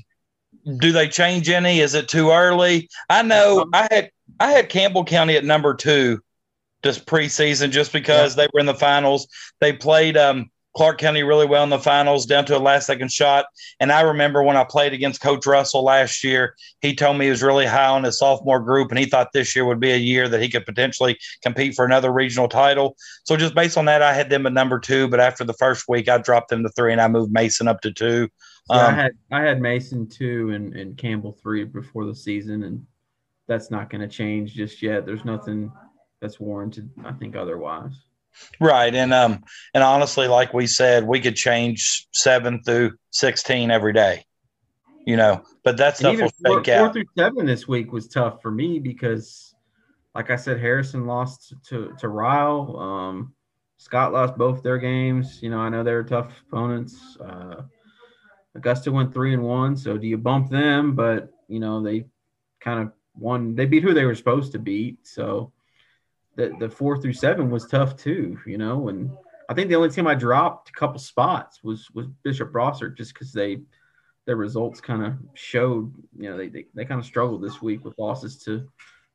do 0.78 0.92
they 0.92 1.08
change 1.08 1.48
any? 1.48 1.80
Is 1.80 1.94
it 1.94 2.08
too 2.08 2.30
early? 2.30 2.88
I 3.08 3.22
know 3.22 3.66
I 3.72 3.88
had 3.90 4.10
I 4.40 4.50
had 4.52 4.68
Campbell 4.68 5.04
County 5.04 5.36
at 5.36 5.44
number 5.44 5.74
two, 5.74 6.20
just 6.82 7.06
preseason, 7.06 7.70
just 7.70 7.92
because 7.92 8.36
yeah. 8.36 8.44
they 8.44 8.48
were 8.52 8.60
in 8.60 8.66
the 8.66 8.74
finals. 8.74 9.28
They 9.60 9.72
played 9.72 10.16
um 10.16 10.50
Clark 10.74 10.98
County 10.98 11.22
really 11.22 11.46
well 11.46 11.64
in 11.64 11.70
the 11.70 11.78
finals, 11.78 12.24
down 12.24 12.44
to 12.46 12.56
a 12.56 12.58
last 12.58 12.86
second 12.86 13.12
shot. 13.12 13.46
And 13.78 13.92
I 13.92 14.00
remember 14.00 14.42
when 14.42 14.56
I 14.56 14.64
played 14.64 14.92
against 14.92 15.20
Coach 15.20 15.46
Russell 15.46 15.84
last 15.84 16.24
year, 16.24 16.56
he 16.80 16.94
told 16.94 17.18
me 17.18 17.26
he 17.26 17.30
was 17.30 17.42
really 17.42 17.66
high 17.66 17.88
on 17.88 18.04
his 18.04 18.18
sophomore 18.18 18.60
group, 18.60 18.90
and 18.90 18.98
he 18.98 19.06
thought 19.06 19.32
this 19.32 19.54
year 19.54 19.64
would 19.64 19.80
be 19.80 19.90
a 19.90 19.98
year 19.98 20.28
that 20.28 20.40
he 20.40 20.48
could 20.48 20.64
potentially 20.64 21.18
compete 21.42 21.74
for 21.74 21.84
another 21.84 22.12
regional 22.12 22.48
title. 22.48 22.96
So 23.24 23.36
just 23.36 23.54
based 23.54 23.76
on 23.76 23.84
that, 23.84 24.02
I 24.02 24.14
had 24.14 24.30
them 24.30 24.46
at 24.46 24.52
number 24.52 24.78
two. 24.78 25.08
But 25.08 25.20
after 25.20 25.44
the 25.44 25.54
first 25.54 25.88
week, 25.88 26.08
I 26.08 26.18
dropped 26.18 26.48
them 26.48 26.62
to 26.62 26.70
three, 26.70 26.92
and 26.92 27.00
I 27.00 27.08
moved 27.08 27.32
Mason 27.32 27.68
up 27.68 27.80
to 27.82 27.92
two. 27.92 28.28
Um, 28.70 28.78
I 28.78 28.90
had 28.92 29.12
I 29.30 29.40
had 29.42 29.60
Mason 29.60 30.08
two 30.08 30.50
and, 30.50 30.74
and 30.74 30.96
Campbell 30.96 31.36
three 31.42 31.64
before 31.64 32.06
the 32.06 32.14
season, 32.14 32.62
and 32.62 32.86
that's 33.48 33.70
not 33.70 33.90
going 33.90 34.00
to 34.00 34.08
change 34.08 34.54
just 34.54 34.82
yet. 34.82 35.04
There's 35.04 35.24
nothing 35.24 35.70
that's 36.20 36.40
warranted, 36.40 36.88
I 37.04 37.12
think, 37.12 37.36
otherwise. 37.36 37.92
Right. 38.60 38.94
And 38.94 39.12
um 39.12 39.44
and 39.74 39.82
honestly, 39.82 40.28
like 40.28 40.52
we 40.52 40.66
said, 40.66 41.06
we 41.06 41.20
could 41.20 41.36
change 41.36 42.06
seven 42.12 42.62
through 42.62 42.92
sixteen 43.10 43.70
every 43.70 43.92
day. 43.92 44.24
You 45.06 45.16
know, 45.16 45.42
but 45.64 45.76
that's 45.76 45.98
stuff 45.98 46.16
will 46.16 46.30
four, 46.44 46.62
four 46.64 46.92
through 46.92 47.04
seven 47.16 47.46
this 47.46 47.66
week 47.66 47.92
was 47.92 48.06
tough 48.08 48.40
for 48.40 48.50
me 48.50 48.78
because 48.78 49.54
like 50.14 50.30
I 50.30 50.36
said, 50.36 50.60
Harrison 50.60 51.06
lost 51.06 51.54
to 51.68 51.92
to 51.98 52.08
Ryle. 52.08 52.76
Um 52.78 53.34
Scott 53.78 54.12
lost 54.12 54.36
both 54.36 54.62
their 54.62 54.78
games. 54.78 55.40
You 55.42 55.50
know, 55.50 55.58
I 55.58 55.68
know 55.68 55.82
they 55.82 55.94
were 55.94 56.04
tough 56.04 56.32
opponents. 56.48 57.16
Uh 57.20 57.62
Augusta 58.54 58.92
went 58.92 59.14
three 59.14 59.32
and 59.32 59.42
one. 59.42 59.76
So 59.76 59.96
do 59.96 60.06
you 60.06 60.18
bump 60.18 60.50
them? 60.50 60.94
But 60.94 61.30
you 61.48 61.58
know, 61.58 61.82
they 61.82 62.06
kind 62.60 62.80
of 62.80 62.92
won 63.14 63.54
they 63.54 63.66
beat 63.66 63.82
who 63.82 63.94
they 63.94 64.04
were 64.04 64.14
supposed 64.14 64.52
to 64.52 64.58
beat. 64.58 65.06
So 65.06 65.52
the 66.36 66.52
the 66.58 66.68
four 66.68 67.00
through 67.00 67.12
seven 67.12 67.50
was 67.50 67.66
tough 67.66 67.96
too, 67.96 68.38
you 68.46 68.58
know. 68.58 68.88
And 68.88 69.10
I 69.48 69.54
think 69.54 69.68
the 69.68 69.76
only 69.76 69.90
team 69.90 70.06
I 70.06 70.14
dropped 70.14 70.70
a 70.70 70.72
couple 70.72 70.98
spots 70.98 71.62
was 71.62 71.90
was 71.94 72.06
Bishop 72.22 72.52
Brossart 72.52 72.96
just 72.96 73.14
because 73.14 73.32
they 73.32 73.60
their 74.26 74.36
results 74.36 74.80
kind 74.80 75.04
of 75.04 75.14
showed, 75.34 75.92
you 76.16 76.30
know, 76.30 76.36
they, 76.36 76.48
they, 76.48 76.66
they 76.74 76.84
kind 76.84 77.00
of 77.00 77.06
struggled 77.06 77.42
this 77.42 77.60
week 77.60 77.84
with 77.84 77.98
losses 77.98 78.38
to 78.38 78.68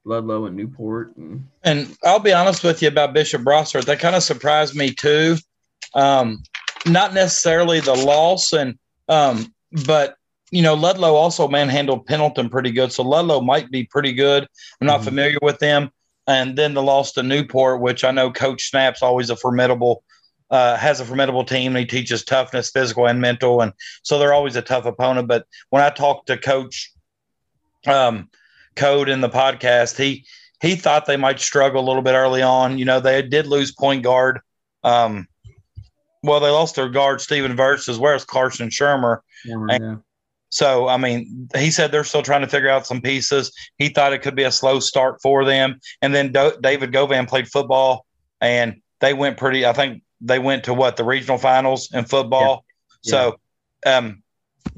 Ludlow 0.03 0.45
and 0.45 0.55
Newport. 0.55 1.15
And, 1.15 1.47
and 1.63 1.95
I'll 2.03 2.19
be 2.19 2.33
honest 2.33 2.63
with 2.63 2.81
you 2.81 2.89
about 2.89 3.13
Bishop 3.13 3.41
Brossart. 3.41 3.85
That 3.85 3.99
kind 3.99 4.15
of 4.15 4.23
surprised 4.23 4.75
me 4.75 4.91
too. 4.93 5.37
Um, 5.93 6.43
not 6.85 7.13
necessarily 7.13 7.79
the 7.79 7.93
loss, 7.93 8.53
and 8.53 8.77
um, 9.09 9.53
but 9.85 10.15
you 10.51 10.61
know 10.61 10.73
Ludlow 10.73 11.15
also 11.15 11.47
manhandled 11.47 12.05
Pendleton 12.05 12.49
pretty 12.49 12.71
good, 12.71 12.91
so 12.91 13.03
Ludlow 13.03 13.41
might 13.41 13.71
be 13.71 13.85
pretty 13.85 14.13
good. 14.13 14.47
I'm 14.79 14.87
not 14.87 14.97
mm-hmm. 14.97 15.05
familiar 15.05 15.37
with 15.41 15.59
them 15.59 15.91
and 16.27 16.57
then 16.57 16.73
the 16.73 16.83
loss 16.83 17.13
to 17.13 17.23
Newport, 17.23 17.81
which 17.81 18.03
I 18.03 18.11
know 18.11 18.31
Coach 18.31 18.69
Snap's 18.69 19.01
always 19.01 19.29
a 19.29 19.35
formidable, 19.35 20.03
uh, 20.49 20.75
has 20.75 20.99
a 20.99 21.05
formidable 21.05 21.43
team. 21.43 21.75
And 21.75 21.79
he 21.79 21.85
teaches 21.85 22.23
toughness, 22.23 22.69
physical 22.69 23.07
and 23.07 23.21
mental, 23.21 23.61
and 23.61 23.73
so 24.03 24.19
they're 24.19 24.33
always 24.33 24.55
a 24.55 24.61
tough 24.61 24.85
opponent. 24.85 25.27
But 25.27 25.45
when 25.69 25.83
I 25.83 25.89
talked 25.89 26.27
to 26.27 26.37
Coach 26.37 26.91
um, 27.85 28.29
Code 28.75 29.09
in 29.09 29.21
the 29.21 29.29
podcast, 29.29 29.97
he 29.97 30.25
he 30.61 30.75
thought 30.75 31.05
they 31.05 31.17
might 31.17 31.39
struggle 31.39 31.81
a 31.81 31.87
little 31.87 32.01
bit 32.01 32.13
early 32.13 32.41
on. 32.41 32.77
You 32.77 32.85
know, 32.85 32.99
they 32.99 33.21
did 33.21 33.47
lose 33.47 33.71
point 33.71 34.03
guard. 34.03 34.39
Um, 34.83 35.27
well, 36.23 36.39
they 36.39 36.49
lost 36.49 36.75
their 36.75 36.89
guard 36.89 37.21
Stephen 37.21 37.55
well 37.99 38.15
as 38.15 38.25
Carson 38.25 38.69
Shermer. 38.69 39.19
Yeah. 39.45 39.97
So, 40.57 40.87
I 40.87 40.97
mean, 40.97 41.47
he 41.55 41.69
said 41.69 41.91
they're 41.91 42.03
still 42.03 42.23
trying 42.23 42.41
to 42.41 42.47
figure 42.47 42.67
out 42.67 42.87
some 42.87 42.99
pieces. 42.99 43.51
He 43.77 43.89
thought 43.89 44.11
it 44.11 44.23
could 44.23 44.35
be 44.35 44.41
a 44.41 44.51
slow 44.51 44.79
start 44.79 45.21
for 45.21 45.45
them. 45.45 45.79
And 46.01 46.15
then 46.15 46.31
Do- 46.31 46.57
David 46.59 46.91
Govan 46.91 47.27
played 47.27 47.47
football 47.47 48.07
and 48.41 48.81
they 48.99 49.13
went 49.13 49.37
pretty, 49.37 49.67
I 49.67 49.73
think 49.73 50.01
they 50.19 50.39
went 50.39 50.63
to 50.63 50.73
what, 50.73 50.97
the 50.97 51.03
regional 51.03 51.37
finals 51.37 51.93
in 51.93 52.05
football. 52.05 52.65
Yeah. 53.03 53.11
Yeah. 53.11 53.11
So, 53.11 53.39
um, 53.85 54.23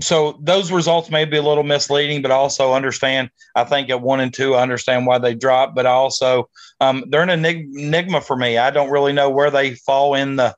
so 0.01 0.37
those 0.41 0.69
results 0.69 1.09
may 1.09 1.23
be 1.23 1.37
a 1.37 1.41
little 1.41 1.63
misleading, 1.63 2.21
but 2.23 2.31
I 2.31 2.35
also 2.35 2.73
understand. 2.73 3.29
I 3.55 3.63
think 3.63 3.89
at 3.89 4.01
one 4.01 4.19
and 4.19 4.33
two, 4.33 4.55
I 4.55 4.61
understand 4.61 5.05
why 5.05 5.17
they 5.17 5.33
dropped, 5.33 5.75
but 5.75 5.85
I 5.85 5.91
also 5.91 6.49
um, 6.81 7.05
they're 7.07 7.23
an 7.23 7.45
enigma 7.45 8.19
for 8.19 8.35
me. 8.35 8.57
I 8.57 8.69
don't 8.69 8.91
really 8.91 9.13
know 9.13 9.29
where 9.29 9.49
they 9.49 9.75
fall 9.75 10.13
in 10.13 10.35
the, 10.35 10.53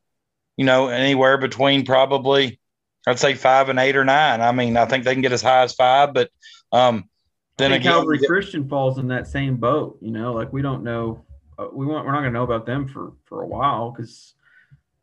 you 0.57 0.65
know, 0.65 0.88
anywhere 0.88 1.38
between 1.38 1.86
probably 1.86 2.60
I'd 3.07 3.19
say 3.19 3.33
five 3.33 3.69
and 3.69 3.79
eight 3.79 3.95
or 3.95 4.05
nine. 4.05 4.41
I 4.41 4.51
mean, 4.51 4.77
I 4.77 4.85
think 4.85 5.03
they 5.03 5.13
can 5.13 5.21
get 5.21 5.31
as 5.31 5.41
high 5.41 5.63
as 5.63 5.73
five, 5.73 6.13
but 6.13 6.29
um, 6.71 7.09
then 7.57 7.73
again, 7.73 7.93
Calvary 7.93 8.19
Christian 8.19 8.67
falls 8.67 8.97
in 8.97 9.07
that 9.09 9.27
same 9.27 9.57
boat. 9.57 9.97
You 10.01 10.11
know, 10.11 10.33
like 10.33 10.53
we 10.53 10.61
don't 10.61 10.83
know, 10.83 11.23
uh, 11.57 11.67
we 11.71 11.85
want 11.85 12.05
we're 12.05 12.11
not 12.11 12.21
going 12.21 12.33
to 12.33 12.37
know 12.37 12.43
about 12.43 12.65
them 12.65 12.87
for 12.87 13.13
for 13.25 13.41
a 13.41 13.47
while 13.47 13.91
because 13.91 14.35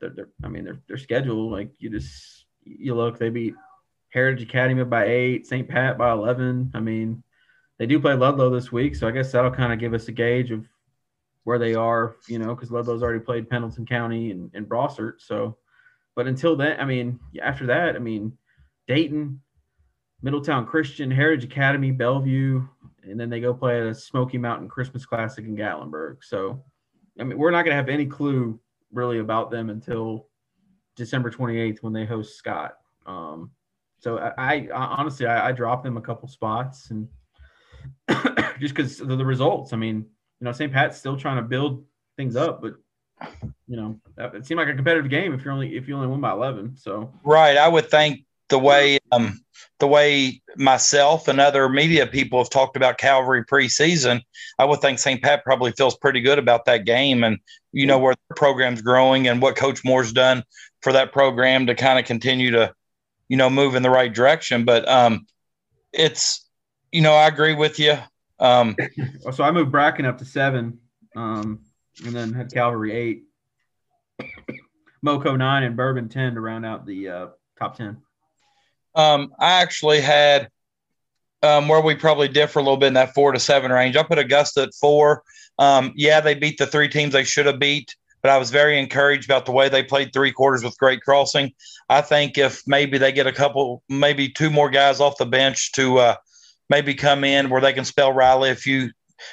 they're, 0.01 0.11
they're, 0.11 0.29
I 0.43 0.49
mean, 0.49 0.65
their 0.65 0.81
their 0.87 0.97
schedule 0.97 1.51
like 1.51 1.71
you 1.79 1.91
just 1.91 2.47
you 2.65 2.95
look 2.95 3.19
they 3.19 3.31
beat 3.31 3.55
Heritage 4.11 4.49
Academy 4.49 4.85
by 4.85 5.07
eight, 5.07 5.47
St. 5.47 5.69
Pat 5.69 5.99
by 5.99 6.13
eleven. 6.13 6.71
I 6.75 6.81
mean, 6.81 7.23
they 7.79 7.87
do 7.87 8.01
play 8.01 8.15
Ludlow 8.15 8.51
this 8.51 8.71
week, 8.71 8.95
so 8.95 9.09
I 9.09 9.11
guess 9.11 9.33
that'll 9.33 9.51
kind 9.51 9.73
of 9.73 9.79
give 9.79 9.93
us 9.93 10.09
a 10.09 10.13
gauge 10.13 10.51
of 10.51 10.67
where 11.45 11.59
they 11.59 11.75
are. 11.75 12.17
You 12.29 12.39
know, 12.39 12.55
because 12.55 12.71
Ludlow's 12.71 13.03
already 13.03 13.21
played 13.21 13.51
Pendleton 13.51 13.87
County 13.87 14.31
and, 14.31 14.51
and 14.55 14.69
Brossart, 14.69 15.15
so 15.19 15.59
but 16.19 16.27
until 16.27 16.57
then, 16.57 16.81
I 16.81 16.85
mean, 16.85 17.21
after 17.41 17.65
that, 17.67 17.95
I 17.95 18.01
mean, 18.01 18.37
Dayton, 18.89 19.41
Middletown 20.21 20.67
Christian, 20.67 21.13
Heritage 21.13 21.45
Academy, 21.45 21.93
Bellevue, 21.93 22.67
and 23.05 23.21
then 23.21 23.31
they 23.31 23.39
go 23.39 23.55
play 23.55 23.81
at 23.81 23.87
a 23.87 23.95
Smoky 23.95 24.37
Mountain 24.37 24.69
Christmas 24.69 25.07
Classic 25.07 25.45
in 25.45 25.57
Gatlinburg. 25.57 26.17
So, 26.23 26.65
I 27.21 27.23
mean, 27.23 27.39
we're 27.39 27.53
not 27.53 27.63
going 27.63 27.71
to 27.71 27.77
have 27.77 27.89
any 27.89 28.05
clue 28.05 28.59
really 28.93 29.21
about 29.21 29.53
them 29.53 29.71
until 29.71 30.27
December 30.97 31.31
28th 31.31 31.85
when 31.85 31.93
they 31.93 32.05
host 32.05 32.37
Scott. 32.37 32.79
Um, 33.07 33.53
so 34.01 34.19
I, 34.19 34.67
I 34.75 34.77
honestly, 34.77 35.27
I, 35.27 35.51
I 35.51 35.53
dropped 35.53 35.85
them 35.85 35.99
a 35.99 36.03
couple 36.03 36.27
spots 36.27 36.91
and 36.91 37.07
just 38.59 38.75
because 38.75 38.99
the 38.99 39.25
results. 39.25 39.73
I 39.73 39.77
mean, 39.77 39.99
you 39.99 40.45
know, 40.45 40.51
St. 40.51 40.73
Pat's 40.73 40.99
still 40.99 41.17
trying 41.17 41.37
to 41.37 41.43
build 41.43 41.85
things 42.17 42.35
up, 42.35 42.61
but 42.61 42.75
you 43.69 43.77
know, 43.77 44.01
it 44.17 44.47
seemed 44.47 44.59
like 44.59 44.69
a 44.69 44.75
competitive 44.75 45.11
game 45.11 45.35
if 45.35 45.45
you're 45.45 45.53
only 45.53 45.77
if 45.77 45.87
you 45.87 45.95
only 45.95 46.09
win 46.09 46.21
by 46.21 46.33
eleven. 46.33 46.77
So 46.77 47.13
right, 47.23 47.57
I 47.57 47.69
would 47.69 47.91
think 47.91 48.25
the 48.49 48.59
way 48.59 48.99
um, 49.13 49.41
the 49.79 49.87
way 49.87 50.41
myself 50.57 51.29
and 51.29 51.39
other 51.39 51.69
media 51.69 52.07
people 52.07 52.39
have 52.39 52.51
talked 52.51 52.77
about 52.77 52.97
Calvary 52.99 53.45
preseason, 53.45 54.23
I 54.59 54.65
would 54.65 54.81
think 54.81 54.99
St. 54.99 55.23
Pat 55.23 55.45
probably 55.45 55.73
feels 55.73 55.97
pretty 55.99 56.21
good 56.21 56.39
about 56.39 56.65
that 56.65 56.87
game, 56.87 57.23
and 57.25 57.39
you 57.73 57.87
know 57.87 57.99
where 57.99 58.15
the 58.29 58.35
program's 58.35 58.81
growing 58.81 59.29
and 59.29 59.43
what 59.43 59.57
Coach 59.57 59.85
Moore's 59.85 60.13
done 60.13 60.45
for 60.83 60.93
that 60.93 61.13
program 61.13 61.67
to 61.67 61.75
kind 61.75 61.99
of 61.99 62.07
continue 62.07 62.53
to, 62.53 62.73
you 63.29 63.37
know, 63.37 63.51
move 63.51 63.75
in 63.75 63.83
the 63.83 63.91
right 63.91 64.13
direction. 64.13 64.65
But 64.65 64.89
um, 64.89 65.27
it's, 65.93 66.49
you 66.93 67.03
know, 67.03 67.13
I 67.13 67.27
agree 67.27 67.55
with 67.55 67.79
you. 67.79 67.99
Um, 68.39 68.77
so 69.33 69.45
I 69.45 69.51
moved 69.51 69.73
Bracken 69.73 70.07
up 70.07 70.19
to 70.19 70.25
seven. 70.25 70.79
Um, 71.17 71.65
and 72.05 72.15
then 72.15 72.33
had 72.33 72.53
Calvary 72.53 72.93
eight, 72.93 73.25
Moco 75.03 75.37
nine, 75.37 75.63
and 75.63 75.77
Bourbon 75.77 76.09
ten 76.09 76.35
to 76.35 76.41
round 76.41 76.67
out 76.67 76.87
the 76.87 77.09
uh, 77.09 77.27
top 77.59 77.77
ten. 77.77 77.99
Um, 78.95 79.33
I 79.39 79.63
actually 79.63 80.01
had 80.01 80.49
um, 81.43 81.69
where 81.69 81.81
we 81.81 81.95
probably 81.95 82.29
differ 82.29 82.59
a 82.59 82.63
little 82.63 82.77
bit 82.77 82.89
in 82.89 82.95
that 82.95 83.15
four 83.15 83.33
to 83.33 83.39
seven 83.39 83.71
range. 83.71 83.97
I 83.97 84.03
put 84.03 84.19
Augusta 84.19 84.63
at 84.63 84.75
four. 84.75 85.23
Um, 85.59 85.93
yeah, 85.97 86.21
they 86.21 86.35
beat 86.35 86.59
the 86.59 86.67
three 86.67 86.89
teams 86.89 87.13
they 87.13 87.25
should 87.25 87.47
have 87.47 87.59
beat, 87.59 87.95
but 88.23 88.31
I 88.31 88.39
was 88.39 88.51
very 88.51 88.79
encouraged 88.79 89.25
about 89.29 89.47
the 89.47 89.53
way 89.53 89.69
they 89.69 89.83
played 89.83 90.13
three 90.13 90.33
quarters 90.33 90.65
with 90.65 90.79
Great 90.79 91.03
Crossing. 91.03 91.53
I 91.89 92.01
think 92.01 92.39
if 92.39 92.63
maybe 92.67 92.99
they 92.99 93.13
get 93.13 93.27
a 93.27 93.33
couple, 93.33 93.83
maybe 93.89 94.29
two 94.29 94.51
more 94.51 94.71
guys 94.71 95.01
off 95.01 95.19
the 95.19 95.27
bench 95.27 95.73
to 95.73 95.99
uh, 95.99 96.17
maybe 96.69 96.95
come 96.95 97.25
in 97.25 97.51
where 97.51 97.61
they 97.61 97.73
can 97.73 97.85
spell 97.85 98.13
Riley 98.13 98.51
a 98.51 98.57
few 98.57 98.91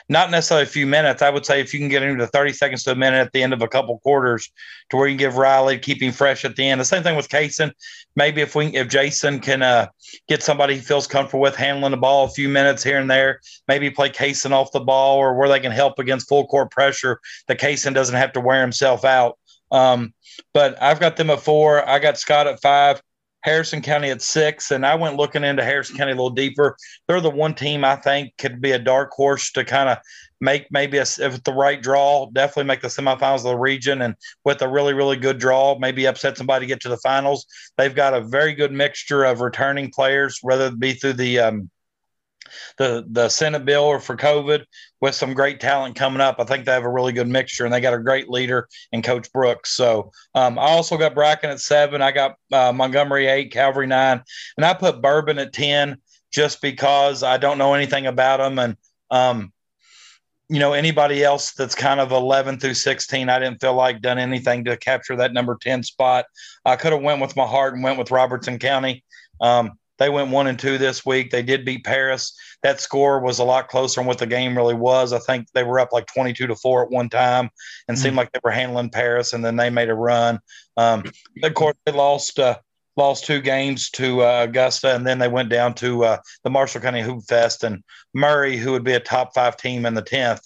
not 0.09 0.31
necessarily 0.31 0.63
a 0.63 0.67
few 0.67 0.85
minutes. 0.85 1.21
I 1.21 1.29
would 1.29 1.45
say 1.45 1.61
if 1.61 1.73
you 1.73 1.79
can 1.79 1.89
get 1.89 2.03
into 2.03 2.27
30 2.27 2.53
seconds 2.53 2.83
to 2.83 2.91
a 2.91 2.95
minute 2.95 3.17
at 3.17 3.31
the 3.31 3.43
end 3.43 3.53
of 3.53 3.61
a 3.61 3.67
couple 3.67 3.97
quarters 3.99 4.51
to 4.89 4.97
where 4.97 5.07
you 5.07 5.13
can 5.13 5.19
give 5.19 5.37
Riley, 5.37 5.79
keep 5.79 6.01
him 6.01 6.11
fresh 6.11 6.45
at 6.45 6.55
the 6.55 6.67
end. 6.67 6.79
The 6.81 6.85
same 6.85 7.03
thing 7.03 7.15
with 7.15 7.29
Cason. 7.29 7.71
Maybe 8.15 8.41
if 8.41 8.55
we 8.55 8.67
if 8.67 8.87
Jason 8.87 9.39
can 9.39 9.61
uh, 9.61 9.87
get 10.27 10.43
somebody 10.43 10.75
he 10.75 10.81
feels 10.81 11.07
comfortable 11.07 11.41
with 11.41 11.55
handling 11.55 11.91
the 11.91 11.97
ball 11.97 12.25
a 12.25 12.29
few 12.29 12.49
minutes 12.49 12.83
here 12.83 12.99
and 12.99 13.09
there, 13.09 13.39
maybe 13.67 13.89
play 13.89 14.09
Cason 14.09 14.51
off 14.51 14.71
the 14.71 14.79
ball 14.79 15.17
or 15.17 15.35
where 15.35 15.49
they 15.49 15.59
can 15.59 15.71
help 15.71 15.99
against 15.99 16.29
full 16.29 16.47
court 16.47 16.71
pressure, 16.71 17.19
the 17.47 17.55
Cason 17.55 17.93
doesn't 17.93 18.15
have 18.15 18.33
to 18.33 18.41
wear 18.41 18.61
himself 18.61 19.05
out. 19.05 19.37
Um, 19.71 20.13
but 20.53 20.81
I've 20.81 20.99
got 20.99 21.17
them 21.17 21.29
at 21.29 21.41
four. 21.41 21.87
I 21.87 21.99
got 21.99 22.17
Scott 22.17 22.47
at 22.47 22.61
five. 22.61 23.01
Harrison 23.45 23.79
County 23.79 24.09
at 24.09 24.23
six, 24.23 24.71
and 24.71 24.83
I 24.83 24.95
went 24.95 25.17
looking 25.17 25.43
into 25.43 25.63
Harrison 25.63 25.95
County 25.95 26.13
a 26.13 26.15
little 26.15 26.31
deeper. 26.31 26.75
They're 27.07 27.21
the 27.21 27.29
one 27.29 27.53
team 27.53 27.85
I 27.85 27.95
think 27.95 28.35
could 28.39 28.59
be 28.59 28.71
a 28.71 28.79
dark 28.79 29.11
horse 29.11 29.51
to 29.51 29.63
kind 29.63 29.87
of 29.87 29.99
make 30.41 30.65
maybe 30.71 30.97
a, 30.97 31.03
if 31.03 31.43
the 31.43 31.53
right 31.53 31.79
draw, 31.79 32.25
definitely 32.33 32.63
make 32.63 32.81
the 32.81 32.87
semifinals 32.87 33.37
of 33.37 33.43
the 33.43 33.57
region, 33.57 34.01
and 34.01 34.15
with 34.45 34.63
a 34.63 34.67
really 34.67 34.95
really 34.95 35.15
good 35.15 35.37
draw, 35.37 35.77
maybe 35.77 36.07
upset 36.07 36.39
somebody 36.39 36.65
to 36.65 36.67
get 36.67 36.81
to 36.81 36.89
the 36.89 36.97
finals. 36.97 37.45
They've 37.77 37.93
got 37.93 38.15
a 38.15 38.21
very 38.21 38.55
good 38.55 38.71
mixture 38.71 39.23
of 39.23 39.41
returning 39.41 39.91
players, 39.91 40.39
whether 40.41 40.65
it 40.65 40.79
be 40.79 40.93
through 40.93 41.13
the 41.13 41.39
um, 41.39 41.69
the 42.77 43.05
the 43.09 43.29
Senate 43.29 43.65
bill 43.65 43.83
or 43.83 43.99
for 43.99 44.15
COVID 44.15 44.65
with 45.01 45.15
some 45.15 45.33
great 45.33 45.59
talent 45.59 45.95
coming 45.95 46.21
up. 46.21 46.37
I 46.39 46.43
think 46.43 46.65
they 46.65 46.71
have 46.71 46.83
a 46.83 46.89
really 46.89 47.13
good 47.13 47.27
mixture 47.27 47.65
and 47.65 47.73
they 47.73 47.81
got 47.81 47.93
a 47.93 47.99
great 47.99 48.29
leader 48.29 48.67
in 48.91 49.01
Coach 49.01 49.31
Brooks. 49.31 49.71
So 49.75 50.11
um, 50.33 50.57
I 50.57 50.63
also 50.63 50.97
got 50.97 51.15
Bracken 51.15 51.49
at 51.49 51.59
seven. 51.59 52.01
I 52.01 52.11
got 52.11 52.35
uh, 52.51 52.71
Montgomery 52.73 53.27
eight, 53.27 53.51
Calvary 53.51 53.87
nine, 53.87 54.23
and 54.57 54.65
I 54.65 54.73
put 54.73 55.01
Bourbon 55.01 55.39
at 55.39 55.53
ten 55.53 56.01
just 56.31 56.61
because 56.61 57.23
I 57.23 57.37
don't 57.37 57.57
know 57.57 57.73
anything 57.73 58.07
about 58.07 58.37
them 58.37 58.59
and. 58.59 58.77
Um, 59.11 59.51
you 60.49 60.59
know 60.59 60.73
anybody 60.73 61.23
else 61.23 61.53
that's 61.53 61.73
kind 61.73 61.99
of 61.99 62.11
11 62.11 62.59
through 62.59 62.73
16 62.73 63.29
i 63.29 63.39
didn't 63.39 63.59
feel 63.59 63.73
like 63.73 64.01
done 64.01 64.19
anything 64.19 64.63
to 64.65 64.77
capture 64.77 65.15
that 65.15 65.33
number 65.33 65.57
10 65.59 65.83
spot 65.83 66.25
i 66.65 66.75
could 66.75 66.93
have 66.93 67.01
went 67.01 67.21
with 67.21 67.35
my 67.35 67.45
heart 67.45 67.73
and 67.73 67.83
went 67.83 67.97
with 67.97 68.11
robertson 68.11 68.59
county 68.59 69.03
um, 69.41 69.71
they 69.97 70.09
went 70.09 70.29
one 70.29 70.47
and 70.47 70.59
two 70.59 70.77
this 70.77 71.05
week. 71.05 71.31
They 71.31 71.43
did 71.43 71.65
beat 71.65 71.85
Paris. 71.85 72.37
That 72.63 72.81
score 72.81 73.19
was 73.19 73.39
a 73.39 73.43
lot 73.43 73.69
closer 73.69 74.01
than 74.01 74.07
what 74.07 74.17
the 74.17 74.27
game 74.27 74.55
really 74.55 74.73
was. 74.73 75.13
I 75.13 75.19
think 75.19 75.47
they 75.53 75.63
were 75.63 75.79
up 75.79 75.93
like 75.93 76.07
22 76.07 76.47
to 76.47 76.55
four 76.55 76.83
at 76.83 76.91
one 76.91 77.09
time 77.09 77.49
and 77.87 77.95
mm-hmm. 77.95 78.03
seemed 78.03 78.15
like 78.15 78.31
they 78.31 78.39
were 78.43 78.51
handling 78.51 78.89
Paris 78.89 79.33
and 79.33 79.43
then 79.43 79.55
they 79.55 79.69
made 79.69 79.89
a 79.89 79.95
run. 79.95 80.39
Um, 80.77 81.03
of 81.43 81.53
course, 81.53 81.75
they 81.85 81.91
lost, 81.91 82.39
uh, 82.39 82.57
lost 82.97 83.25
two 83.25 83.41
games 83.41 83.89
to 83.91 84.23
uh, 84.23 84.43
Augusta 84.43 84.95
and 84.95 85.05
then 85.05 85.19
they 85.19 85.27
went 85.27 85.49
down 85.49 85.73
to 85.75 86.03
uh, 86.03 86.17
the 86.43 86.49
Marshall 86.49 86.81
County 86.81 87.01
Hoop 87.01 87.23
Fest 87.25 87.63
and 87.63 87.83
Murray, 88.13 88.57
who 88.57 88.71
would 88.71 88.83
be 88.83 88.93
a 88.93 88.99
top 88.99 89.33
five 89.33 89.57
team 89.57 89.85
in 89.85 89.93
the 89.93 90.03
10th, 90.03 90.41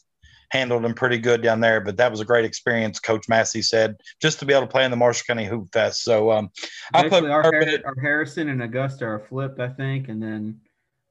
handled 0.52 0.84
them 0.84 0.94
pretty 0.94 1.18
good 1.18 1.42
down 1.42 1.60
there. 1.60 1.82
But 1.82 1.98
that 1.98 2.12
was 2.12 2.20
a 2.20 2.26
great 2.26 2.46
experience, 2.46 3.00
Coach 3.00 3.30
Massey 3.30 3.62
said, 3.62 3.98
just 4.22 4.40
to 4.40 4.46
be 4.46 4.54
able 4.54 4.68
to 4.68 4.72
play 4.72 4.86
in 4.86 4.92
the 4.92 4.98
Marshall 4.98 5.26
County 5.28 5.46
Hoop 5.46 5.70
Fest. 5.72 6.04
So 6.04 6.32
um, 6.32 6.50
I 6.94 7.08
put 7.08 7.26
our, 7.26 7.44
Har- 7.44 7.54
our, 7.86 7.96
Harrison 8.02 8.50
and 8.50 8.62
Augusta 8.62 9.06
are 9.06 9.20
flipped, 9.20 9.60
I 9.60 9.70
think, 9.70 10.10
and 10.10 10.22
then 10.22 10.60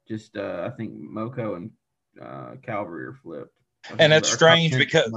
just 0.06 0.36
uh, 0.36 0.68
I 0.70 0.76
think 0.76 0.92
Moco 0.94 1.54
and 1.54 1.70
uh, 2.20 2.56
Calvary 2.62 3.06
are 3.06 3.14
flipped. 3.14 3.54
And 3.98 4.12
it's 4.12 4.30
strange 4.30 4.76
because 4.76 5.12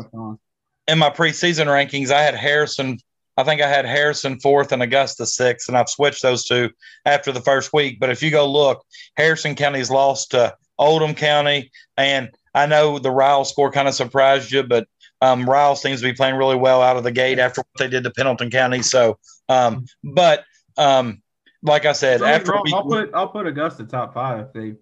in 0.87 0.97
my 0.97 1.09
preseason 1.09 1.65
rankings, 1.65 2.11
I 2.11 2.21
had 2.21 2.35
Harrison. 2.35 2.99
I 3.37 3.43
think 3.43 3.61
I 3.61 3.67
had 3.67 3.85
Harrison 3.85 4.39
fourth 4.39 4.71
and 4.71 4.83
Augusta 4.83 5.25
sixth, 5.25 5.67
and 5.67 5.77
I've 5.77 5.89
switched 5.89 6.21
those 6.21 6.45
two 6.45 6.69
after 7.05 7.31
the 7.31 7.41
first 7.41 7.73
week. 7.73 7.99
But 7.99 8.11
if 8.11 8.21
you 8.21 8.29
go 8.29 8.49
look, 8.49 8.83
Harrison 9.15 9.55
County's 9.55 9.89
lost 9.89 10.31
to 10.31 10.55
Oldham 10.77 11.15
County, 11.15 11.71
and 11.97 12.29
I 12.53 12.65
know 12.65 12.99
the 12.99 13.11
Ryle 13.11 13.45
score 13.45 13.71
kind 13.71 13.87
of 13.87 13.93
surprised 13.93 14.51
you, 14.51 14.63
but 14.63 14.87
um, 15.21 15.49
Ryle 15.49 15.75
seems 15.75 16.01
to 16.01 16.07
be 16.07 16.13
playing 16.13 16.35
really 16.35 16.55
well 16.55 16.81
out 16.81 16.97
of 16.97 17.03
the 17.03 17.11
gate 17.11 17.39
after 17.39 17.61
what 17.61 17.79
they 17.79 17.87
did 17.87 18.03
to 18.03 18.11
Pendleton 18.11 18.49
County. 18.49 18.81
So, 18.81 19.17
um, 19.47 19.85
but 20.03 20.43
um, 20.77 21.21
like 21.63 21.85
I 21.85 21.93
said, 21.93 22.21
after 22.21 22.53
we, 22.63 22.73
I'll 22.73 22.83
put 22.83 23.11
I'll 23.13 23.27
put 23.27 23.47
Augusta 23.47 23.85
top 23.85 24.13
five 24.13 24.39
if 24.39 24.53
they 24.53 24.75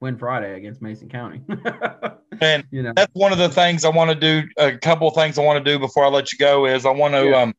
win 0.00 0.18
Friday 0.18 0.56
against 0.56 0.82
Mason 0.82 1.08
County. 1.08 1.42
and 2.40 2.64
you 2.70 2.82
know 2.82 2.92
that's 2.94 3.14
one 3.14 3.32
of 3.32 3.38
the 3.38 3.48
things 3.48 3.84
I 3.84 3.90
want 3.90 4.10
to 4.10 4.16
do. 4.16 4.48
A 4.58 4.76
couple 4.76 5.08
of 5.08 5.14
things 5.14 5.38
I 5.38 5.42
want 5.42 5.64
to 5.64 5.72
do 5.72 5.78
before 5.78 6.04
I 6.04 6.08
let 6.08 6.32
you 6.32 6.38
go 6.38 6.66
is 6.66 6.84
I 6.84 6.90
want 6.90 7.14
to 7.14 7.30
yeah. 7.30 7.42
um, 7.42 7.54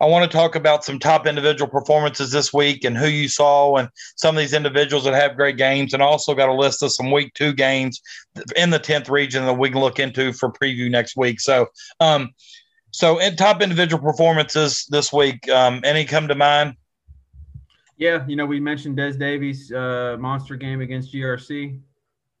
I 0.00 0.06
want 0.06 0.30
to 0.30 0.34
talk 0.34 0.54
about 0.54 0.82
some 0.82 0.98
top 0.98 1.26
individual 1.26 1.70
performances 1.70 2.30
this 2.30 2.54
week 2.54 2.84
and 2.84 2.96
who 2.96 3.06
you 3.06 3.28
saw 3.28 3.76
and 3.76 3.90
some 4.16 4.34
of 4.34 4.40
these 4.40 4.54
individuals 4.54 5.04
that 5.04 5.12
have 5.12 5.36
great 5.36 5.58
games. 5.58 5.92
And 5.92 6.02
also 6.02 6.34
got 6.34 6.48
a 6.48 6.54
list 6.54 6.82
of 6.82 6.92
some 6.92 7.10
week 7.10 7.34
two 7.34 7.52
games 7.52 8.00
in 8.56 8.70
the 8.70 8.80
10th 8.80 9.10
region 9.10 9.44
that 9.44 9.54
we 9.54 9.68
can 9.68 9.80
look 9.80 9.98
into 9.98 10.32
for 10.32 10.50
preview 10.50 10.90
next 10.90 11.16
week. 11.16 11.38
So, 11.38 11.66
um, 12.00 12.30
so 12.92 13.18
in 13.18 13.36
top 13.36 13.60
individual 13.60 14.02
performances 14.02 14.86
this 14.88 15.12
week, 15.12 15.46
um, 15.50 15.82
any 15.84 16.06
come 16.06 16.28
to 16.28 16.34
mind? 16.34 16.76
Yeah, 17.98 18.24
you 18.26 18.36
know, 18.36 18.46
we 18.46 18.58
mentioned 18.58 18.96
Des 18.96 19.12
Davies' 19.12 19.70
uh, 19.70 20.16
monster 20.18 20.56
game 20.56 20.80
against 20.80 21.12
GRC. 21.12 21.78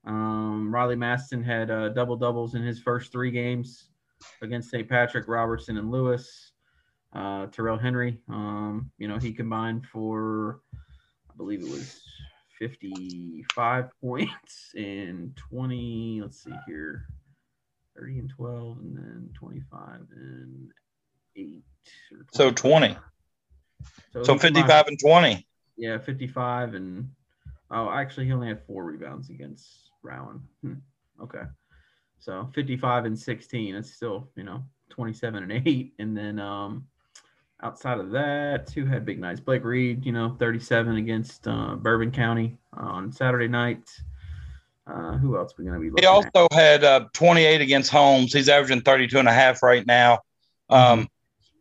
Um, 0.06 0.74
Riley 0.74 0.96
Maston 0.96 1.44
had 1.44 1.70
uh, 1.70 1.90
double 1.90 2.16
doubles 2.16 2.54
in 2.54 2.62
his 2.62 2.78
first 2.78 3.12
three 3.12 3.30
games 3.30 3.88
against 4.40 4.70
St. 4.70 4.88
Patrick, 4.88 5.28
Robertson, 5.28 5.76
and 5.76 5.90
Lewis. 5.90 6.49
Uh, 7.12 7.46
Terrell 7.46 7.78
Henry, 7.78 8.18
um, 8.28 8.90
you 8.98 9.08
know, 9.08 9.18
he 9.18 9.32
combined 9.32 9.84
for, 9.86 10.60
I 11.28 11.36
believe 11.36 11.60
it 11.60 11.68
was 11.68 12.00
55 12.58 13.88
points 14.00 14.70
in 14.76 15.34
20, 15.50 16.20
let's 16.22 16.44
see 16.44 16.54
here, 16.66 17.06
30 17.98 18.18
and 18.20 18.30
12, 18.30 18.78
and 18.78 18.96
then 18.96 19.30
25 19.34 20.00
and 20.14 20.70
8. 21.36 21.62
So 22.32 22.50
20. 22.50 22.96
So, 24.12 24.22
so 24.22 24.38
55 24.38 24.86
and 24.86 24.98
20. 24.98 25.46
Yeah, 25.76 25.98
55 25.98 26.74
and 26.74 27.08
oh, 27.70 27.90
actually 27.90 28.26
he 28.26 28.32
only 28.32 28.48
had 28.48 28.64
four 28.66 28.84
rebounds 28.84 29.30
against 29.30 29.90
Rowan. 30.02 30.42
Hmm. 30.62 30.74
Okay. 31.22 31.42
So 32.18 32.50
55 32.54 33.06
and 33.06 33.18
16. 33.18 33.74
It's 33.74 33.92
still, 33.92 34.28
you 34.36 34.44
know, 34.44 34.64
27 34.90 35.42
and 35.42 35.66
8. 35.66 35.94
And 35.98 36.16
then 36.16 36.38
um 36.38 36.86
outside 37.62 37.98
of 37.98 38.10
that, 38.10 38.70
who 38.74 38.84
had 38.86 39.04
big 39.04 39.20
nights? 39.20 39.40
Blake 39.40 39.64
Reed, 39.64 40.04
you 40.04 40.12
know, 40.12 40.36
37 40.38 40.96
against 40.96 41.46
uh, 41.46 41.76
Bourbon 41.76 42.10
County 42.10 42.58
on 42.72 43.12
Saturday 43.12 43.48
night. 43.48 43.88
Uh, 44.86 45.16
who 45.18 45.36
else 45.36 45.52
are 45.52 45.54
we 45.58 45.64
going 45.64 45.74
to 45.74 45.80
be 45.80 45.90
looking 45.90 46.02
He 46.02 46.06
also 46.06 46.46
at? 46.50 46.52
had 46.52 46.84
uh, 46.84 47.04
28 47.12 47.60
against 47.60 47.90
Holmes. 47.90 48.32
He's 48.32 48.48
averaging 48.48 48.82
32 48.82 49.18
and 49.18 49.28
a 49.28 49.32
half 49.32 49.62
right 49.62 49.86
now. 49.86 50.20
Um, 50.68 50.80
mm-hmm. 50.80 51.04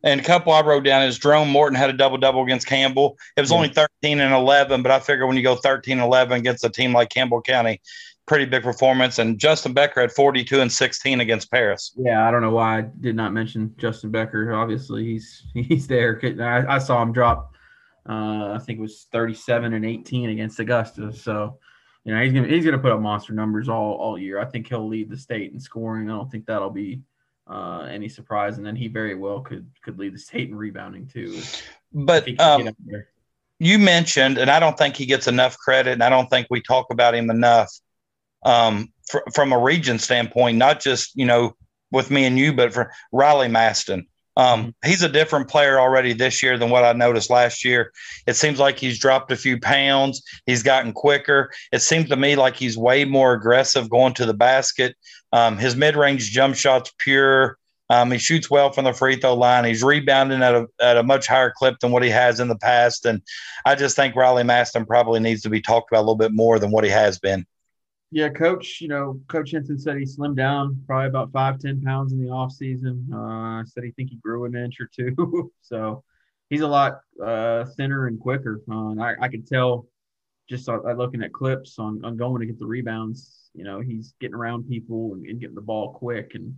And 0.03 0.21
a 0.21 0.23
couple 0.23 0.53
I 0.53 0.61
wrote 0.61 0.85
down 0.85 1.03
is 1.03 1.19
Jerome 1.19 1.49
Morton 1.49 1.75
had 1.75 1.89
a 1.89 1.93
double 1.93 2.17
double 2.17 2.41
against 2.43 2.67
Campbell. 2.67 3.17
It 3.35 3.41
was 3.41 3.51
yeah. 3.51 3.57
only 3.57 3.69
13 3.69 4.21
and 4.21 4.33
11, 4.33 4.81
but 4.81 4.91
I 4.91 4.99
figure 4.99 5.27
when 5.27 5.35
you 5.35 5.43
go 5.43 5.55
13 5.55 5.99
and 5.99 6.01
11 6.01 6.39
against 6.39 6.63
a 6.63 6.69
team 6.69 6.93
like 6.93 7.09
Campbell 7.09 7.41
County, 7.41 7.81
pretty 8.29 8.45
big 8.45 8.61
performance. 8.61 9.17
And 9.17 9.39
Justin 9.39 9.73
Becker 9.73 9.99
had 9.99 10.11
42 10.11 10.61
and 10.61 10.71
16 10.71 11.19
against 11.19 11.51
Paris. 11.51 11.93
Yeah, 11.97 12.27
I 12.27 12.31
don't 12.31 12.41
know 12.41 12.51
why 12.51 12.77
I 12.77 12.81
did 13.01 13.15
not 13.15 13.33
mention 13.33 13.73
Justin 13.77 14.11
Becker. 14.11 14.53
Obviously, 14.53 15.03
he's 15.03 15.43
he's 15.53 15.87
there. 15.87 16.21
I, 16.39 16.75
I 16.75 16.77
saw 16.77 17.01
him 17.01 17.11
drop. 17.11 17.55
Uh, 18.07 18.53
I 18.53 18.59
think 18.59 18.79
it 18.79 18.81
was 18.81 19.07
37 19.11 19.73
and 19.73 19.85
18 19.85 20.29
against 20.29 20.59
Augusta. 20.59 21.11
So, 21.11 21.57
you 22.05 22.13
know, 22.13 22.21
he's 22.21 22.31
gonna 22.31 22.47
he's 22.47 22.63
gonna 22.63 22.79
put 22.79 22.91
up 22.91 23.01
monster 23.01 23.33
numbers 23.33 23.67
all 23.67 23.95
all 23.95 24.17
year. 24.17 24.39
I 24.39 24.45
think 24.45 24.67
he'll 24.67 24.87
lead 24.87 25.09
the 25.09 25.17
state 25.17 25.51
in 25.51 25.59
scoring. 25.59 26.09
I 26.09 26.13
don't 26.13 26.31
think 26.31 26.45
that'll 26.45 26.69
be 26.69 27.01
uh, 27.47 27.87
any 27.89 28.07
surprise. 28.07 28.57
And 28.57 28.65
then 28.65 28.75
he 28.75 28.87
very 28.87 29.15
well 29.15 29.41
could 29.41 29.67
could 29.83 29.99
lead 29.99 30.13
the 30.13 30.19
state 30.19 30.49
in 30.49 30.55
rebounding 30.55 31.07
too. 31.07 31.41
But 31.91 32.39
um, 32.39 32.69
you 33.57 33.79
mentioned, 33.79 34.37
and 34.37 34.51
I 34.51 34.59
don't 34.59 34.77
think 34.77 34.95
he 34.95 35.07
gets 35.07 35.27
enough 35.27 35.57
credit, 35.57 35.93
and 35.93 36.03
I 36.03 36.09
don't 36.09 36.29
think 36.29 36.47
we 36.51 36.61
talk 36.61 36.91
about 36.91 37.15
him 37.15 37.31
enough 37.31 37.69
um, 38.43 38.91
fr- 39.09 39.19
from 39.33 39.51
a 39.51 39.59
region 39.59 39.99
standpoint, 39.99 40.57
not 40.57 40.79
just 40.79 41.15
you 41.15 41.25
know 41.25 41.55
with 41.91 42.11
me 42.11 42.25
and 42.25 42.37
you, 42.37 42.53
but 42.53 42.73
for 42.73 42.91
Riley 43.11 43.47
Maston. 43.47 44.07
Um, 44.37 44.59
mm-hmm. 44.61 44.89
he's 44.89 45.03
a 45.03 45.09
different 45.09 45.49
player 45.49 45.79
already 45.79 46.13
this 46.13 46.41
year 46.41 46.57
than 46.57 46.69
what 46.69 46.85
I 46.85 46.93
noticed 46.93 47.29
last 47.29 47.65
year. 47.65 47.91
It 48.25 48.35
seems 48.35 48.59
like 48.59 48.79
he's 48.79 48.99
dropped 48.99 49.31
a 49.31 49.35
few 49.35 49.59
pounds. 49.59 50.23
He's 50.45 50.63
gotten 50.63 50.93
quicker. 50.93 51.51
It 51.71 51.81
seems 51.81 52.09
to 52.09 52.15
me 52.15 52.35
like 52.35 52.55
he's 52.55 52.77
way 52.77 53.05
more 53.05 53.33
aggressive 53.33 53.89
going 53.89 54.13
to 54.13 54.25
the 54.25 54.33
basket. 54.33 54.95
Um, 55.33 55.57
his 55.57 55.75
mid 55.75 55.95
range 55.95 56.31
jump 56.31 56.55
shot's 56.55 56.93
pure. 56.97 57.57
Um, 57.91 58.11
he 58.11 58.19
shoots 58.19 58.51
well 58.51 58.71
from 58.71 58.85
the 58.85 58.93
free 58.93 59.15
throw 59.15 59.33
line. 59.33 59.65
He's 59.65 59.83
rebounding 59.83 60.43
at 60.43 60.53
a, 60.53 60.67
at 60.79 60.97
a 60.97 61.03
much 61.03 61.25
higher 61.25 61.51
clip 61.55 61.79
than 61.79 61.91
what 61.91 62.03
he 62.03 62.09
has 62.11 62.39
in 62.39 62.47
the 62.47 62.57
past. 62.57 63.05
And 63.05 63.21
I 63.65 63.73
just 63.73 63.95
think 63.95 64.15
Riley 64.15 64.43
Maston 64.43 64.85
probably 64.85 65.19
needs 65.19 65.41
to 65.41 65.49
be 65.49 65.59
talked 65.59 65.91
about 65.91 66.01
a 66.01 66.05
little 66.05 66.15
bit 66.15 66.31
more 66.31 66.59
than 66.59 66.69
what 66.69 66.83
he 66.83 66.91
has 66.91 67.17
been. 67.17 67.47
Yeah, 68.11 68.29
coach, 68.29 68.81
you 68.81 68.87
know, 68.87 69.19
Coach 69.27 69.51
Henson 69.51 69.77
said 69.77 69.97
he 69.97 70.03
slimmed 70.03 70.35
down 70.35 70.81
probably 70.87 71.07
about 71.07 71.31
five, 71.31 71.59
10 71.59 71.81
pounds 71.83 72.11
in 72.11 72.19
the 72.19 72.29
off 72.29 72.51
season. 72.51 73.07
Uh, 73.13 73.63
said 73.65 73.83
he 73.83 73.91
think 73.91 74.09
he 74.09 74.15
grew 74.15 74.45
an 74.45 74.55
inch 74.55 74.77
or 74.79 74.87
two. 74.87 75.51
so 75.61 76.03
he's 76.49 76.61
a 76.61 76.67
lot 76.67 77.01
uh, 77.23 77.65
thinner 77.77 78.07
and 78.07 78.19
quicker. 78.19 78.61
Uh, 78.69 78.89
and 78.89 79.01
I, 79.01 79.13
I 79.21 79.27
could 79.27 79.45
tell 79.45 79.87
just 80.49 80.67
uh, 80.67 80.79
looking 80.93 81.21
at 81.21 81.33
clips 81.33 81.77
on, 81.77 82.03
on 82.03 82.17
going 82.17 82.39
to 82.39 82.47
get 82.47 82.57
the 82.57 82.65
rebounds, 82.65 83.51
you 83.53 83.63
know, 83.63 83.79
he's 83.79 84.15
getting 84.19 84.35
around 84.35 84.67
people 84.67 85.13
and, 85.13 85.27
and 85.27 85.39
getting 85.39 85.55
the 85.55 85.61
ball 85.61 85.93
quick. 85.93 86.31
And, 86.33 86.55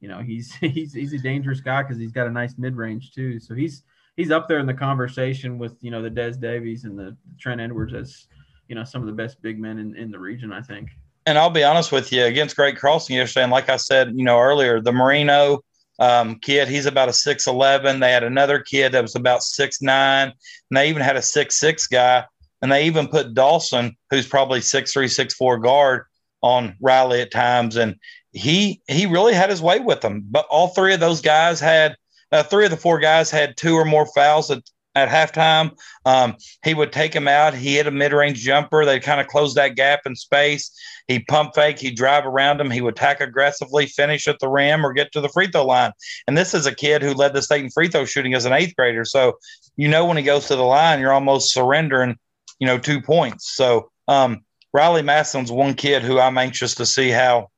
you 0.00 0.08
know, 0.08 0.20
he's, 0.20 0.52
he's, 0.60 0.92
he's 0.92 1.14
a 1.14 1.18
dangerous 1.18 1.60
guy 1.60 1.82
because 1.82 1.96
he's 1.96 2.12
got 2.12 2.26
a 2.26 2.30
nice 2.30 2.56
mid 2.58 2.76
range 2.76 3.12
too. 3.12 3.40
So 3.40 3.54
he's, 3.54 3.84
he's 4.18 4.30
up 4.30 4.48
there 4.48 4.58
in 4.58 4.66
the 4.66 4.74
conversation 4.74 5.56
with, 5.56 5.76
you 5.80 5.90
know, 5.90 6.02
the 6.02 6.10
Des 6.10 6.32
Davies 6.32 6.84
and 6.84 6.98
the 6.98 7.16
Trent 7.40 7.62
Edwards 7.62 7.94
as, 7.94 8.26
you 8.68 8.74
know 8.74 8.84
some 8.84 9.02
of 9.02 9.06
the 9.06 9.12
best 9.12 9.40
big 9.42 9.58
men 9.58 9.78
in, 9.78 9.96
in 9.96 10.10
the 10.10 10.18
region. 10.18 10.52
I 10.52 10.62
think. 10.62 10.90
And 11.26 11.38
I'll 11.38 11.50
be 11.50 11.64
honest 11.64 11.90
with 11.90 12.12
you, 12.12 12.24
against 12.24 12.54
Great 12.54 12.76
Crossing 12.76 13.16
yesterday, 13.16 13.44
and 13.44 13.52
like 13.52 13.70
I 13.70 13.76
said, 13.76 14.12
you 14.14 14.24
know 14.24 14.38
earlier, 14.38 14.80
the 14.80 14.92
Marino 14.92 15.64
um, 15.98 16.38
kid, 16.40 16.68
he's 16.68 16.86
about 16.86 17.08
a 17.08 17.12
six 17.12 17.46
eleven. 17.46 18.00
They 18.00 18.12
had 18.12 18.24
another 18.24 18.58
kid 18.60 18.92
that 18.92 19.02
was 19.02 19.14
about 19.14 19.42
six 19.42 19.80
nine, 19.80 20.28
and 20.28 20.76
they 20.76 20.88
even 20.88 21.02
had 21.02 21.16
a 21.16 21.22
six 21.22 21.58
six 21.58 21.86
guy, 21.86 22.24
and 22.60 22.70
they 22.70 22.86
even 22.86 23.08
put 23.08 23.34
Dawson, 23.34 23.96
who's 24.10 24.26
probably 24.26 24.60
six 24.60 24.92
three 24.92 25.08
six 25.08 25.34
four 25.34 25.58
guard, 25.58 26.04
on 26.44 26.76
Riley 26.78 27.22
at 27.22 27.30
times, 27.30 27.76
and 27.76 27.96
he 28.32 28.82
he 28.86 29.06
really 29.06 29.32
had 29.32 29.48
his 29.48 29.62
way 29.62 29.80
with 29.80 30.02
them. 30.02 30.24
But 30.30 30.46
all 30.50 30.68
three 30.68 30.92
of 30.92 31.00
those 31.00 31.22
guys 31.22 31.58
had 31.58 31.96
uh, 32.30 32.42
three 32.42 32.66
of 32.66 32.70
the 32.70 32.76
four 32.76 32.98
guys 32.98 33.30
had 33.30 33.56
two 33.56 33.74
or 33.74 33.84
more 33.86 34.06
fouls 34.14 34.50
at, 34.50 34.62
at 34.94 35.08
halftime. 35.08 35.76
Um, 36.04 36.36
he 36.64 36.74
would 36.74 36.92
take 36.92 37.14
him 37.14 37.28
out. 37.28 37.54
He 37.54 37.76
hit 37.76 37.86
a 37.86 37.90
mid 37.90 38.12
range 38.12 38.38
jumper. 38.38 38.84
They 38.84 39.00
kind 39.00 39.20
of 39.20 39.26
closed 39.26 39.56
that 39.56 39.76
gap 39.76 40.00
in 40.06 40.14
space. 40.14 40.70
He 41.08 41.20
pump 41.20 41.54
fake. 41.54 41.78
He'd 41.78 41.96
drive 41.96 42.26
around 42.26 42.60
him. 42.60 42.70
He 42.70 42.80
would 42.80 42.94
attack 42.94 43.20
aggressively, 43.20 43.86
finish 43.86 44.28
at 44.28 44.38
the 44.38 44.48
rim, 44.48 44.84
or 44.84 44.92
get 44.92 45.12
to 45.12 45.20
the 45.20 45.28
free 45.28 45.48
throw 45.48 45.66
line. 45.66 45.92
And 46.26 46.38
this 46.38 46.54
is 46.54 46.66
a 46.66 46.74
kid 46.74 47.02
who 47.02 47.12
led 47.12 47.34
the 47.34 47.42
state 47.42 47.64
in 47.64 47.70
free 47.70 47.88
throw 47.88 48.04
shooting 48.04 48.34
as 48.34 48.44
an 48.44 48.52
eighth 48.52 48.74
grader. 48.76 49.04
So, 49.04 49.38
you 49.76 49.88
know, 49.88 50.04
when 50.04 50.16
he 50.16 50.22
goes 50.22 50.46
to 50.48 50.56
the 50.56 50.62
line, 50.62 51.00
you're 51.00 51.12
almost 51.12 51.52
surrendering, 51.52 52.16
you 52.58 52.66
know, 52.66 52.78
two 52.78 53.00
points. 53.00 53.50
So, 53.54 53.90
um, 54.08 54.44
Riley 54.72 55.02
Maston's 55.02 55.52
one 55.52 55.74
kid 55.74 56.02
who 56.02 56.18
I'm 56.18 56.38
anxious 56.38 56.74
to 56.76 56.86
see 56.86 57.10
how 57.10 57.48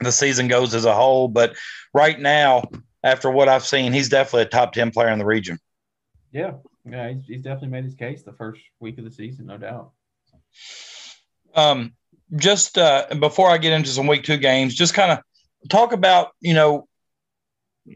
the 0.00 0.10
season 0.10 0.48
goes 0.48 0.74
as 0.74 0.84
a 0.84 0.94
whole. 0.94 1.28
But 1.28 1.54
right 1.94 2.18
now, 2.18 2.64
after 3.04 3.30
what 3.30 3.48
I've 3.48 3.64
seen, 3.64 3.92
he's 3.92 4.08
definitely 4.08 4.42
a 4.42 4.46
top 4.46 4.72
10 4.72 4.90
player 4.90 5.10
in 5.10 5.18
the 5.18 5.26
region. 5.26 5.58
Yeah, 6.32 6.52
yeah, 6.84 7.10
he's, 7.12 7.24
he's 7.26 7.42
definitely 7.42 7.68
made 7.68 7.84
his 7.84 7.94
case 7.94 8.22
the 8.22 8.32
first 8.32 8.60
week 8.78 8.98
of 8.98 9.04
the 9.04 9.10
season, 9.10 9.46
no 9.46 9.58
doubt. 9.58 9.90
Um, 11.54 11.94
just 12.36 12.78
uh, 12.78 13.06
before 13.18 13.50
I 13.50 13.58
get 13.58 13.72
into 13.72 13.90
some 13.90 14.06
week 14.06 14.22
two 14.22 14.36
games, 14.36 14.74
just 14.74 14.94
kind 14.94 15.12
of 15.12 15.18
talk 15.68 15.92
about 15.92 16.30
you 16.40 16.54
know 16.54 16.86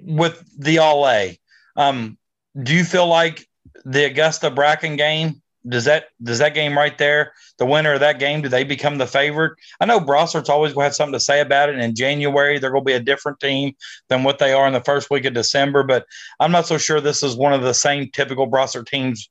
with 0.03 0.43
the 0.59 0.79
All 0.79 1.09
A. 1.09 1.39
Um, 1.77 2.19
do 2.61 2.75
you 2.75 2.85
feel 2.85 3.07
like 3.07 3.47
the 3.85 4.07
Augusta 4.07 4.51
Bracken 4.51 4.97
game 4.97 5.43
does 5.67 5.85
that 5.87 6.07
does 6.23 6.39
that 6.39 6.55
game 6.55 6.77
right 6.77 6.97
there, 6.99 7.33
the 7.59 7.67
winner 7.67 7.95
of 7.95 8.01
that 8.01 8.19
game, 8.19 8.43
do 8.43 8.49
they 8.49 8.65
become 8.65 8.99
the 8.99 9.07
favorite? 9.07 9.59
I 9.81 9.87
know 9.87 10.01
Brossart's 10.01 10.49
always 10.51 10.73
going 10.73 10.85
to 10.85 10.89
have 10.89 10.95
something 10.95 11.15
to 11.15 11.21
say 11.21 11.41
about 11.41 11.69
it. 11.69 11.75
And 11.75 11.85
in 11.85 11.95
January, 11.95 12.59
they're 12.59 12.71
going 12.71 12.83
to 12.83 12.87
be 12.87 12.93
a 12.93 13.01
different 13.01 13.41
team 13.41 13.75
than 14.09 14.25
what 14.25 14.39
they 14.39 14.53
are 14.53 14.67
in 14.67 14.73
the 14.73 14.83
first 14.83 15.11
week 15.11 15.25
of 15.25 15.35
December. 15.35 15.83
But 15.83 16.07
I'm 16.39 16.53
not 16.53 16.67
so 16.67 16.79
sure 16.79 17.01
this 17.01 17.23
is 17.23 17.37
one 17.37 17.53
of 17.53 17.63
the 17.63 17.75
same 17.75 18.11
typical 18.11 18.51
Brossard 18.51 18.87
teams 18.87 19.31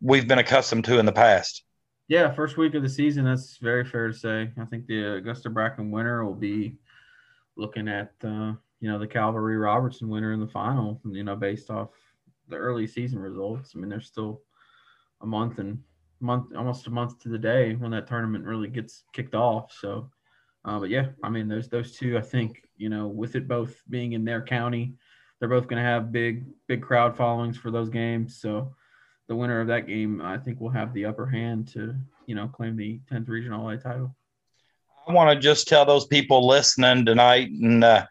we've 0.00 0.28
been 0.28 0.38
accustomed 0.38 0.84
to 0.86 0.98
in 0.98 1.06
the 1.06 1.12
past. 1.12 1.64
Yeah, 2.08 2.32
first 2.32 2.56
week 2.56 2.74
of 2.74 2.82
the 2.82 2.88
season, 2.88 3.24
that's 3.24 3.56
very 3.58 3.84
fair 3.84 4.08
to 4.08 4.14
say. 4.14 4.50
I 4.60 4.64
think 4.64 4.86
the 4.86 5.14
Augusta 5.16 5.48
Bracken 5.48 5.90
winner 5.90 6.24
will 6.24 6.34
be 6.34 6.76
looking 7.56 7.88
at 7.88 8.12
uh, 8.24 8.52
you 8.80 8.90
know 8.90 8.98
the 8.98 9.06
Calvary 9.06 9.56
Robertson 9.56 10.08
winner 10.08 10.32
in 10.32 10.40
the 10.40 10.48
final. 10.48 11.00
You 11.04 11.22
know, 11.22 11.36
based 11.36 11.70
off 11.70 11.90
the 12.48 12.56
early 12.56 12.86
season 12.86 13.20
results. 13.20 13.72
I 13.74 13.78
mean, 13.78 13.88
they're 13.88 14.00
still 14.00 14.42
a 15.22 15.26
month 15.26 15.58
and 15.58 15.78
month 16.20 16.54
almost 16.56 16.86
a 16.86 16.90
month 16.90 17.18
to 17.20 17.28
the 17.28 17.38
day 17.38 17.74
when 17.74 17.90
that 17.90 18.06
tournament 18.06 18.44
really 18.44 18.68
gets 18.68 19.04
kicked 19.12 19.34
off. 19.34 19.72
So, 19.78 20.10
uh, 20.64 20.78
but 20.78 20.90
yeah, 20.90 21.08
I 21.22 21.30
mean 21.30 21.48
those 21.48 21.68
those 21.68 21.96
two, 21.96 22.18
I 22.18 22.20
think 22.20 22.62
you 22.76 22.88
know 22.88 23.08
with 23.08 23.34
it 23.36 23.48
both 23.48 23.82
being 23.88 24.12
in 24.12 24.24
their 24.24 24.42
county, 24.42 24.94
they're 25.38 25.48
both 25.48 25.68
going 25.68 25.82
to 25.82 25.88
have 25.88 26.12
big 26.12 26.44
big 26.68 26.82
crowd 26.82 27.16
followings 27.16 27.56
for 27.56 27.70
those 27.70 27.88
games. 27.88 28.40
So 28.40 28.74
the 29.28 29.36
winner 29.36 29.60
of 29.60 29.68
that 29.68 29.86
game, 29.86 30.20
I 30.20 30.38
think, 30.38 30.60
will 30.60 30.70
have 30.70 30.92
the 30.92 31.06
upper 31.06 31.26
hand 31.26 31.68
to 31.72 31.94
you 32.26 32.34
know 32.34 32.48
claim 32.48 32.76
the 32.76 33.00
10th 33.10 33.28
regional 33.28 33.68
A 33.70 33.76
title. 33.76 34.14
I 35.08 35.12
want 35.12 35.30
to 35.30 35.40
just 35.40 35.66
tell 35.66 35.86
those 35.86 36.06
people 36.06 36.46
listening 36.46 37.06
tonight 37.06 37.50
and. 37.50 37.82
Uh, 37.84 38.06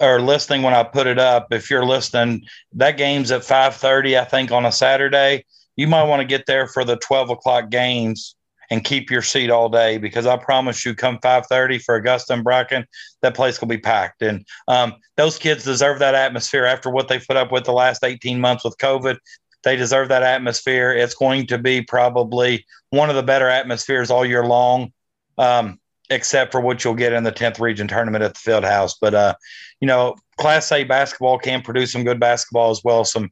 or 0.00 0.20
listening 0.20 0.62
when 0.62 0.74
I 0.74 0.82
put 0.82 1.06
it 1.06 1.20
up, 1.20 1.52
if 1.52 1.70
you're 1.70 1.84
listening, 1.84 2.42
that 2.72 2.96
game's 2.96 3.30
at 3.30 3.42
5:30, 3.42 4.18
I 4.18 4.24
think, 4.24 4.50
on 4.50 4.66
a 4.66 4.72
Saturday 4.72 5.44
you 5.76 5.86
might 5.86 6.04
want 6.04 6.20
to 6.20 6.26
get 6.26 6.46
there 6.46 6.66
for 6.66 6.84
the 6.84 6.96
12 6.96 7.30
o'clock 7.30 7.70
games 7.70 8.34
and 8.70 8.84
keep 8.84 9.10
your 9.10 9.20
seat 9.20 9.50
all 9.50 9.68
day 9.68 9.98
because 9.98 10.26
I 10.26 10.38
promise 10.38 10.84
you, 10.86 10.94
come 10.94 11.18
5:30 11.18 11.82
for 11.82 11.94
Augusta 11.96 12.32
and 12.32 12.42
Bracken, 12.42 12.86
that 13.20 13.34
place 13.34 13.60
will 13.60 13.68
be 13.68 13.76
packed. 13.76 14.22
And 14.22 14.46
um, 14.66 14.94
those 15.16 15.38
kids 15.38 15.64
deserve 15.64 15.98
that 15.98 16.14
atmosphere 16.14 16.64
after 16.64 16.88
what 16.88 17.08
they 17.08 17.18
put 17.18 17.36
up 17.36 17.52
with 17.52 17.64
the 17.64 17.72
last 17.72 18.02
18 18.02 18.40
months 18.40 18.64
with 18.64 18.78
COVID. 18.78 19.18
They 19.62 19.76
deserve 19.76 20.08
that 20.08 20.22
atmosphere. 20.22 20.90
It's 20.90 21.14
going 21.14 21.48
to 21.48 21.58
be 21.58 21.82
probably 21.82 22.64
one 22.88 23.10
of 23.10 23.16
the 23.16 23.22
better 23.22 23.48
atmospheres 23.48 24.10
all 24.10 24.24
year 24.24 24.46
long, 24.46 24.90
um, 25.36 25.78
except 26.08 26.50
for 26.50 26.60
what 26.62 26.82
you'll 26.82 26.94
get 26.94 27.12
in 27.12 27.24
the 27.24 27.30
10th 27.30 27.60
region 27.60 27.88
tournament 27.88 28.24
at 28.24 28.34
the 28.34 28.40
field 28.40 28.64
house. 28.64 28.96
But, 28.98 29.14
uh, 29.14 29.34
you 29.80 29.86
know, 29.86 30.16
Class 30.38 30.72
A 30.72 30.84
basketball 30.84 31.38
can 31.38 31.60
produce 31.60 31.92
some 31.92 32.04
good 32.04 32.18
basketball 32.18 32.70
as 32.70 32.82
well, 32.82 33.04
some 33.04 33.30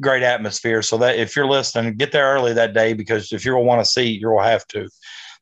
great 0.00 0.22
atmosphere. 0.22 0.82
So 0.82 0.98
that 0.98 1.18
if 1.18 1.36
you're 1.36 1.46
listening, 1.46 1.94
get 1.96 2.12
there 2.12 2.32
early 2.34 2.52
that 2.54 2.74
day 2.74 2.92
because 2.92 3.32
if 3.32 3.44
to 3.44 3.58
want 3.58 3.80
to 3.80 3.90
see, 3.90 4.18
you'll 4.18 4.40
have 4.40 4.66
to. 4.68 4.88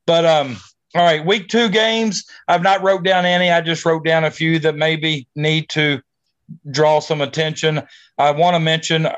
But, 0.07 0.25
um, 0.25 0.57
all 0.95 1.03
right, 1.03 1.25
week 1.25 1.49
two 1.49 1.69
games. 1.69 2.25
I've 2.47 2.63
not 2.63 2.83
wrote 2.83 3.03
down 3.03 3.25
any. 3.25 3.51
I 3.51 3.61
just 3.61 3.85
wrote 3.85 4.05
down 4.05 4.25
a 4.25 4.31
few 4.31 4.59
that 4.61 4.77
maybe 4.77 5.27
need 5.35 5.69
to 5.71 6.01
draw 6.71 7.01
some 7.01 7.21
attention. 7.21 7.83
I 8.17 8.31
want 8.31 8.55
to 8.55 8.61
mention 8.61 9.09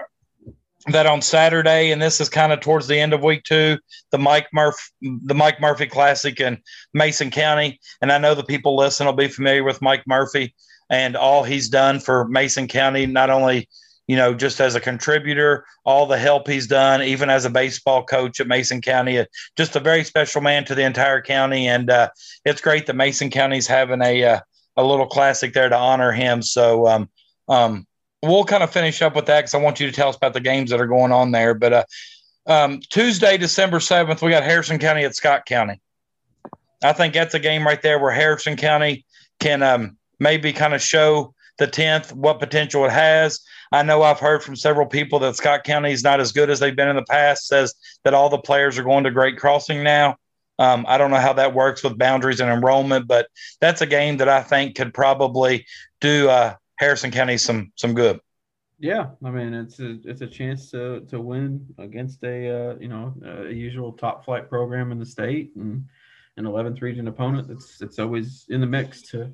that 0.86 1.06
on 1.06 1.20
Saturday, 1.20 1.90
and 1.90 2.00
this 2.00 2.20
is 2.20 2.28
kind 2.28 2.52
of 2.52 2.60
towards 2.60 2.86
the 2.86 2.98
end 2.98 3.12
of 3.12 3.22
week 3.22 3.42
two, 3.42 3.78
the 4.10 4.18
Mike 4.18 4.46
Murphy, 4.52 4.92
the 5.02 5.34
Mike 5.34 5.60
Murphy 5.60 5.86
Classic 5.86 6.40
in 6.40 6.62
Mason 6.94 7.30
County. 7.30 7.80
And 8.00 8.12
I 8.12 8.18
know 8.18 8.34
the 8.34 8.44
people 8.44 8.76
listening 8.76 9.08
will 9.08 9.14
be 9.14 9.28
familiar 9.28 9.64
with 9.64 9.82
Mike 9.82 10.04
Murphy 10.06 10.54
and 10.88 11.16
all 11.16 11.42
he's 11.42 11.68
done 11.68 11.98
for 11.98 12.26
Mason 12.28 12.68
County, 12.68 13.06
not 13.06 13.30
only 13.30 13.68
you 14.06 14.16
know 14.16 14.34
just 14.34 14.60
as 14.60 14.74
a 14.74 14.80
contributor, 14.80 15.64
all 15.84 16.06
the 16.06 16.18
help 16.18 16.48
he's 16.48 16.66
done, 16.66 17.02
even 17.02 17.30
as 17.30 17.44
a 17.44 17.50
baseball 17.50 18.04
coach 18.04 18.40
at 18.40 18.46
Mason 18.46 18.80
County. 18.80 19.24
Just 19.56 19.76
a 19.76 19.80
very 19.80 20.04
special 20.04 20.40
man 20.40 20.64
to 20.66 20.74
the 20.74 20.84
entire 20.84 21.20
county, 21.20 21.68
and 21.68 21.90
uh, 21.90 22.10
it's 22.44 22.60
great 22.60 22.86
that 22.86 22.96
Mason 22.96 23.30
County's 23.30 23.66
having 23.66 24.02
a 24.02 24.24
uh, 24.24 24.40
a 24.76 24.84
little 24.84 25.06
classic 25.06 25.52
there 25.54 25.68
to 25.68 25.76
honor 25.76 26.12
him. 26.12 26.42
So 26.42 26.86
um, 26.86 27.08
um, 27.48 27.86
we'll 28.22 28.44
kind 28.44 28.62
of 28.62 28.70
finish 28.70 29.02
up 29.02 29.14
with 29.14 29.26
that 29.26 29.40
because 29.40 29.54
I 29.54 29.58
want 29.58 29.80
you 29.80 29.86
to 29.86 29.92
tell 29.92 30.08
us 30.08 30.16
about 30.16 30.34
the 30.34 30.40
games 30.40 30.70
that 30.70 30.80
are 30.80 30.86
going 30.86 31.12
on 31.12 31.32
there. 31.32 31.54
But 31.54 31.72
uh, 31.72 31.84
um, 32.46 32.80
Tuesday, 32.90 33.36
December 33.36 33.78
7th, 33.78 34.22
we 34.22 34.30
got 34.30 34.42
Harrison 34.42 34.78
County 34.78 35.04
at 35.04 35.14
Scott 35.14 35.46
County. 35.46 35.80
I 36.82 36.92
think 36.92 37.14
that's 37.14 37.34
a 37.34 37.38
game 37.38 37.66
right 37.66 37.80
there 37.80 37.98
where 37.98 38.12
Harrison 38.12 38.56
County 38.56 39.04
can 39.40 39.62
um, 39.62 39.96
maybe 40.18 40.52
kind 40.52 40.74
of 40.74 40.82
show 40.82 41.34
the 41.58 41.66
10th 41.66 42.12
what 42.12 42.38
potential 42.38 42.84
it 42.84 42.92
has. 42.92 43.40
I 43.72 43.82
know 43.82 44.02
I've 44.02 44.20
heard 44.20 44.42
from 44.42 44.56
several 44.56 44.86
people 44.86 45.18
that 45.20 45.36
Scott 45.36 45.64
County 45.64 45.92
is 45.92 46.04
not 46.04 46.20
as 46.20 46.32
good 46.32 46.50
as 46.50 46.60
they've 46.60 46.76
been 46.76 46.88
in 46.88 46.96
the 46.96 47.04
past, 47.04 47.46
says 47.46 47.74
that 48.04 48.14
all 48.14 48.28
the 48.28 48.38
players 48.38 48.78
are 48.78 48.84
going 48.84 49.04
to 49.04 49.10
Great 49.10 49.38
Crossing 49.38 49.82
now. 49.82 50.16
Um, 50.58 50.86
I 50.88 50.96
don't 50.98 51.10
know 51.10 51.18
how 51.18 51.34
that 51.34 51.54
works 51.54 51.82
with 51.82 51.98
boundaries 51.98 52.40
and 52.40 52.50
enrollment, 52.50 53.06
but 53.06 53.28
that's 53.60 53.82
a 53.82 53.86
game 53.86 54.18
that 54.18 54.28
I 54.28 54.42
think 54.42 54.74
could 54.76 54.94
probably 54.94 55.66
do 56.00 56.28
uh, 56.28 56.54
Harrison 56.78 57.10
County 57.10 57.36
some 57.36 57.72
some 57.76 57.94
good. 57.94 58.20
Yeah, 58.78 59.08
I 59.24 59.30
mean 59.30 59.54
it's 59.54 59.80
a 59.80 59.98
it's 60.04 60.20
a 60.20 60.26
chance 60.26 60.70
to 60.70 61.00
to 61.08 61.20
win 61.20 61.66
against 61.78 62.22
a 62.24 62.72
uh, 62.72 62.76
you 62.78 62.88
know 62.88 63.14
a 63.24 63.52
usual 63.52 63.92
top 63.92 64.24
flight 64.24 64.48
program 64.48 64.92
in 64.92 64.98
the 64.98 65.06
state 65.06 65.52
and 65.56 65.84
an 66.36 66.44
11th 66.44 66.82
region 66.82 67.08
opponent. 67.08 67.48
that's 67.48 67.80
it's 67.80 67.98
always 67.98 68.44
in 68.50 68.60
the 68.60 68.66
mix 68.66 69.02
to 69.02 69.32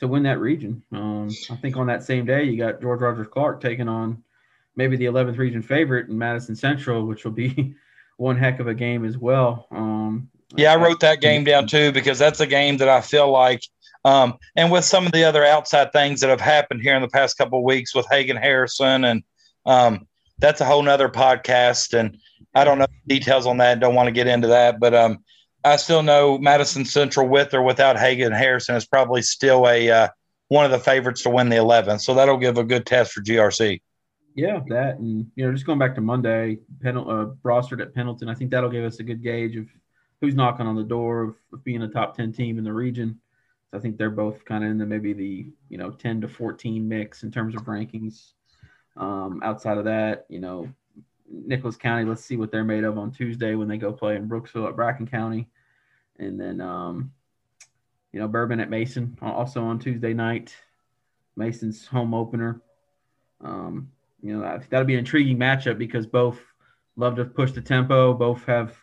to 0.00 0.08
win 0.08 0.22
that 0.24 0.40
region. 0.40 0.82
Um, 0.92 1.28
I 1.50 1.56
think 1.56 1.76
on 1.76 1.86
that 1.86 2.02
same 2.02 2.26
day 2.26 2.44
you 2.44 2.56
got 2.56 2.80
George 2.80 3.00
Rogers 3.00 3.28
Clark 3.28 3.60
taking 3.60 3.88
on 3.88 4.22
maybe 4.76 4.96
the 4.96 5.06
11th 5.06 5.38
region 5.38 5.62
favorite 5.62 6.08
in 6.08 6.18
Madison 6.18 6.56
Central, 6.56 7.06
which 7.06 7.24
will 7.24 7.32
be 7.32 7.74
one 8.16 8.36
heck 8.36 8.60
of 8.60 8.66
a 8.66 8.74
game 8.74 9.04
as 9.04 9.16
well. 9.16 9.66
Um, 9.70 10.28
yeah, 10.56 10.72
I 10.72 10.76
wrote 10.76 11.00
that 11.00 11.20
game 11.20 11.44
down 11.44 11.66
too 11.66 11.92
because 11.92 12.18
that's 12.18 12.40
a 12.40 12.46
game 12.46 12.78
that 12.78 12.88
I 12.88 13.00
feel 13.00 13.30
like 13.30 13.62
um, 14.04 14.38
and 14.56 14.72
with 14.72 14.84
some 14.84 15.06
of 15.06 15.12
the 15.12 15.24
other 15.24 15.44
outside 15.44 15.92
things 15.92 16.20
that 16.20 16.30
have 16.30 16.40
happened 16.40 16.80
here 16.82 16.94
in 16.94 17.02
the 17.02 17.08
past 17.08 17.36
couple 17.36 17.58
of 17.58 17.64
weeks 17.64 17.94
with 17.94 18.06
Hagen 18.10 18.36
Harrison, 18.36 19.04
and 19.04 19.22
um, 19.66 20.06
that's 20.38 20.60
a 20.60 20.64
whole 20.64 20.82
nother 20.82 21.08
podcast. 21.08 21.98
And 21.98 22.16
I 22.54 22.64
don't 22.64 22.78
know 22.78 22.86
details 23.06 23.46
on 23.46 23.58
that. 23.58 23.80
Don't 23.80 23.94
want 23.94 24.06
to 24.06 24.12
get 24.12 24.26
into 24.26 24.48
that, 24.48 24.80
but 24.80 24.94
um, 24.94 25.22
I 25.64 25.76
still 25.76 26.02
know 26.02 26.38
Madison 26.38 26.84
Central 26.84 27.28
with 27.28 27.52
or 27.54 27.62
without 27.62 27.98
Hagan 27.98 28.32
Harrison 28.32 28.76
is 28.76 28.86
probably 28.86 29.22
still 29.22 29.68
a 29.68 29.90
uh, 29.90 30.08
one 30.48 30.64
of 30.64 30.70
the 30.70 30.78
favorites 30.78 31.22
to 31.22 31.30
win 31.30 31.48
the 31.48 31.56
11th. 31.56 32.00
So 32.00 32.14
that'll 32.14 32.38
give 32.38 32.58
a 32.58 32.64
good 32.64 32.86
test 32.86 33.12
for 33.12 33.20
GRC. 33.20 33.80
Yeah, 34.34 34.60
that 34.68 34.98
and 34.98 35.30
you 35.34 35.44
know 35.44 35.52
just 35.52 35.66
going 35.66 35.78
back 35.78 35.94
to 35.96 36.00
Monday, 36.00 36.58
Pen- 36.80 36.96
uh, 36.96 37.30
at 37.44 37.94
Pendleton. 37.94 38.28
I 38.28 38.34
think 38.34 38.50
that'll 38.50 38.70
give 38.70 38.84
us 38.84 39.00
a 39.00 39.02
good 39.02 39.22
gauge 39.22 39.56
of 39.56 39.66
who's 40.20 40.34
knocking 40.34 40.66
on 40.66 40.76
the 40.76 40.84
door 40.84 41.22
of, 41.22 41.34
of 41.52 41.64
being 41.64 41.82
a 41.82 41.88
top 41.88 42.16
10 42.16 42.32
team 42.32 42.58
in 42.58 42.64
the 42.64 42.72
region. 42.72 43.18
I 43.72 43.78
think 43.78 43.96
they're 43.96 44.10
both 44.10 44.44
kind 44.44 44.64
of 44.64 44.70
in 44.70 44.78
the 44.78 44.86
maybe 44.86 45.12
the 45.12 45.46
you 45.68 45.78
know 45.78 45.90
10 45.90 46.22
to 46.22 46.28
14 46.28 46.88
mix 46.88 47.22
in 47.22 47.30
terms 47.30 47.54
of 47.54 47.62
rankings. 47.62 48.32
Um, 48.96 49.40
outside 49.44 49.78
of 49.78 49.84
that, 49.84 50.26
you 50.28 50.40
know, 50.40 50.68
Nicholas 51.30 51.76
County. 51.76 52.04
Let's 52.04 52.24
see 52.24 52.36
what 52.36 52.50
they're 52.50 52.64
made 52.64 52.84
of 52.84 52.98
on 52.98 53.10
Tuesday 53.10 53.54
when 53.54 53.68
they 53.68 53.78
go 53.78 53.92
play 53.92 54.16
in 54.16 54.28
Brooksville 54.28 54.68
at 54.68 54.76
Bracken 54.76 55.06
County, 55.06 55.48
and 56.18 56.38
then 56.40 56.60
um, 56.60 57.12
you 58.12 58.20
know 58.20 58.28
Bourbon 58.28 58.60
at 58.60 58.70
Mason 58.70 59.16
also 59.22 59.62
on 59.64 59.78
Tuesday 59.78 60.14
night. 60.14 60.54
Mason's 61.36 61.86
home 61.86 62.14
opener. 62.14 62.60
Um, 63.40 63.90
you 64.22 64.36
know 64.36 64.60
that'll 64.68 64.86
be 64.86 64.94
an 64.94 65.00
intriguing 65.00 65.38
matchup 65.38 65.78
because 65.78 66.06
both 66.06 66.38
love 66.96 67.16
to 67.16 67.24
push 67.24 67.52
the 67.52 67.62
tempo. 67.62 68.12
Both 68.12 68.44
have 68.44 68.76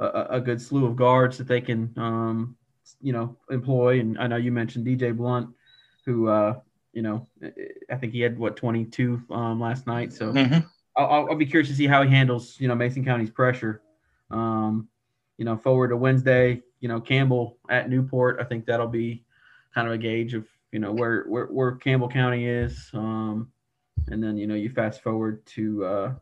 a, 0.00 0.26
a 0.30 0.40
good 0.40 0.60
slew 0.60 0.86
of 0.86 0.96
guards 0.96 1.38
that 1.38 1.46
they 1.46 1.60
can 1.60 1.92
um, 1.96 2.56
you 3.00 3.12
know, 3.12 3.36
employ. 3.50 4.00
And 4.00 4.18
I 4.18 4.26
know 4.26 4.36
you 4.36 4.52
mentioned 4.52 4.86
DJ 4.86 5.16
Blunt, 5.16 5.50
who, 6.04 6.28
uh, 6.28 6.60
you 6.92 7.02
know, 7.02 7.26
I 7.90 7.96
think 7.96 8.12
he 8.12 8.20
had 8.20 8.38
what 8.38 8.56
22 8.56 9.22
um, 9.30 9.60
last 9.60 9.86
night. 9.86 10.12
So 10.12 10.32
mm-hmm. 10.32 10.66
I'll, 10.96 11.28
I'll, 11.30 11.34
be 11.36 11.46
curious 11.46 11.68
to 11.68 11.74
see 11.74 11.86
how 11.86 12.02
he 12.02 12.10
handles, 12.10 12.56
you 12.58 12.68
know, 12.68 12.74
Mason 12.74 13.04
County's 13.04 13.30
pressure. 13.30 13.82
Um, 14.30 14.88
you 15.38 15.44
know, 15.44 15.56
forward 15.56 15.88
to 15.88 15.96
Wednesday, 15.96 16.62
you 16.80 16.88
know, 16.88 17.00
Campbell 17.00 17.58
at 17.70 17.88
Newport. 17.88 18.38
I 18.40 18.44
think 18.44 18.66
that'll 18.66 18.88
be 18.88 19.24
kind 19.74 19.86
of 19.86 19.94
a 19.94 19.98
gauge 19.98 20.34
of, 20.34 20.46
you 20.72 20.78
know, 20.78 20.92
where 20.92 21.24
where, 21.24 21.46
where 21.46 21.72
Campbell 21.72 22.08
County 22.08 22.46
is. 22.46 22.90
Um, 22.92 23.50
and 24.08 24.22
then, 24.22 24.36
you 24.36 24.46
know, 24.46 24.54
you 24.54 24.70
fast 24.70 25.02
forward 25.02 25.44
to 25.46 25.84
uh, 25.84 26.14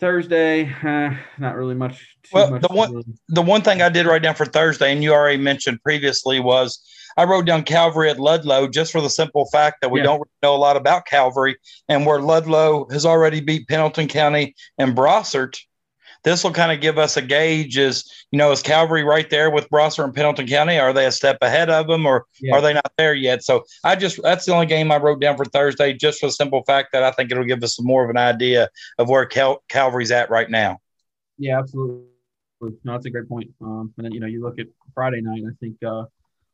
Thursday, 0.00 0.72
uh, 0.82 1.14
not 1.38 1.56
really 1.56 1.74
much. 1.74 2.16
well, 2.32 2.50
much 2.50 2.62
the 2.62 2.74
one 2.74 2.90
really... 2.90 3.04
the 3.28 3.42
one 3.42 3.62
thing 3.62 3.82
I 3.82 3.88
did 3.88 4.06
write 4.06 4.22
down 4.22 4.34
for 4.34 4.46
Thursday, 4.46 4.92
and 4.92 5.02
you 5.02 5.12
already 5.12 5.36
mentioned 5.36 5.82
previously, 5.82 6.40
was 6.40 6.82
I 7.16 7.24
wrote 7.24 7.44
down 7.44 7.62
Calvary 7.64 8.10
at 8.10 8.18
Ludlow 8.18 8.68
just 8.68 8.92
for 8.92 9.00
the 9.00 9.10
simple 9.10 9.46
fact 9.52 9.82
that 9.82 9.90
we 9.90 10.00
yeah. 10.00 10.06
don't 10.06 10.22
know 10.42 10.54
a 10.54 10.56
lot 10.56 10.76
about 10.76 11.06
Calvary, 11.06 11.56
and 11.88 12.06
where 12.06 12.20
Ludlow 12.20 12.88
has 12.90 13.04
already 13.04 13.40
beat 13.40 13.68
Pendleton 13.68 14.08
County 14.08 14.54
and 14.78 14.96
Brossart 14.96 15.58
this 16.22 16.44
will 16.44 16.52
kind 16.52 16.72
of 16.72 16.80
give 16.80 16.98
us 16.98 17.16
a 17.16 17.22
gauge 17.22 17.78
is, 17.78 18.10
you 18.30 18.38
know, 18.38 18.52
is 18.52 18.62
Calvary 18.62 19.02
right 19.02 19.28
there 19.30 19.50
with 19.50 19.68
Brossart 19.70 20.04
and 20.04 20.14
Pendleton 20.14 20.46
County? 20.46 20.78
Are 20.78 20.92
they 20.92 21.06
a 21.06 21.12
step 21.12 21.38
ahead 21.40 21.70
of 21.70 21.86
them 21.86 22.06
or 22.06 22.26
yeah. 22.40 22.54
are 22.54 22.60
they 22.60 22.74
not 22.74 22.92
there 22.98 23.14
yet? 23.14 23.42
So 23.42 23.64
I 23.84 23.96
just, 23.96 24.22
that's 24.22 24.44
the 24.44 24.52
only 24.52 24.66
game 24.66 24.92
I 24.92 24.98
wrote 24.98 25.20
down 25.20 25.36
for 25.36 25.44
Thursday, 25.44 25.92
just 25.92 26.20
for 26.20 26.26
the 26.26 26.32
simple 26.32 26.62
fact 26.64 26.90
that 26.92 27.02
I 27.02 27.10
think 27.12 27.30
it'll 27.30 27.44
give 27.44 27.62
us 27.62 27.76
some 27.76 27.86
more 27.86 28.04
of 28.04 28.10
an 28.10 28.18
idea 28.18 28.68
of 28.98 29.08
where 29.08 29.24
Cal- 29.26 29.62
Calvary's 29.68 30.10
at 30.10 30.30
right 30.30 30.50
now. 30.50 30.78
Yeah, 31.38 31.58
absolutely. 31.58 32.04
No, 32.60 32.92
that's 32.92 33.06
a 33.06 33.10
great 33.10 33.28
point. 33.28 33.50
Um, 33.62 33.92
and 33.96 34.04
then, 34.04 34.12
you 34.12 34.20
know, 34.20 34.26
you 34.26 34.42
look 34.42 34.58
at 34.58 34.66
Friday 34.94 35.22
night, 35.22 35.42
I 35.46 35.54
think, 35.60 35.76
uh, 35.82 36.04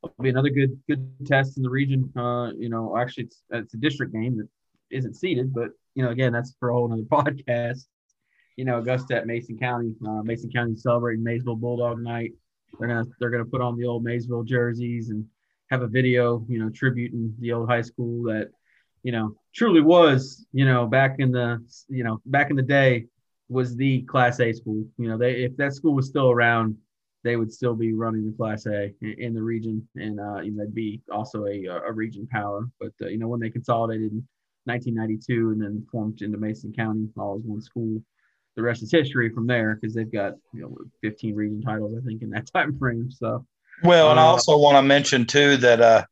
it'll 0.04 0.22
be 0.22 0.28
another 0.28 0.50
good, 0.50 0.80
good 0.88 1.10
test 1.26 1.56
in 1.56 1.64
the 1.64 1.70
region. 1.70 2.12
Uh, 2.16 2.52
you 2.56 2.68
know, 2.68 2.96
actually 2.96 3.24
it's, 3.24 3.42
it's 3.50 3.74
a 3.74 3.78
district 3.78 4.12
game 4.12 4.36
that 4.36 4.48
isn't 4.90 5.14
seeded, 5.14 5.52
but 5.52 5.70
you 5.96 6.04
know, 6.04 6.10
again, 6.10 6.32
that's 6.32 6.54
for 6.60 6.68
a 6.68 6.74
whole 6.74 6.92
other 6.92 7.02
podcast 7.02 7.86
you 8.56 8.64
know, 8.64 8.78
Augusta 8.78 9.16
at 9.16 9.26
Mason 9.26 9.58
County. 9.58 9.94
Uh, 10.06 10.22
Mason 10.22 10.50
County 10.50 10.74
celebrating 10.74 11.22
Maysville 11.22 11.56
Bulldog 11.56 12.00
Night. 12.00 12.32
They're 12.78 12.88
gonna 12.88 13.04
they're 13.20 13.30
gonna 13.30 13.44
put 13.44 13.60
on 13.60 13.76
the 13.76 13.86
old 13.86 14.02
Maysville 14.02 14.42
jerseys 14.42 15.10
and 15.10 15.24
have 15.70 15.82
a 15.82 15.86
video, 15.86 16.44
you 16.48 16.58
know, 16.58 16.70
tributing 16.70 17.34
the 17.40 17.52
old 17.52 17.68
high 17.68 17.82
school 17.82 18.22
that, 18.24 18.50
you 19.02 19.12
know, 19.12 19.34
truly 19.54 19.80
was, 19.80 20.46
you 20.52 20.64
know, 20.64 20.86
back 20.86 21.16
in 21.18 21.30
the 21.30 21.64
you 21.88 22.02
know 22.02 22.20
back 22.26 22.50
in 22.50 22.56
the 22.56 22.62
day 22.62 23.06
was 23.48 23.76
the 23.76 24.02
Class 24.02 24.40
A 24.40 24.52
school. 24.52 24.84
You 24.98 25.08
know, 25.08 25.18
they 25.18 25.44
if 25.44 25.56
that 25.56 25.74
school 25.74 25.94
was 25.94 26.08
still 26.08 26.30
around, 26.30 26.76
they 27.24 27.36
would 27.36 27.52
still 27.52 27.74
be 27.74 27.92
running 27.92 28.26
the 28.26 28.36
Class 28.36 28.66
A 28.66 28.92
in, 29.00 29.34
the 29.34 29.42
region, 29.42 29.86
and 29.96 30.18
uh, 30.18 30.40
you 30.40 30.52
know, 30.52 30.64
they'd 30.64 30.74
be 30.74 31.02
also 31.12 31.46
a 31.46 31.66
a 31.66 31.92
region 31.92 32.26
power. 32.26 32.68
But 32.80 32.92
uh, 33.02 33.08
you 33.08 33.18
know, 33.18 33.28
when 33.28 33.40
they 33.40 33.50
consolidated 33.50 34.12
in 34.12 34.26
1992 34.64 35.50
and 35.50 35.62
then 35.62 35.86
formed 35.92 36.22
into 36.22 36.38
Mason 36.38 36.72
County 36.72 37.08
all 37.16 37.36
as 37.38 37.44
one 37.44 37.60
school 37.60 38.02
the 38.56 38.62
rest 38.62 38.82
is 38.82 38.90
history 38.90 39.30
from 39.30 39.46
there 39.46 39.74
because 39.74 39.94
they've 39.94 40.10
got 40.10 40.34
you 40.52 40.62
know 40.62 40.76
15 41.02 41.34
region 41.34 41.62
titles 41.62 41.94
I 41.96 42.04
think 42.04 42.22
in 42.22 42.30
that 42.30 42.46
time 42.54 42.76
frame. 42.78 43.10
So 43.10 43.46
well, 43.82 44.10
and 44.10 44.18
uh, 44.18 44.22
I 44.22 44.26
also 44.26 44.56
want 44.56 44.76
to 44.76 44.82
mention 44.82 45.26
too 45.26 45.56
that 45.58 45.80
uh, 45.80 46.04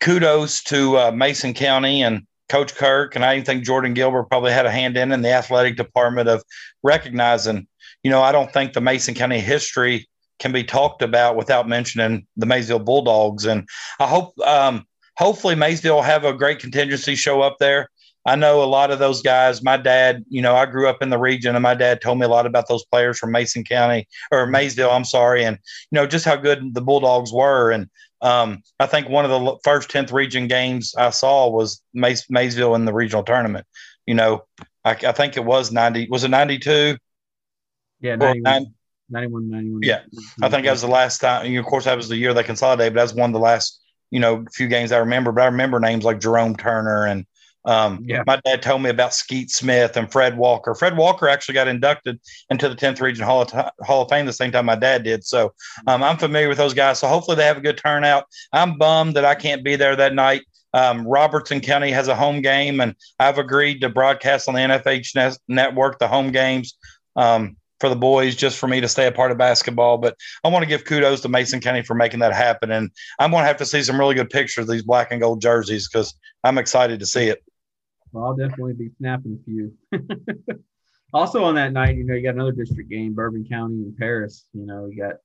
kudos 0.00 0.62
to 0.64 0.98
uh, 0.98 1.10
Mason 1.12 1.54
County 1.54 2.02
and 2.02 2.26
Coach 2.48 2.74
Kirk, 2.74 3.14
and 3.14 3.24
I 3.24 3.40
think 3.42 3.64
Jordan 3.64 3.94
Gilbert 3.94 4.24
probably 4.24 4.52
had 4.52 4.66
a 4.66 4.70
hand 4.70 4.96
in 4.96 5.12
in 5.12 5.22
the 5.22 5.32
athletic 5.32 5.76
department 5.76 6.28
of 6.28 6.42
recognizing. 6.82 7.66
You 8.02 8.10
know, 8.10 8.22
I 8.22 8.32
don't 8.32 8.52
think 8.52 8.72
the 8.72 8.80
Mason 8.80 9.14
County 9.14 9.40
history 9.40 10.08
can 10.38 10.52
be 10.52 10.64
talked 10.64 11.00
about 11.00 11.36
without 11.36 11.68
mentioning 11.68 12.26
the 12.36 12.46
Maysville 12.46 12.80
Bulldogs, 12.80 13.44
and 13.44 13.68
I 14.00 14.06
hope 14.06 14.38
um, 14.40 14.86
hopefully 15.16 15.54
Maysville 15.54 15.96
will 15.96 16.02
have 16.02 16.24
a 16.24 16.32
great 16.32 16.58
contingency 16.58 17.14
show 17.14 17.42
up 17.42 17.56
there 17.60 17.88
I 18.26 18.36
know 18.36 18.62
a 18.62 18.64
lot 18.64 18.90
of 18.90 18.98
those 18.98 19.20
guys. 19.20 19.62
My 19.62 19.76
dad, 19.76 20.24
you 20.28 20.40
know, 20.40 20.56
I 20.56 20.66
grew 20.66 20.88
up 20.88 21.02
in 21.02 21.10
the 21.10 21.18
region, 21.18 21.54
and 21.54 21.62
my 21.62 21.74
dad 21.74 22.00
told 22.00 22.18
me 22.18 22.24
a 22.24 22.28
lot 22.28 22.46
about 22.46 22.68
those 22.68 22.84
players 22.84 23.18
from 23.18 23.32
Mason 23.32 23.64
County 23.64 24.08
or 24.30 24.46
Maysville. 24.46 24.90
I'm 24.90 25.04
sorry, 25.04 25.44
and 25.44 25.58
you 25.90 25.96
know 25.96 26.06
just 26.06 26.24
how 26.24 26.36
good 26.36 26.74
the 26.74 26.80
Bulldogs 26.80 27.32
were. 27.32 27.70
And 27.70 27.90
um, 28.22 28.62
I 28.80 28.86
think 28.86 29.08
one 29.08 29.26
of 29.26 29.30
the 29.30 29.58
first 29.62 29.90
10th 29.90 30.12
region 30.12 30.48
games 30.48 30.94
I 30.96 31.10
saw 31.10 31.50
was 31.50 31.82
Mays- 31.92 32.26
Maysville 32.30 32.74
in 32.74 32.86
the 32.86 32.94
regional 32.94 33.24
tournament. 33.24 33.66
You 34.06 34.14
know, 34.14 34.44
I, 34.84 34.92
I 34.92 35.12
think 35.12 35.36
it 35.36 35.44
was 35.44 35.70
90. 35.70 36.08
Was 36.10 36.24
it 36.24 36.28
92? 36.28 36.96
Yeah, 38.00 38.16
91, 38.16 38.74
91, 39.10 39.50
91. 39.50 39.80
Yeah, 39.82 40.00
I 40.42 40.48
think 40.48 40.64
that 40.64 40.72
was 40.72 40.80
the 40.80 40.88
last 40.88 41.18
time. 41.18 41.46
And 41.46 41.56
of 41.58 41.66
course, 41.66 41.84
that 41.84 41.96
was 41.96 42.08
the 42.08 42.16
year 42.16 42.32
they 42.32 42.42
consolidated, 42.42 42.94
but 42.94 43.02
that's 43.02 43.12
one 43.12 43.30
of 43.30 43.34
the 43.34 43.40
last, 43.40 43.80
you 44.10 44.20
know, 44.20 44.44
few 44.52 44.68
games 44.68 44.92
I 44.92 44.98
remember. 44.98 45.30
But 45.32 45.42
I 45.42 45.46
remember 45.46 45.78
names 45.78 46.04
like 46.04 46.20
Jerome 46.20 46.56
Turner 46.56 47.06
and 47.06 47.26
um, 47.64 48.00
yeah. 48.04 48.22
My 48.26 48.40
dad 48.44 48.62
told 48.62 48.82
me 48.82 48.90
about 48.90 49.14
Skeet 49.14 49.50
Smith 49.50 49.96
and 49.96 50.10
Fred 50.10 50.36
Walker. 50.36 50.74
Fred 50.74 50.96
Walker 50.96 51.28
actually 51.28 51.54
got 51.54 51.68
inducted 51.68 52.20
into 52.50 52.68
the 52.68 52.74
10th 52.74 53.00
Region 53.00 53.24
Hall 53.24 53.42
of, 53.42 53.50
Hall 53.80 54.02
of 54.02 54.10
Fame 54.10 54.26
the 54.26 54.32
same 54.32 54.52
time 54.52 54.66
my 54.66 54.74
dad 54.74 55.02
did. 55.02 55.24
So 55.24 55.54
um, 55.86 56.02
I'm 56.02 56.18
familiar 56.18 56.48
with 56.48 56.58
those 56.58 56.74
guys. 56.74 56.98
So 56.98 57.08
hopefully 57.08 57.36
they 57.36 57.46
have 57.46 57.56
a 57.56 57.62
good 57.62 57.78
turnout. 57.78 58.26
I'm 58.52 58.76
bummed 58.76 59.14
that 59.16 59.24
I 59.24 59.34
can't 59.34 59.64
be 59.64 59.76
there 59.76 59.96
that 59.96 60.14
night. 60.14 60.42
Um, 60.74 61.06
Robertson 61.06 61.60
County 61.60 61.92
has 61.92 62.08
a 62.08 62.16
home 62.16 62.42
game, 62.42 62.80
and 62.80 62.96
I've 63.20 63.38
agreed 63.38 63.80
to 63.80 63.88
broadcast 63.88 64.48
on 64.48 64.54
the 64.54 64.60
NFH 64.60 65.38
network 65.46 66.00
the 66.00 66.08
home 66.08 66.32
games 66.32 66.76
um, 67.14 67.56
for 67.78 67.88
the 67.88 67.94
boys, 67.94 68.34
just 68.34 68.58
for 68.58 68.66
me 68.66 68.80
to 68.80 68.88
stay 68.88 69.06
a 69.06 69.12
part 69.12 69.30
of 69.30 69.38
basketball. 69.38 69.98
But 69.98 70.16
I 70.42 70.48
want 70.48 70.64
to 70.64 70.68
give 70.68 70.84
kudos 70.84 71.20
to 71.20 71.28
Mason 71.28 71.60
County 71.60 71.82
for 71.82 71.94
making 71.94 72.20
that 72.20 72.32
happen, 72.32 72.72
and 72.72 72.90
I'm 73.20 73.30
going 73.30 73.44
to 73.44 73.46
have 73.46 73.58
to 73.58 73.66
see 73.66 73.84
some 73.84 74.00
really 74.00 74.16
good 74.16 74.30
pictures 74.30 74.64
of 74.64 74.72
these 74.72 74.82
black 74.82 75.12
and 75.12 75.20
gold 75.20 75.40
jerseys 75.40 75.88
because 75.88 76.12
I'm 76.42 76.58
excited 76.58 76.98
to 76.98 77.06
see 77.06 77.28
it. 77.28 77.44
Well, 78.14 78.26
I'll 78.26 78.36
definitely 78.36 78.74
be 78.74 78.90
snapping 78.98 79.40
a 79.40 79.44
few. 79.44 79.72
also 81.12 81.42
on 81.42 81.56
that 81.56 81.72
night, 81.72 81.96
you 81.96 82.04
know, 82.04 82.14
you 82.14 82.22
got 82.22 82.34
another 82.34 82.52
district 82.52 82.88
game, 82.88 83.12
Bourbon 83.12 83.44
County 83.44 83.74
and 83.74 83.96
Paris. 83.96 84.46
You 84.52 84.66
know, 84.66 84.86
you 84.86 85.02
got 85.02 85.16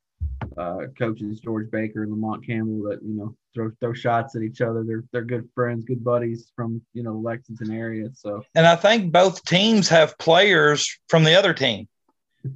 uh, 0.58 0.88
coaches 0.98 1.40
George 1.40 1.70
Baker 1.70 2.02
and 2.02 2.12
Lamont 2.12 2.46
Campbell 2.46 2.90
that 2.90 3.04
you 3.04 3.16
know 3.16 3.36
throw 3.54 3.72
throw 3.80 3.94
shots 3.94 4.36
at 4.36 4.42
each 4.42 4.62
other. 4.62 4.84
They're 4.84 5.04
they're 5.12 5.24
good 5.24 5.48
friends, 5.54 5.86
good 5.86 6.04
buddies 6.04 6.52
from 6.56 6.82
you 6.94 7.04
know 7.04 7.14
Lexington 7.14 7.72
area. 7.72 8.10
So, 8.16 8.44
and 8.56 8.66
I 8.66 8.76
think 8.76 9.12
both 9.12 9.46
teams 9.46 9.88
have 9.90 10.18
players 10.18 10.98
from 11.10 11.24
the 11.24 11.36
other 11.36 11.54
team. 11.54 11.88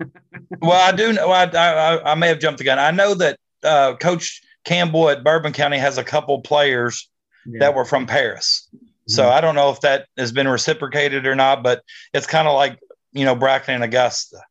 well, 0.61 0.81
I 0.81 0.95
do 0.95 1.13
know. 1.13 1.29
I, 1.29 1.43
I, 1.43 2.11
I 2.13 2.15
may 2.15 2.29
have 2.29 2.39
jumped 2.39 2.57
the 2.57 2.63
gun. 2.63 2.79
I 2.79 2.89
know 2.89 3.13
that 3.13 3.37
uh, 3.63 3.95
Coach 3.97 4.41
Campbell 4.65 5.09
at 5.09 5.23
Bourbon 5.23 5.53
County 5.53 5.77
has 5.77 5.99
a 5.99 6.03
couple 6.03 6.41
players 6.41 7.07
yeah. 7.45 7.59
that 7.59 7.75
were 7.75 7.85
from 7.85 8.07
Paris. 8.07 8.67
So 9.07 9.23
mm-hmm. 9.23 9.37
I 9.37 9.41
don't 9.41 9.55
know 9.55 9.69
if 9.69 9.81
that 9.81 10.07
has 10.17 10.31
been 10.31 10.47
reciprocated 10.47 11.25
or 11.25 11.35
not, 11.35 11.63
but 11.63 11.83
it's 12.13 12.27
kind 12.27 12.47
of 12.47 12.55
like, 12.55 12.79
you 13.11 13.25
know, 13.25 13.35
Bracken 13.35 13.75
and 13.75 13.83
Augusta. 13.83 14.41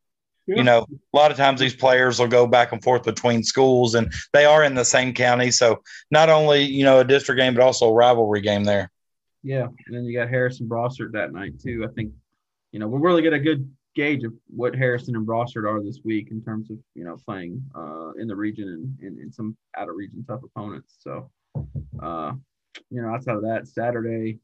Yeah. 0.47 0.57
You 0.57 0.63
know, 0.65 0.87
a 1.15 1.17
lot 1.17 1.31
of 1.31 1.37
times 1.37 1.61
these 1.61 1.75
players 1.75 2.19
will 2.19 2.27
go 2.27 2.47
back 2.47 2.73
and 2.73 2.83
forth 2.83 3.05
between 3.05 3.45
schools 3.45 3.95
and 3.95 4.13
they 4.33 4.45
are 4.45 4.65
in 4.65 4.75
the 4.75 4.85
same 4.85 5.15
county. 5.15 5.51
So 5.53 5.83
not 6.11 6.29
only, 6.29 6.63
you 6.63 6.85
know, 6.85 6.99
a 6.99 7.05
district 7.05 7.39
game, 7.39 7.55
but 7.55 7.63
also 7.63 7.89
a 7.89 7.93
rivalry 7.93 8.41
game 8.41 8.65
there. 8.65 8.91
Yeah. 9.43 9.69
And 9.87 9.97
then 9.97 10.05
you 10.05 10.19
got 10.19 10.29
Harrison 10.29 10.69
Brossart 10.69 11.13
that 11.13 11.33
night 11.33 11.61
too. 11.61 11.87
I 11.89 11.93
think, 11.95 12.13
you 12.73 12.81
know, 12.81 12.89
we'll 12.89 13.01
really 13.01 13.23
get 13.23 13.33
a 13.33 13.39
good 13.39 13.71
gauge 13.95 14.25
of 14.25 14.33
what 14.49 14.75
Harrison 14.75 15.15
and 15.15 15.27
Brossart 15.27 15.69
are 15.69 15.83
this 15.83 16.01
week 16.05 16.31
in 16.31 16.43
terms 16.43 16.71
of, 16.71 16.79
you 16.95 17.05
know, 17.05 17.17
playing 17.25 17.63
uh, 17.75 18.13
in 18.13 18.27
the 18.27 18.37
region 18.37 18.69
and, 18.69 18.99
and, 19.07 19.19
and 19.19 19.35
some 19.35 19.57
out 19.77 19.89
of 19.89 19.95
region 19.95 20.25
tough 20.27 20.43
opponents. 20.43 20.97
So, 20.99 21.31
uh, 22.03 22.33
you 22.91 23.03
know, 23.03 23.09
outside 23.09 23.37
of 23.37 23.43
that, 23.43 23.69
Saturday 23.69 24.41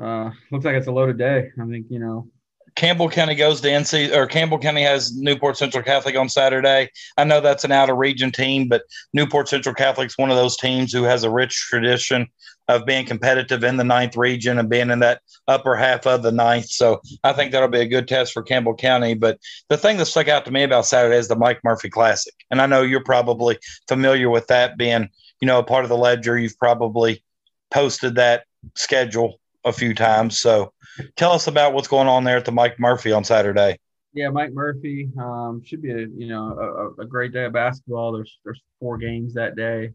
uh, 0.00 0.30
looks 0.50 0.64
like 0.64 0.74
it's 0.74 0.86
a 0.86 0.92
loaded 0.92 1.18
day. 1.18 1.50
I 1.60 1.66
think 1.66 1.86
you 1.90 1.98
know. 1.98 2.28
Campbell 2.76 3.08
County 3.08 3.34
goes 3.34 3.60
to 3.60 3.68
NC 3.68 4.14
or 4.14 4.26
Campbell 4.26 4.58
County 4.58 4.82
has 4.82 5.16
Newport 5.16 5.56
Central 5.56 5.82
Catholic 5.82 6.16
on 6.16 6.28
Saturday. 6.28 6.88
I 7.16 7.24
know 7.24 7.40
that's 7.40 7.64
an 7.64 7.72
out 7.72 7.90
of 7.90 7.96
region 7.96 8.30
team, 8.30 8.68
but 8.68 8.82
Newport 9.12 9.48
Central 9.48 9.74
Catholic's 9.74 10.16
one 10.16 10.30
of 10.30 10.36
those 10.36 10.56
teams 10.56 10.92
who 10.92 11.02
has 11.02 11.24
a 11.24 11.30
rich 11.30 11.66
tradition 11.68 12.28
of 12.68 12.86
being 12.86 13.04
competitive 13.04 13.64
in 13.64 13.78
the 13.78 13.84
ninth 13.84 14.16
region 14.16 14.58
and 14.58 14.68
being 14.68 14.90
in 14.90 15.00
that 15.00 15.22
upper 15.48 15.74
half 15.74 16.06
of 16.06 16.22
the 16.22 16.30
ninth. 16.30 16.66
So 16.66 17.00
I 17.24 17.32
think 17.32 17.50
that'll 17.50 17.68
be 17.68 17.80
a 17.80 17.86
good 17.86 18.06
test 18.06 18.32
for 18.32 18.42
Campbell 18.42 18.74
County. 18.74 19.14
But 19.14 19.40
the 19.68 19.78
thing 19.78 19.96
that 19.96 20.06
stuck 20.06 20.28
out 20.28 20.44
to 20.44 20.52
me 20.52 20.62
about 20.62 20.86
Saturday 20.86 21.16
is 21.16 21.28
the 21.28 21.34
Mike 21.34 21.60
Murphy 21.64 21.88
Classic. 21.88 22.34
And 22.50 22.60
I 22.60 22.66
know 22.66 22.82
you're 22.82 23.02
probably 23.02 23.58
familiar 23.88 24.30
with 24.30 24.46
that 24.48 24.76
being 24.76 25.08
you 25.40 25.46
know, 25.46 25.58
a 25.58 25.64
part 25.64 25.84
of 25.84 25.88
the 25.88 25.96
ledger. 25.96 26.38
You've 26.38 26.58
probably 26.58 27.22
posted 27.70 28.16
that 28.16 28.44
schedule 28.74 29.40
a 29.64 29.72
few 29.72 29.94
times. 29.94 30.38
So 30.38 30.72
tell 31.16 31.32
us 31.32 31.46
about 31.46 31.74
what's 31.74 31.88
going 31.88 32.08
on 32.08 32.24
there 32.24 32.36
at 32.36 32.44
the 32.44 32.52
Mike 32.52 32.78
Murphy 32.78 33.12
on 33.12 33.24
Saturday. 33.24 33.78
Yeah, 34.14 34.30
Mike 34.30 34.52
Murphy 34.52 35.10
um, 35.18 35.62
should 35.64 35.82
be 35.82 35.92
a 35.92 35.98
you 35.98 36.28
know 36.28 36.94
a, 36.98 37.02
a, 37.02 37.06
great 37.06 37.32
day 37.32 37.44
of 37.44 37.52
basketball. 37.52 38.12
There's 38.12 38.38
there's 38.44 38.60
four 38.80 38.96
games 38.96 39.34
that 39.34 39.54
day. 39.54 39.92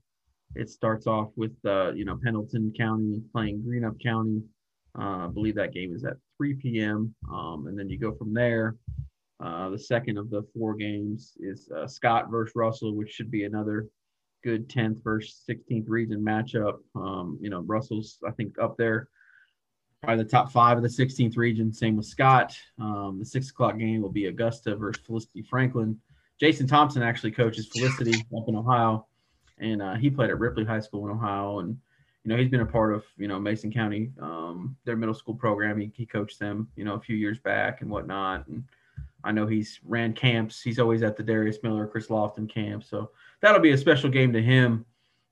It 0.55 0.69
starts 0.69 1.07
off 1.07 1.29
with 1.35 1.53
uh, 1.65 1.93
you 1.93 2.05
know 2.05 2.19
Pendleton 2.23 2.73
County 2.77 3.21
playing 3.33 3.63
Greenup 3.67 4.01
County. 4.01 4.43
Uh, 4.97 5.25
I 5.25 5.27
believe 5.27 5.55
that 5.55 5.73
game 5.73 5.95
is 5.95 6.05
at 6.05 6.17
3 6.37 6.53
p.m. 6.53 7.15
Um, 7.33 7.65
and 7.67 7.77
then 7.77 7.89
you 7.89 7.97
go 7.97 8.13
from 8.13 8.31
there. 8.31 8.75
Uh, 9.43 9.69
the 9.69 9.79
second 9.79 10.19
of 10.19 10.29
the 10.29 10.43
four 10.55 10.75
games 10.75 11.33
is 11.39 11.67
uh, 11.75 11.87
Scott 11.87 12.29
versus 12.29 12.55
Russell, 12.55 12.95
which 12.95 13.09
should 13.09 13.31
be 13.31 13.45
another 13.45 13.87
good 14.43 14.69
10th 14.69 15.03
versus 15.03 15.41
16th 15.49 15.85
region 15.87 16.23
matchup. 16.23 16.79
Um, 16.95 17.37
you 17.41 17.49
know, 17.49 17.61
Russell's, 17.61 18.19
I 18.27 18.31
think, 18.31 18.59
up 18.59 18.77
there, 18.77 19.07
probably 20.01 20.23
the 20.23 20.29
top 20.29 20.51
five 20.51 20.77
of 20.77 20.83
the 20.83 20.89
16th 20.89 21.37
region. 21.37 21.73
Same 21.73 21.95
with 21.95 22.05
Scott. 22.05 22.55
Um, 22.79 23.17
the 23.19 23.25
six 23.25 23.49
o'clock 23.49 23.77
game 23.77 24.01
will 24.01 24.11
be 24.11 24.27
Augusta 24.27 24.75
versus 24.75 25.03
Felicity 25.05 25.41
Franklin. 25.41 25.99
Jason 26.39 26.67
Thompson 26.67 27.01
actually 27.01 27.31
coaches 27.31 27.67
Felicity 27.67 28.19
up 28.37 28.47
in 28.47 28.55
Ohio, 28.55 29.07
and 29.59 29.81
uh, 29.81 29.95
he 29.95 30.09
played 30.09 30.29
at 30.29 30.39
Ripley 30.39 30.65
High 30.65 30.81
School 30.81 31.05
in 31.05 31.11
Ohio. 31.11 31.59
And, 31.59 31.77
you 32.23 32.29
know, 32.29 32.37
he's 32.37 32.49
been 32.49 32.61
a 32.61 32.65
part 32.65 32.93
of, 32.93 33.05
you 33.17 33.27
know, 33.27 33.39
Mason 33.39 33.71
County, 33.71 34.11
um, 34.21 34.75
their 34.83 34.97
middle 34.97 35.15
school 35.15 35.35
program. 35.35 35.79
He, 35.79 35.91
he 35.95 36.05
coached 36.05 36.39
them, 36.39 36.67
you 36.75 36.83
know, 36.83 36.95
a 36.95 36.99
few 36.99 37.15
years 37.15 37.39
back 37.39 37.81
and 37.81 37.89
whatnot. 37.89 38.47
And 38.47 38.63
I 39.23 39.31
know 39.31 39.47
he's 39.47 39.79
ran 39.85 40.13
camps. 40.13 40.61
He's 40.61 40.79
always 40.79 41.01
at 41.01 41.15
the 41.15 41.23
Darius 41.23 41.59
Miller, 41.63 41.87
Chris 41.87 42.07
Lofton 42.07 42.49
camp. 42.49 42.83
So 42.83 43.11
that'll 43.43 43.61
be 43.61 43.71
a 43.71 43.77
special 43.77 44.09
game 44.09 44.33
to 44.33 44.41
him. 44.41 44.85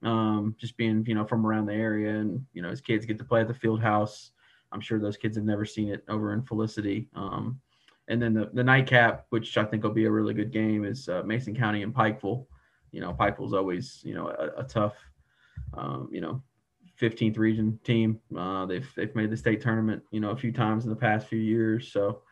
Um, 0.03 0.55
just 0.59 0.78
being, 0.78 1.05
you 1.07 1.16
know, 1.16 1.26
from 1.26 1.45
around 1.45 1.68
the 1.68 1.74
area 1.74 2.09
and, 2.20 2.45
you 2.53 2.62
know, 2.62 2.70
his 2.70 2.82
kids 2.82 3.05
get 3.05 3.18
to 3.20 3.24
play 3.24 3.41
at 3.41 3.47
the 3.47 3.53
field 3.53 3.82
house. 3.82 4.32
I'm 4.72 4.82
sure 4.82 4.99
those 4.99 5.18
kids 5.18 5.38
have 5.38 5.45
never 5.45 5.66
seen 5.66 5.89
it 5.89 6.03
over 6.09 6.34
in 6.34 6.41
Felicity. 6.41 7.07
Um, 7.16 7.59
and 8.07 8.22
then 8.22 8.34
the, 8.34 8.49
the 8.53 8.64
nightcap, 8.64 9.28
which 9.30 9.57
I 9.57 9.64
think 9.64 9.84
will 9.84 9.91
be 9.91 10.05
a 10.05 10.12
really 10.12 10.34
good 10.34 10.51
game, 10.51 10.86
is 10.86 11.07
uh, 11.07 11.24
Mason 11.24 11.55
County 11.55 11.84
and 11.84 11.93
Pikeville. 11.93 12.45
You 12.91 12.99
know, 12.99 13.14
Pikeville's 13.14 13.53
always, 13.53 14.01
you 14.03 14.14
know, 14.14 14.28
a, 14.28 14.62
a 14.62 14.64
tough, 14.64 14.95
um, 15.76 16.09
you 16.12 16.20
know, 16.20 16.41
15th 16.99 17.38
region 17.38 17.80
team. 17.84 18.20
Uh, 18.38 18.66
they've 18.66 18.89
they've 18.95 19.16
made 19.16 19.30
the 19.30 19.38
state 19.38 19.62
tournament, 19.62 20.03
you 20.12 20.20
know, 20.20 20.32
a 20.32 20.36
few 20.36 20.51
times 20.51 20.84
in 20.84 20.89
the 20.89 20.95
past 20.95 21.28
few 21.28 21.39
years. 21.39 21.91
So, 21.91 22.24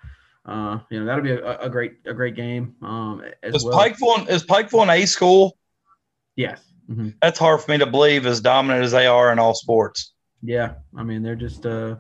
uh, 0.46 0.80
you 0.90 1.00
know, 1.00 1.06
that'll 1.06 1.24
be 1.24 1.32
a, 1.32 1.60
a 1.60 1.70
great 1.70 2.00
a 2.06 2.14
great 2.14 2.36
game. 2.36 2.76
Um, 2.82 3.24
as 3.44 3.56
is 3.56 3.66
well. 3.66 3.80
Pikeville 3.80 4.28
is 4.28 4.44
Pikeville 4.44 4.84
an 4.84 4.90
A 4.90 5.06
school? 5.06 5.59
Yes. 6.40 6.62
Mm-hmm. 6.90 7.10
That's 7.22 7.38
hard 7.38 7.60
for 7.60 7.70
me 7.70 7.80
to 7.80 7.86
believe 7.86 8.26
as 8.26 8.40
dominant 8.40 8.86
as 8.86 8.94
they 8.94 9.08
are 9.08 9.30
in 9.34 9.40
all 9.40 9.54
sports. 9.54 10.14
Yeah, 10.42 10.76
I 10.98 11.04
mean 11.04 11.22
they're 11.22 11.36
just 11.36 11.66
uh 11.66 11.98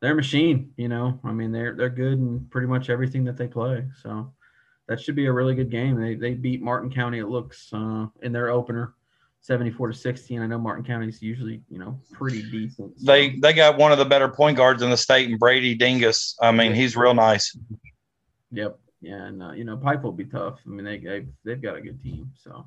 they're 0.00 0.10
a 0.10 0.16
machine, 0.16 0.72
you 0.76 0.88
know. 0.88 1.20
I 1.22 1.30
mean 1.30 1.52
they're 1.52 1.76
they're 1.76 1.88
good 1.88 2.14
in 2.14 2.48
pretty 2.50 2.66
much 2.66 2.90
everything 2.90 3.24
that 3.26 3.36
they 3.36 3.46
play. 3.46 3.84
So 4.02 4.32
that 4.88 5.00
should 5.00 5.14
be 5.14 5.26
a 5.26 5.32
really 5.32 5.54
good 5.54 5.70
game. 5.70 6.00
They 6.00 6.16
they 6.16 6.34
beat 6.34 6.60
Martin 6.62 6.92
County 6.92 7.20
it 7.20 7.28
looks 7.28 7.72
uh 7.72 8.06
in 8.22 8.32
their 8.32 8.50
opener. 8.50 8.94
74 9.42 9.92
to 9.92 9.94
16. 9.94 10.42
I 10.42 10.46
know 10.48 10.58
Martin 10.58 10.84
County 10.84 11.06
is 11.06 11.22
usually, 11.22 11.62
you 11.70 11.78
know, 11.78 12.00
pretty 12.12 12.42
decent. 12.50 12.98
So. 12.98 13.06
They 13.06 13.36
they 13.36 13.52
got 13.52 13.78
one 13.78 13.92
of 13.92 13.98
the 13.98 14.04
better 14.04 14.28
point 14.28 14.56
guards 14.56 14.82
in 14.82 14.90
the 14.90 14.96
state, 14.96 15.30
and 15.30 15.38
Brady 15.38 15.76
Dingus. 15.76 16.36
I 16.42 16.50
mean, 16.50 16.74
he's 16.74 16.96
real 16.96 17.14
nice. 17.14 17.56
Yep. 18.50 18.80
Yeah, 19.00 19.26
and 19.26 19.40
uh, 19.40 19.52
you 19.52 19.62
know, 19.62 19.76
Pikeville 19.76 20.16
be 20.16 20.24
tough. 20.24 20.58
I 20.66 20.68
mean, 20.70 20.84
they 20.84 20.98
they've, 20.98 21.28
they've 21.44 21.62
got 21.62 21.76
a 21.76 21.80
good 21.80 22.02
team. 22.02 22.32
So 22.34 22.66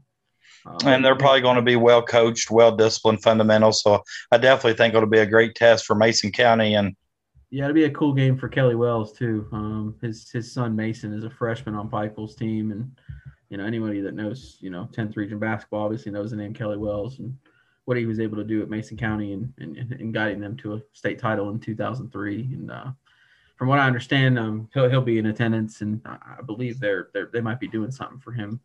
um, 0.66 0.78
and 0.86 1.06
they're 1.06 1.16
probably 1.16 1.42
going 1.42 1.56
to 1.56 1.62
be 1.62 1.76
well 1.76 2.02
coached, 2.02 2.52
well 2.52 2.76
disciplined, 2.76 3.24
fundamental. 3.24 3.72
So 3.72 4.04
I 4.32 4.38
definitely 4.38 4.74
think 4.74 4.94
it'll 4.94 5.10
be 5.10 5.20
a 5.20 5.26
great 5.26 5.56
test 5.56 5.86
for 5.86 5.96
Mason 5.96 6.32
County. 6.32 6.76
And 6.76 6.96
yeah, 7.50 7.66
it'll 7.66 7.74
be 7.74 7.86
a 7.86 7.92
cool 7.92 8.14
game 8.14 8.38
for 8.38 8.48
Kelly 8.48 8.76
Wells 8.76 9.14
too. 9.14 9.48
Um, 9.52 9.96
his 10.02 10.30
his 10.30 10.52
son 10.52 10.76
Mason 10.76 11.14
is 11.14 11.24
a 11.24 11.30
freshman 11.30 11.76
on 11.76 11.90
Pikeville's 11.90 12.36
team, 12.36 12.72
and 12.72 12.92
you 13.50 13.58
know 13.58 13.66
anybody 13.66 14.02
that 14.02 14.14
knows 14.14 14.58
you 14.60 14.70
know 14.70 14.88
10th 14.92 15.16
region 15.16 15.40
basketball 15.40 15.86
obviously 15.86 16.12
knows 16.12 16.32
the 16.32 16.38
name 16.38 16.54
Kelly 16.54 16.78
Wells 16.78 17.20
and 17.20 17.36
what 17.86 17.98
he 17.98 18.06
was 18.06 18.20
able 18.20 18.38
to 18.38 18.44
do 18.44 18.62
at 18.62 18.70
Mason 18.70 18.98
County 18.98 19.34
and 19.34 19.52
and, 19.58 19.78
and 19.78 20.14
guiding 20.14 20.40
them 20.40 20.56
to 20.58 20.74
a 20.74 20.82
state 20.94 21.18
title 21.18 21.50
in 21.50 21.60
2003. 21.60 22.42
And 22.54 22.72
uh, 22.72 22.92
from 23.60 23.68
what 23.68 23.78
I 23.78 23.86
understand, 23.86 24.40
um, 24.40 24.70
he'll 24.74 24.90
he'll 24.90 25.02
be 25.02 25.20
in 25.20 25.26
attendance, 25.26 25.82
and 25.82 26.00
I 26.06 26.42
believe 26.46 26.80
they're, 26.80 27.10
they're 27.14 27.30
they 27.34 27.42
might 27.42 27.60
be 27.60 27.68
doing 27.68 27.92
something 27.92 28.18
for 28.18 28.32
him 28.32 28.62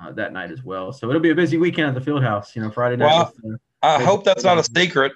uh, 0.00 0.12
that 0.12 0.32
night 0.32 0.52
as 0.52 0.62
well. 0.62 0.92
So 0.92 1.08
it'll 1.08 1.20
be 1.20 1.30
a 1.30 1.34
busy 1.34 1.58
weekend 1.58 1.88
at 1.88 1.94
the 1.94 2.00
field 2.00 2.22
house. 2.22 2.54
You 2.54 2.62
know, 2.62 2.70
Friday 2.70 2.94
night. 2.94 3.06
Well, 3.42 3.58
uh, 3.82 3.98
I 3.98 4.00
hope 4.04 4.22
that's 4.22 4.44
not 4.44 4.56
a 4.56 4.62
secret. 4.62 5.10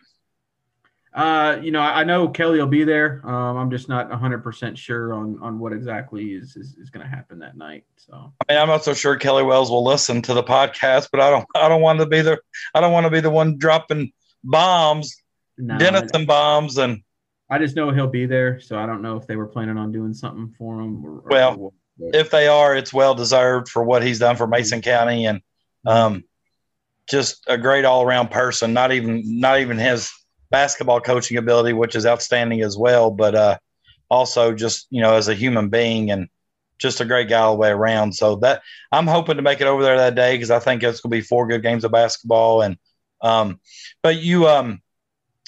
Uh, 1.15 1.59
you 1.63 1.71
know, 1.71 1.81
I 1.81 2.03
know 2.03 2.27
Kelly 2.27 2.59
will 2.59 2.67
be 2.67 2.83
there. 2.83 3.21
Um, 3.25 3.59
I'm 3.59 3.71
just 3.71 3.89
not 3.89 4.11
100% 4.11 4.77
sure 4.77 5.15
on 5.15 5.39
on 5.41 5.61
what 5.61 5.73
exactly 5.73 6.33
is 6.33 6.57
is, 6.57 6.75
is 6.75 6.91
going 6.91 7.07
to 7.07 7.09
happen 7.09 7.39
that 7.39 7.57
night. 7.57 7.85
So 7.97 8.33
I 8.49 8.53
mean, 8.53 8.61
I'm 8.61 8.67
not 8.67 8.83
so 8.83 8.93
sure 8.93 9.15
Kelly 9.15 9.45
Wells 9.45 9.71
will 9.71 9.85
listen 9.85 10.21
to 10.23 10.35
the 10.35 10.43
podcast, 10.43 11.11
but 11.13 11.21
I 11.21 11.31
don't 11.31 11.47
I 11.55 11.69
don't 11.69 11.83
want 11.83 12.01
to 12.01 12.07
be 12.07 12.23
the 12.23 12.41
I 12.75 12.81
don't 12.81 12.93
want 12.93 13.05
to 13.05 13.11
be 13.11 13.21
the 13.21 13.31
one 13.31 13.57
dropping 13.57 14.13
bombs, 14.43 15.15
no, 15.59 15.79
Dennison 15.79 16.27
bombs, 16.27 16.79
and 16.79 17.05
I 17.53 17.59
just 17.59 17.77
know 17.77 17.91
he'll 17.91 18.07
be 18.07 18.25
there. 18.25 18.61
So 18.61 18.79
I 18.79 18.87
don't 18.87 19.03
know 19.03 19.19
if 19.19 19.27
they 19.27 19.37
were 19.37 19.47
planning 19.47 19.77
on 19.77 19.93
doing 19.93 20.15
something 20.15 20.55
for 20.57 20.81
him. 20.81 21.05
Or, 21.05 21.23
well, 21.27 21.59
or 21.59 21.73
if 21.99 22.31
they 22.31 22.49
are, 22.49 22.75
it's 22.75 22.95
well 22.95 23.15
deserved 23.15 23.69
for 23.69 23.85
what 23.85 24.03
he's 24.03 24.19
done 24.19 24.37
for 24.37 24.47
Mason 24.47 24.81
County 24.81 25.27
and 25.27 25.43
um, 25.87 26.25
just 27.11 27.45
a 27.49 27.59
great 27.59 27.85
all 27.85 28.05
around 28.05 28.31
person. 28.31 28.73
Not 28.73 28.91
even 28.93 29.39
not 29.39 29.61
even 29.61 29.77
his 29.77 30.11
basketball 30.51 31.03
coaching 31.03 31.37
ability, 31.37 31.75
which 31.75 31.95
is 31.95 32.07
outstanding 32.07 32.63
as 32.63 32.79
well, 32.79 33.11
but 33.11 33.35
uh, 33.35 33.59
also 34.09 34.55
just 34.55 34.87
you 34.89 35.03
know 35.03 35.15
as 35.15 35.29
a 35.29 35.35
human 35.35 35.69
being 35.69 36.11
and 36.11 36.29
just 36.79 37.03
a 37.03 37.05
great 37.05 37.29
guy 37.29 37.41
all 37.41 37.53
the 37.53 37.59
way 37.59 37.69
around. 37.69 38.15
So 38.15 38.37
that 38.37 38.63
I'm 38.91 39.07
hoping 39.07 39.37
to 39.37 39.43
make 39.43 39.61
it 39.61 39.67
over 39.67 39.83
there 39.83 39.99
that 39.99 40.15
day 40.15 40.35
because 40.35 40.51
I 40.51 40.59
think 40.59 40.83
it's 40.83 41.03
going 41.03 41.11
to 41.11 41.17
be 41.19 41.21
four 41.21 41.47
good 41.47 41.63
games 41.63 41.85
of 41.85 41.93
basketball. 41.93 42.63
And 42.63 42.79
um, 43.21 43.61
but 44.03 44.17
you 44.17 44.49
um, 44.49 44.81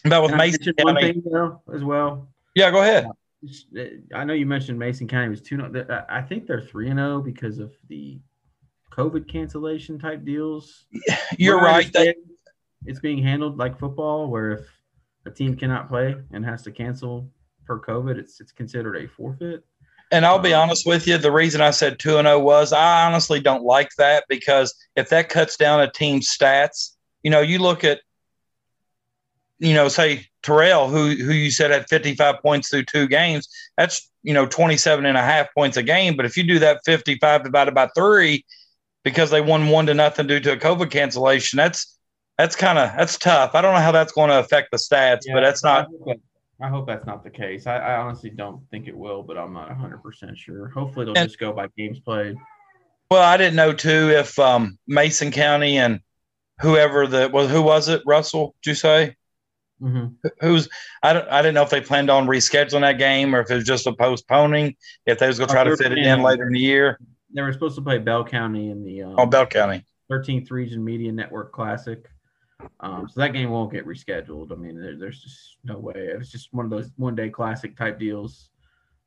about 0.04 0.24
with 0.24 0.34
Mason 0.34 0.74
County 0.74 1.12
thing, 1.12 1.22
though, 1.30 1.62
as 1.74 1.82
well. 1.82 2.28
Yeah, 2.54 2.70
go 2.70 2.82
ahead. 2.82 3.06
I 4.14 4.24
know 4.24 4.32
you 4.32 4.46
mentioned 4.46 4.78
Mason 4.78 5.06
County 5.06 5.28
was 5.28 5.40
two. 5.40 5.60
I 6.08 6.22
think 6.22 6.46
they're 6.46 6.60
three 6.60 6.88
and 6.88 6.98
zero 6.98 7.16
oh 7.16 7.20
because 7.20 7.58
of 7.58 7.72
the 7.88 8.18
COVID 8.92 9.28
cancellation 9.28 9.98
type 9.98 10.24
deals. 10.24 10.86
You're 11.38 11.60
right. 11.60 11.92
They, 11.92 12.14
it's 12.86 13.00
being 13.00 13.22
handled 13.22 13.58
like 13.58 13.78
football, 13.78 14.28
where 14.28 14.52
if 14.52 14.66
a 15.26 15.30
team 15.30 15.56
cannot 15.56 15.88
play 15.88 16.14
and 16.32 16.44
has 16.44 16.62
to 16.62 16.70
cancel 16.70 17.28
for 17.66 17.80
COVID, 17.80 18.16
it's 18.16 18.40
it's 18.40 18.52
considered 18.52 18.96
a 18.96 19.08
forfeit. 19.08 19.64
And 20.12 20.24
I'll 20.24 20.38
be 20.38 20.54
um, 20.54 20.62
honest 20.62 20.86
with 20.86 21.06
you, 21.06 21.18
the 21.18 21.32
reason 21.32 21.60
I 21.60 21.70
said 21.70 21.98
2 21.98 22.18
and 22.18 22.26
0 22.26 22.38
was 22.38 22.72
I 22.72 23.06
honestly 23.06 23.40
don't 23.40 23.64
like 23.64 23.90
that 23.98 24.24
because 24.28 24.74
if 24.96 25.08
that 25.08 25.28
cuts 25.28 25.56
down 25.56 25.80
a 25.80 25.90
team's 25.90 26.28
stats, 26.28 26.92
you 27.22 27.30
know, 27.30 27.40
you 27.40 27.58
look 27.58 27.84
at 27.84 28.00
you 29.58 29.74
know, 29.74 29.88
say 29.88 30.26
Terrell, 30.42 30.88
who 30.88 31.10
who 31.10 31.32
you 31.32 31.50
said 31.50 31.70
had 31.70 31.88
55 31.88 32.40
points 32.42 32.68
through 32.68 32.84
two 32.84 33.08
games, 33.08 33.48
that's 33.76 34.10
you 34.22 34.34
know 34.34 34.46
27 34.46 35.06
and 35.06 35.16
a 35.16 35.22
half 35.22 35.52
points 35.54 35.76
a 35.76 35.82
game. 35.82 36.16
But 36.16 36.26
if 36.26 36.36
you 36.36 36.44
do 36.44 36.58
that 36.60 36.80
55 36.84 37.44
divided 37.44 37.74
by 37.74 37.88
three, 37.96 38.44
because 39.04 39.30
they 39.30 39.40
won 39.40 39.68
one 39.68 39.86
to 39.86 39.94
nothing 39.94 40.26
due 40.26 40.40
to 40.40 40.52
a 40.52 40.56
COVID 40.56 40.90
cancellation, 40.90 41.56
that's 41.56 41.98
that's 42.36 42.56
kind 42.56 42.78
of 42.78 42.90
that's 42.96 43.18
tough. 43.18 43.54
I 43.54 43.60
don't 43.60 43.74
know 43.74 43.80
how 43.80 43.92
that's 43.92 44.12
going 44.12 44.30
to 44.30 44.38
affect 44.38 44.70
the 44.72 44.78
stats, 44.78 45.20
yeah, 45.24 45.34
but 45.34 45.40
that's 45.40 45.62
not. 45.62 45.88
I 46.60 46.68
hope, 46.68 46.86
that's 46.86 47.04
not 47.04 47.24
the 47.24 47.30
case. 47.30 47.66
I, 47.66 47.78
I, 47.78 47.96
honestly 47.96 48.30
don't 48.30 48.62
think 48.70 48.86
it 48.86 48.96
will, 48.96 49.24
but 49.24 49.36
I'm 49.36 49.52
not 49.52 49.68
100 49.68 50.02
percent 50.02 50.38
sure. 50.38 50.68
Hopefully, 50.68 51.04
they'll 51.04 51.18
and, 51.18 51.28
just 51.28 51.38
go 51.38 51.52
by 51.52 51.66
games 51.76 52.00
played. 52.00 52.36
Well, 53.10 53.22
I 53.22 53.36
didn't 53.36 53.56
know 53.56 53.72
too 53.72 54.10
if 54.10 54.38
um, 54.38 54.78
Mason 54.86 55.30
County 55.30 55.78
and 55.78 56.00
whoever 56.60 57.06
the 57.06 57.28
well, 57.32 57.48
who 57.48 57.62
was 57.62 57.88
it 57.88 58.02
Russell? 58.06 58.54
Did 58.62 58.70
you 58.70 58.74
say? 58.74 59.16
Mm-hmm. 59.82 60.28
Who's 60.40 60.68
I 61.02 61.12
don't 61.12 61.28
I 61.28 61.42
didn't 61.42 61.54
know 61.54 61.62
if 61.62 61.70
they 61.70 61.80
planned 61.80 62.10
on 62.10 62.26
rescheduling 62.26 62.82
that 62.82 62.98
game 62.98 63.34
or 63.34 63.40
if 63.40 63.50
it 63.50 63.56
was 63.56 63.64
just 63.64 63.86
a 63.86 63.92
postponing. 63.92 64.76
If 65.06 65.18
they 65.18 65.26
was 65.26 65.38
going 65.38 65.48
to 65.48 65.54
try 65.54 65.64
to 65.64 65.76
fit 65.76 65.92
it 65.92 65.98
in 65.98 66.22
later 66.22 66.46
in 66.46 66.52
the 66.52 66.60
year. 66.60 66.98
They 67.34 67.42
were 67.42 67.52
supposed 67.52 67.74
to 67.76 67.82
play 67.82 67.98
Bell 67.98 68.24
County 68.24 68.70
in 68.70 68.84
the 68.84 69.02
um, 69.02 69.16
oh 69.18 69.26
Bell 69.26 69.46
County 69.46 69.84
13th 70.10 70.50
Region 70.50 70.84
Media 70.84 71.10
Network 71.12 71.52
Classic. 71.52 72.08
Um, 72.80 73.08
so 73.08 73.20
that 73.20 73.32
game 73.32 73.50
won't 73.50 73.72
get 73.72 73.86
rescheduled. 73.86 74.52
I 74.52 74.54
mean, 74.54 74.80
there, 74.80 74.96
there's 74.96 75.20
just 75.20 75.56
no 75.64 75.78
way. 75.78 75.92
It's 75.96 76.30
just 76.30 76.52
one 76.52 76.64
of 76.64 76.70
those 76.70 76.90
one 76.96 77.14
day 77.14 77.28
classic 77.28 77.76
type 77.76 77.98
deals. 77.98 78.50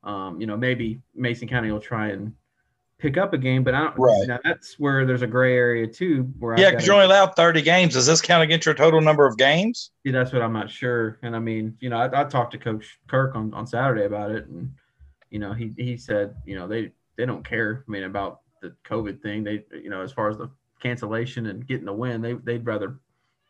Um, 0.04 0.40
you 0.40 0.48
know, 0.48 0.58
maybe 0.58 1.02
Mason 1.16 1.48
County 1.48 1.72
will 1.72 1.80
try 1.80 2.10
and 2.10 2.34
pick 3.00 3.18
up 3.18 3.34
a 3.34 3.38
game, 3.38 3.64
but 3.64 3.74
I 3.74 3.86
don't. 3.86 3.98
Right. 3.98 4.28
Now 4.28 4.40
that's 4.44 4.80
where 4.80 5.06
there's 5.06 5.22
a 5.22 5.28
gray 5.28 5.56
area 5.56 5.88
too. 5.88 6.32
Where 6.40 6.60
yeah, 6.60 6.72
because 6.72 6.86
you're 6.86 6.96
only 6.96 7.06
allowed 7.06 7.36
30 7.36 7.62
games. 7.62 7.94
Does 7.94 8.06
this 8.06 8.22
count 8.22 8.44
against 8.44 8.66
your 8.66 8.76
total 8.76 9.02
number 9.02 9.26
of 9.26 9.38
games? 9.38 9.92
Yeah, 10.04 10.14
that's 10.14 10.34
what 10.34 10.42
I'm 10.42 10.54
not 10.54 10.70
sure. 10.70 11.20
And 11.22 11.36
I 11.36 11.40
mean, 11.40 11.78
you 11.80 11.90
know, 11.90 11.98
I, 11.98 12.22
I 12.22 12.24
talked 12.26 12.52
to 12.54 12.58
Coach 12.58 13.00
Kirk 13.08 13.36
on, 13.36 13.54
on 13.54 13.68
Saturday 13.68 14.06
about 14.06 14.32
it, 14.32 14.48
and 14.48 14.72
you 15.30 15.40
know, 15.40 15.54
he 15.54 15.74
he 15.78 15.98
said, 15.98 16.36
you 16.46 16.56
know, 16.56 16.68
they 16.68 16.92
they 17.18 17.26
don't 17.26 17.46
care. 17.46 17.84
I 17.88 17.92
mean, 17.92 18.04
about 18.04 18.42
the 18.62 18.76
COVID 18.86 19.22
thing. 19.22 19.44
They, 19.44 19.64
you 19.72 19.90
know, 19.90 20.02
as 20.02 20.12
far 20.12 20.30
as 20.30 20.38
the 20.38 20.50
cancellation 20.82 21.48
and 21.48 21.66
getting 21.68 21.86
the 21.86 21.94
win, 21.94 22.22
they 22.22 22.34
they'd 22.34 22.66
rather 22.66 23.00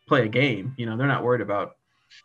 play 0.07 0.25
a 0.25 0.29
game. 0.29 0.73
You 0.77 0.85
know, 0.85 0.97
they're 0.97 1.07
not 1.07 1.23
worried 1.23 1.41
about 1.41 1.75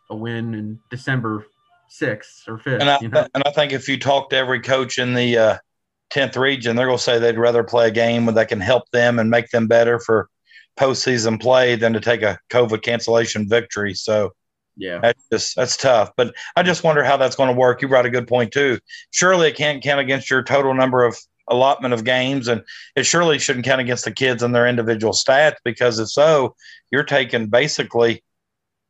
a 0.09 0.15
win 0.15 0.53
in 0.53 0.79
December 0.89 1.45
sixth 1.89 2.47
or 2.47 2.57
fifth. 2.57 2.81
And 2.81 2.89
I, 2.89 2.99
you 3.01 3.09
know? 3.09 3.27
and 3.33 3.43
I 3.45 3.51
think 3.51 3.71
if 3.71 3.87
you 3.87 3.99
talk 3.99 4.29
to 4.31 4.35
every 4.35 4.61
coach 4.61 4.97
in 4.97 5.13
the 5.13 5.37
uh, 5.37 5.57
tenth 6.13 6.37
region, 6.37 6.75
they're 6.75 6.85
going 6.85 6.97
to 6.97 7.03
say 7.03 7.17
they'd 7.17 7.37
rather 7.37 7.63
play 7.63 7.87
a 7.87 7.91
game 7.91 8.25
where 8.25 8.35
that 8.35 8.47
can 8.47 8.61
help 8.61 8.89
them 8.91 9.17
and 9.17 9.29
make 9.29 9.49
them 9.49 9.67
better 9.67 9.99
for 9.99 10.29
postseason 10.77 11.41
play 11.41 11.75
than 11.75 11.93
to 11.93 11.99
take 11.99 12.21
a 12.21 12.39
COVID 12.49 12.83
cancellation 12.83 13.49
victory. 13.49 13.93
So. 13.93 14.31
Yeah, 14.75 14.97
that's 15.03 15.23
just 15.31 15.55
that's 15.55 15.77
tough. 15.77 16.13
But 16.17 16.33
I 16.55 16.63
just 16.63 16.83
wonder 16.83 17.03
how 17.03 17.15
that's 17.15 17.35
going 17.35 17.49
to 17.49 17.55
work. 17.55 17.83
You 17.83 17.87
brought 17.87 18.07
a 18.07 18.09
good 18.09 18.27
point 18.27 18.51
too. 18.51 18.79
Surely 19.11 19.47
it 19.47 19.55
can't 19.55 19.83
count 19.83 19.99
against 19.99 20.31
your 20.31 20.41
total 20.41 20.73
number 20.73 21.03
of 21.03 21.15
allotment 21.47 21.93
of 21.93 22.03
games, 22.03 22.47
and 22.47 22.63
it 22.95 23.05
surely 23.05 23.37
shouldn't 23.37 23.65
count 23.65 23.81
against 23.81 24.03
the 24.03 24.11
kids 24.11 24.41
and 24.41 24.55
their 24.55 24.67
individual 24.67 25.13
stats 25.13 25.57
because 25.63 25.99
if 25.99 26.09
so, 26.09 26.55
you're 26.89 27.03
taking 27.03 27.49
basically, 27.49 28.23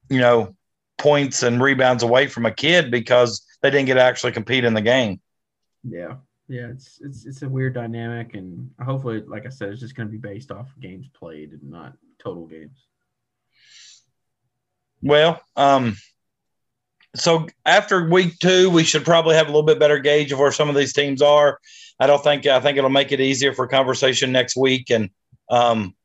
you 0.10 0.20
know, 0.20 0.56
points 0.98 1.44
and 1.44 1.62
rebounds 1.62 2.02
away 2.02 2.28
from 2.28 2.46
a 2.46 2.52
kid 2.52 2.90
because 2.90 3.46
they 3.62 3.70
didn't 3.70 3.88
get 3.88 3.96
to 3.96 4.04
actually 4.04 4.32
compete 4.32 4.64
in 4.64 4.74
the 4.74 4.82
game. 4.82 5.20
Yeah, 5.84 6.16
yeah, 6.48 6.68
it's 6.68 7.00
it's 7.02 7.26
it's 7.26 7.42
a 7.42 7.50
weird 7.50 7.74
dynamic, 7.74 8.36
and 8.36 8.70
hopefully, 8.84 9.24
like 9.26 9.46
I 9.46 9.50
said, 9.50 9.70
it's 9.70 9.80
just 9.80 9.96
going 9.96 10.08
to 10.08 10.12
be 10.12 10.18
based 10.18 10.52
off 10.52 10.68
of 10.68 10.82
games 10.82 11.08
played 11.14 11.52
and 11.52 11.64
not 11.64 11.94
total 12.20 12.46
games. 12.46 12.86
Well, 15.02 15.42
um, 15.56 15.98
so 17.16 17.48
after 17.66 18.10
week 18.10 18.40
two, 18.40 18.70
we 18.70 18.84
should 18.84 19.06
probably 19.06 19.36
have 19.36 19.48
a 19.48 19.50
little 19.50 19.64
bit 19.64 19.80
better 19.80 20.00
gauge 20.00 20.32
of 20.32 20.40
where 20.40 20.52
some 20.52 20.70
of 20.70 20.76
these 20.76 20.94
teams 20.94 21.22
are. 21.22 21.60
I 22.00 22.08
don't 22.08 22.24
think 22.24 22.46
I 22.46 22.60
think 22.60 22.78
it'll 22.78 22.90
make 22.90 23.12
it 23.12 23.22
easier 23.22 23.54
for 23.54 23.68
conversation 23.68 24.32
next 24.32 24.58
week. 24.58 24.90
And 24.90 25.10
um, 25.50 25.96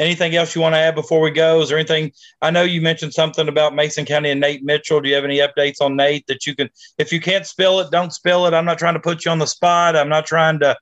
anything 0.00 0.34
else 0.34 0.54
you 0.54 0.62
want 0.62 0.74
to 0.74 0.78
add 0.78 0.94
before 0.96 1.20
we 1.20 1.30
go? 1.30 1.60
Is 1.60 1.68
there 1.68 1.78
anything? 1.78 2.10
I 2.42 2.50
know 2.50 2.62
you 2.62 2.80
mentioned 2.80 3.12
something 3.14 3.46
about 3.46 3.74
Mason 3.74 4.04
County 4.04 4.30
and 4.30 4.40
Nate 4.40 4.64
Mitchell. 4.64 5.00
Do 5.00 5.08
you 5.08 5.14
have 5.14 5.24
any 5.24 5.38
updates 5.38 5.80
on 5.80 5.94
Nate 5.94 6.26
that 6.26 6.46
you 6.46 6.56
can? 6.56 6.70
If 6.98 7.12
you 7.12 7.20
can't 7.20 7.46
spill 7.46 7.78
it, 7.80 7.92
don't 7.92 8.12
spill 8.12 8.46
it. 8.46 8.54
I'm 8.54 8.64
not 8.64 8.78
trying 8.78 8.94
to 8.94 9.00
put 9.00 9.24
you 9.24 9.30
on 9.30 9.38
the 9.38 9.46
spot. 9.46 9.94
I'm 9.94 10.08
not 10.08 10.26
trying 10.26 10.58
to. 10.60 10.76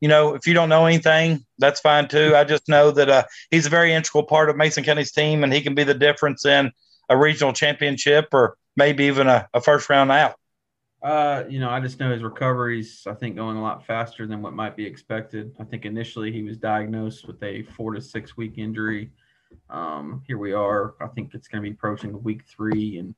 You 0.00 0.08
know, 0.08 0.34
if 0.34 0.46
you 0.46 0.54
don't 0.54 0.70
know 0.70 0.86
anything, 0.86 1.44
that's 1.58 1.78
fine 1.78 2.08
too. 2.08 2.34
I 2.34 2.44
just 2.44 2.68
know 2.68 2.90
that 2.90 3.10
uh, 3.10 3.24
he's 3.50 3.66
a 3.66 3.70
very 3.70 3.92
integral 3.92 4.22
part 4.22 4.48
of 4.48 4.56
Mason 4.56 4.82
County's 4.82 5.12
team, 5.12 5.44
and 5.44 5.52
he 5.52 5.60
can 5.60 5.74
be 5.74 5.84
the 5.84 5.92
difference 5.92 6.46
in 6.46 6.72
a 7.10 7.18
regional 7.18 7.52
championship 7.52 8.28
or 8.32 8.56
maybe 8.76 9.04
even 9.04 9.26
a, 9.26 9.46
a 9.52 9.60
first 9.60 9.90
round 9.90 10.10
out. 10.10 10.36
Uh, 11.02 11.44
you 11.48 11.60
know, 11.60 11.70
I 11.70 11.80
just 11.80 11.98
know 11.98 12.12
his 12.12 12.22
recovery's, 12.22 13.06
I 13.06 13.14
think, 13.14 13.36
going 13.36 13.56
a 13.56 13.62
lot 13.62 13.86
faster 13.86 14.26
than 14.26 14.42
what 14.42 14.52
might 14.52 14.76
be 14.76 14.84
expected. 14.84 15.54
I 15.58 15.64
think 15.64 15.86
initially 15.86 16.30
he 16.30 16.42
was 16.42 16.58
diagnosed 16.58 17.26
with 17.26 17.42
a 17.42 17.62
four 17.62 17.94
to 17.94 18.00
six 18.02 18.36
week 18.36 18.58
injury. 18.58 19.10
Um, 19.70 20.22
here 20.26 20.36
we 20.36 20.52
are. 20.52 20.94
I 21.00 21.06
think 21.08 21.32
it's 21.32 21.48
going 21.48 21.62
to 21.62 21.68
be 21.68 21.74
approaching 21.74 22.22
week 22.22 22.42
three. 22.46 22.98
And, 22.98 23.14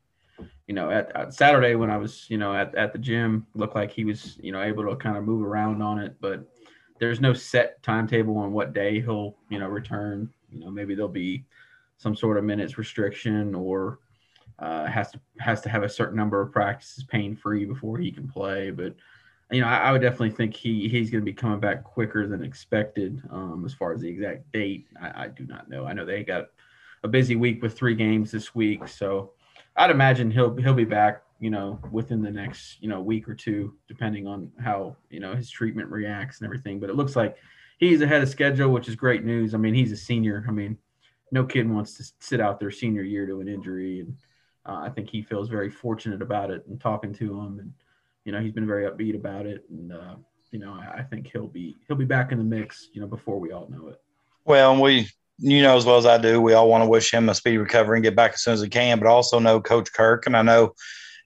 you 0.68 0.74
know, 0.74 0.90
at, 0.90 1.14
at, 1.16 1.34
Saturday 1.34 1.74
when 1.74 1.90
I 1.90 1.96
was, 1.96 2.26
you 2.30 2.38
know, 2.38 2.54
at, 2.54 2.72
at 2.76 2.92
the 2.92 2.98
gym, 2.98 3.46
looked 3.54 3.74
like 3.74 3.90
he 3.90 4.04
was, 4.04 4.38
you 4.40 4.52
know, 4.52 4.62
able 4.62 4.88
to 4.88 4.94
kind 4.94 5.16
of 5.16 5.24
move 5.24 5.44
around 5.44 5.82
on 5.82 5.98
it. 5.98 6.14
But 6.20 6.44
there's 7.00 7.20
no 7.20 7.32
set 7.32 7.82
timetable 7.82 8.38
on 8.38 8.52
what 8.52 8.72
day 8.72 9.00
he'll, 9.00 9.34
you 9.48 9.58
know, 9.58 9.66
return. 9.66 10.30
You 10.52 10.60
know, 10.60 10.70
maybe 10.70 10.94
there'll 10.94 11.10
be 11.10 11.44
some 11.98 12.14
sort 12.14 12.38
of 12.38 12.44
minutes 12.44 12.78
restriction 12.78 13.56
or, 13.56 13.98
uh, 14.58 14.86
has 14.86 15.10
to 15.12 15.20
has 15.38 15.60
to 15.62 15.68
have 15.68 15.82
a 15.82 15.88
certain 15.88 16.16
number 16.16 16.40
of 16.40 16.52
practices 16.52 17.04
pain 17.04 17.36
free 17.36 17.64
before 17.64 17.98
he 17.98 18.10
can 18.10 18.28
play. 18.28 18.70
But 18.70 18.94
you 19.50 19.60
know, 19.60 19.66
I, 19.66 19.76
I, 19.78 19.92
would 19.92 20.00
definitely 20.00 20.30
think 20.30 20.54
he 20.54 20.88
he's 20.88 21.10
going 21.10 21.20
to 21.20 21.24
be 21.24 21.32
coming 21.32 21.60
back 21.60 21.84
quicker 21.84 22.26
than 22.26 22.42
expected. 22.42 23.22
Um, 23.30 23.64
as 23.66 23.74
far 23.74 23.92
as 23.92 24.00
the 24.00 24.08
exact 24.08 24.50
date, 24.52 24.86
I, 25.00 25.24
I, 25.24 25.28
do 25.28 25.46
not 25.46 25.68
know. 25.68 25.86
I 25.86 25.92
know 25.92 26.04
they 26.06 26.22
got 26.22 26.48
a 27.04 27.08
busy 27.08 27.36
week 27.36 27.62
with 27.62 27.76
three 27.76 27.94
games 27.94 28.30
this 28.30 28.54
week, 28.54 28.88
so 28.88 29.32
I'd 29.76 29.90
imagine 29.90 30.30
he'll 30.30 30.54
he'll 30.56 30.74
be 30.74 30.84
back. 30.84 31.22
You 31.38 31.50
know, 31.50 31.80
within 31.90 32.22
the 32.22 32.30
next 32.30 32.80
you 32.80 32.88
know 32.88 33.00
week 33.00 33.28
or 33.28 33.34
two, 33.34 33.74
depending 33.88 34.26
on 34.26 34.52
how 34.62 34.96
you 35.10 35.20
know 35.20 35.34
his 35.34 35.50
treatment 35.50 35.90
reacts 35.90 36.40
and 36.40 36.46
everything. 36.46 36.78
But 36.78 36.88
it 36.88 36.96
looks 36.96 37.16
like 37.16 37.36
he's 37.78 38.00
ahead 38.00 38.22
of 38.22 38.28
schedule, 38.28 38.70
which 38.70 38.88
is 38.88 38.94
great 38.94 39.24
news. 39.24 39.54
I 39.54 39.58
mean, 39.58 39.74
he's 39.74 39.92
a 39.92 39.96
senior. 39.96 40.44
I 40.48 40.52
mean, 40.52 40.78
no 41.32 41.44
kid 41.44 41.68
wants 41.68 41.94
to 41.94 42.04
sit 42.20 42.40
out 42.40 42.60
their 42.60 42.70
senior 42.70 43.02
year 43.02 43.26
to 43.26 43.40
an 43.40 43.48
injury 43.48 44.00
and 44.00 44.14
uh, 44.66 44.80
I 44.82 44.90
think 44.90 45.10
he 45.10 45.22
feels 45.22 45.48
very 45.48 45.70
fortunate 45.70 46.22
about 46.22 46.50
it 46.50 46.64
and 46.68 46.80
talking 46.80 47.12
to 47.14 47.40
him, 47.40 47.58
and 47.58 47.72
you 48.24 48.32
know 48.32 48.40
he's 48.40 48.52
been 48.52 48.66
very 48.66 48.88
upbeat 48.88 49.16
about 49.16 49.46
it, 49.46 49.64
and 49.70 49.92
uh, 49.92 50.14
you 50.50 50.58
know 50.58 50.72
I, 50.72 50.98
I, 50.98 51.02
think 51.02 51.30
he'll 51.30 51.48
be 51.48 51.78
he'll 51.86 51.96
be 51.96 52.04
back 52.04 52.32
in 52.32 52.38
the 52.38 52.44
mix, 52.44 52.88
you 52.92 53.00
know, 53.00 53.06
before 53.06 53.40
we 53.40 53.52
all 53.52 53.68
know 53.68 53.88
it. 53.88 54.00
Well, 54.44 54.80
we 54.80 55.08
you 55.38 55.62
know 55.62 55.76
as 55.76 55.84
well 55.84 55.96
as 55.96 56.06
I 56.06 56.18
do, 56.18 56.40
we 56.40 56.52
all 56.52 56.68
want 56.68 56.84
to 56.84 56.88
wish 56.88 57.12
him 57.12 57.28
a 57.28 57.34
speedy 57.34 57.58
recovery 57.58 57.96
and 57.98 58.04
get 58.04 58.16
back 58.16 58.34
as 58.34 58.42
soon 58.42 58.54
as 58.54 58.62
he 58.62 58.68
can. 58.68 58.98
But 58.98 59.08
also 59.08 59.38
know 59.38 59.60
Coach 59.60 59.92
Kirk, 59.92 60.26
and 60.26 60.36
I 60.36 60.42
know 60.42 60.74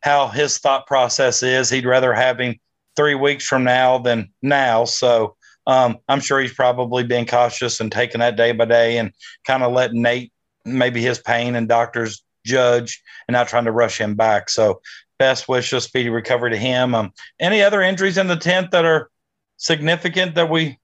how 0.02 0.28
his 0.28 0.58
thought 0.58 0.86
process 0.86 1.42
is. 1.42 1.68
He'd 1.68 1.86
rather 1.86 2.14
have 2.14 2.40
him 2.40 2.56
three 2.96 3.14
weeks 3.14 3.44
from 3.46 3.64
now 3.64 3.98
than 3.98 4.32
now. 4.40 4.84
So 4.84 5.36
um, 5.66 5.98
I'm 6.08 6.20
sure 6.20 6.40
he's 6.40 6.54
probably 6.54 7.04
being 7.04 7.26
cautious 7.26 7.80
and 7.80 7.92
taking 7.92 8.20
that 8.20 8.36
day 8.36 8.52
by 8.52 8.64
day 8.64 8.98
and 8.98 9.12
kind 9.46 9.62
of 9.62 9.72
letting 9.72 10.00
Nate 10.00 10.32
maybe 10.64 11.02
his 11.02 11.18
pain 11.18 11.54
and 11.54 11.68
doctors 11.68 12.22
judge 12.46 13.02
and 13.28 13.34
not 13.34 13.48
trying 13.48 13.64
to 13.66 13.72
rush 13.72 14.00
him 14.00 14.14
back. 14.14 14.48
So 14.48 14.80
best 15.18 15.48
wishes, 15.48 15.84
speedy 15.84 16.08
recovery 16.08 16.50
to 16.50 16.56
him. 16.56 16.94
Um, 16.94 17.12
any 17.40 17.62
other 17.62 17.82
injuries 17.82 18.18
in 18.18 18.26
the 18.26 18.36
tenth 18.36 18.70
that 18.70 18.84
are 18.84 19.10
significant 19.56 20.34
that 20.36 20.50
we? 20.50 20.78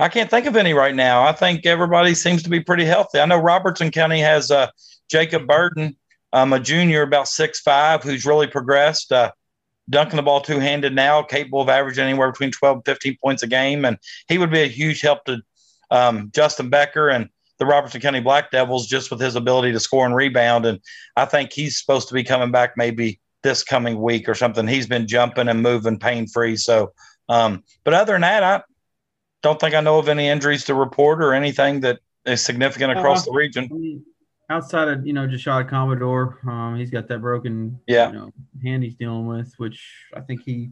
I 0.00 0.08
can't 0.08 0.30
think 0.30 0.46
of 0.46 0.56
any 0.56 0.74
right 0.74 0.94
now. 0.94 1.24
I 1.24 1.32
think 1.32 1.66
everybody 1.66 2.14
seems 2.14 2.42
to 2.44 2.50
be 2.50 2.60
pretty 2.60 2.84
healthy. 2.84 3.18
I 3.18 3.26
know 3.26 3.38
Robertson 3.38 3.90
County 3.90 4.20
has 4.20 4.50
uh, 4.50 4.68
Jacob 5.10 5.46
Burden, 5.46 5.96
um, 6.32 6.52
a 6.52 6.60
junior, 6.60 7.02
about 7.02 7.28
six 7.28 7.60
five, 7.60 8.02
who's 8.02 8.24
really 8.24 8.46
progressed. 8.46 9.12
Uh, 9.12 9.32
dunking 9.90 10.16
the 10.16 10.22
ball 10.22 10.40
two 10.40 10.58
handed 10.58 10.94
now, 10.94 11.22
capable 11.22 11.62
of 11.62 11.68
averaging 11.68 12.04
anywhere 12.04 12.30
between 12.30 12.50
12 12.50 12.76
and 12.76 12.84
15 12.84 13.16
points 13.22 13.42
a 13.42 13.46
game. 13.46 13.84
And 13.84 13.98
he 14.28 14.38
would 14.38 14.50
be 14.50 14.62
a 14.62 14.68
huge 14.68 15.00
help 15.00 15.24
to 15.24 15.40
um, 15.90 16.30
Justin 16.34 16.68
Becker 16.68 17.08
and 17.08 17.30
the 17.58 17.66
Robertson 17.66 18.00
County 18.00 18.20
Black 18.20 18.50
Devils 18.50 18.86
just 18.86 19.10
with 19.10 19.20
his 19.20 19.36
ability 19.36 19.72
to 19.72 19.80
score 19.80 20.06
and 20.06 20.14
rebound. 20.14 20.64
And 20.66 20.80
I 21.16 21.24
think 21.24 21.52
he's 21.52 21.78
supposed 21.78 22.08
to 22.08 22.14
be 22.14 22.24
coming 22.24 22.50
back 22.50 22.72
maybe 22.76 23.20
this 23.42 23.62
coming 23.62 24.00
week 24.00 24.28
or 24.28 24.34
something. 24.34 24.66
He's 24.66 24.86
been 24.86 25.06
jumping 25.06 25.48
and 25.48 25.62
moving 25.62 25.98
pain 25.98 26.26
free. 26.26 26.56
So, 26.56 26.92
um, 27.28 27.64
but 27.84 27.94
other 27.94 28.12
than 28.12 28.22
that, 28.22 28.42
I 28.42 28.62
don't 29.42 29.60
think 29.60 29.74
I 29.74 29.80
know 29.80 29.98
of 29.98 30.08
any 30.08 30.28
injuries 30.28 30.64
to 30.66 30.74
report 30.74 31.22
or 31.22 31.34
anything 31.34 31.80
that 31.80 32.00
is 32.24 32.44
significant 32.44 32.92
across 32.92 33.22
uh, 33.22 33.30
the 33.30 33.36
region. 33.36 34.04
outside 34.50 34.88
of 34.88 35.06
you 35.06 35.12
know 35.12 35.26
Jashad 35.26 35.68
Commodore, 35.68 36.38
um, 36.48 36.76
he's 36.76 36.90
got 36.90 37.08
that 37.08 37.20
broken 37.20 37.78
yeah. 37.86 38.08
you 38.08 38.14
know, 38.14 38.32
hand 38.62 38.82
he's 38.82 38.94
dealing 38.94 39.26
with, 39.26 39.52
which 39.58 39.80
I 40.14 40.20
think 40.20 40.42
he 40.44 40.70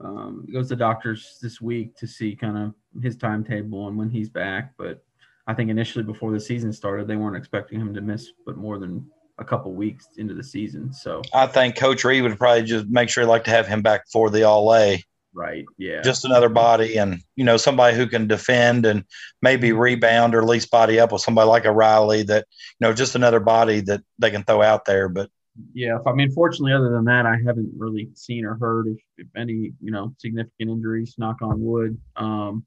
um, 0.00 0.46
goes 0.52 0.68
to 0.68 0.76
doctors 0.76 1.38
this 1.42 1.60
week 1.60 1.96
to 1.96 2.06
see 2.06 2.36
kind 2.36 2.58
of 2.58 3.02
his 3.02 3.16
timetable 3.16 3.88
and 3.88 3.96
when 3.96 4.10
he's 4.10 4.28
back. 4.28 4.74
But 4.76 5.04
I 5.48 5.54
think 5.54 5.70
initially 5.70 6.04
before 6.04 6.30
the 6.30 6.38
season 6.38 6.72
started, 6.72 7.08
they 7.08 7.16
weren't 7.16 7.36
expecting 7.36 7.80
him 7.80 7.94
to 7.94 8.02
miss 8.02 8.30
but 8.44 8.58
more 8.58 8.78
than 8.78 9.10
a 9.38 9.44
couple 9.44 9.72
weeks 9.72 10.06
into 10.18 10.34
the 10.34 10.44
season. 10.44 10.92
So 10.92 11.22
I 11.32 11.46
think 11.46 11.74
Coach 11.74 12.04
Reed 12.04 12.22
would 12.22 12.38
probably 12.38 12.64
just 12.64 12.86
make 12.88 13.08
sure 13.08 13.24
he'd 13.24 13.30
like 13.30 13.44
to 13.44 13.50
have 13.50 13.66
him 13.66 13.80
back 13.80 14.02
for 14.12 14.28
the 14.28 14.42
All 14.42 14.74
A. 14.74 15.02
Right. 15.32 15.64
Yeah. 15.78 16.02
Just 16.02 16.24
another 16.24 16.48
body 16.48 16.98
and, 16.98 17.22
you 17.34 17.44
know, 17.44 17.56
somebody 17.56 17.96
who 17.96 18.06
can 18.06 18.26
defend 18.26 18.84
and 18.84 19.04
maybe 19.40 19.72
rebound 19.72 20.34
or 20.34 20.42
at 20.42 20.48
least 20.48 20.70
body 20.70 21.00
up 21.00 21.12
with 21.12 21.22
somebody 21.22 21.48
like 21.48 21.64
a 21.64 21.72
Riley 21.72 22.24
that, 22.24 22.46
you 22.78 22.86
know, 22.86 22.92
just 22.92 23.14
another 23.14 23.40
body 23.40 23.80
that 23.82 24.02
they 24.18 24.30
can 24.30 24.42
throw 24.42 24.60
out 24.60 24.84
there. 24.84 25.08
But 25.08 25.30
yeah, 25.72 25.98
I 26.06 26.12
mean, 26.12 26.30
fortunately, 26.32 26.72
other 26.72 26.90
than 26.90 27.04
that, 27.04 27.24
I 27.24 27.36
haven't 27.46 27.70
really 27.76 28.10
seen 28.14 28.44
or 28.44 28.56
heard 28.56 28.88
of 28.88 28.98
if 29.16 29.28
any, 29.36 29.72
you 29.80 29.92
know, 29.92 30.14
significant 30.18 30.70
injuries, 30.70 31.14
knock 31.16 31.36
on 31.40 31.60
wood. 31.60 31.98
Um, 32.16 32.66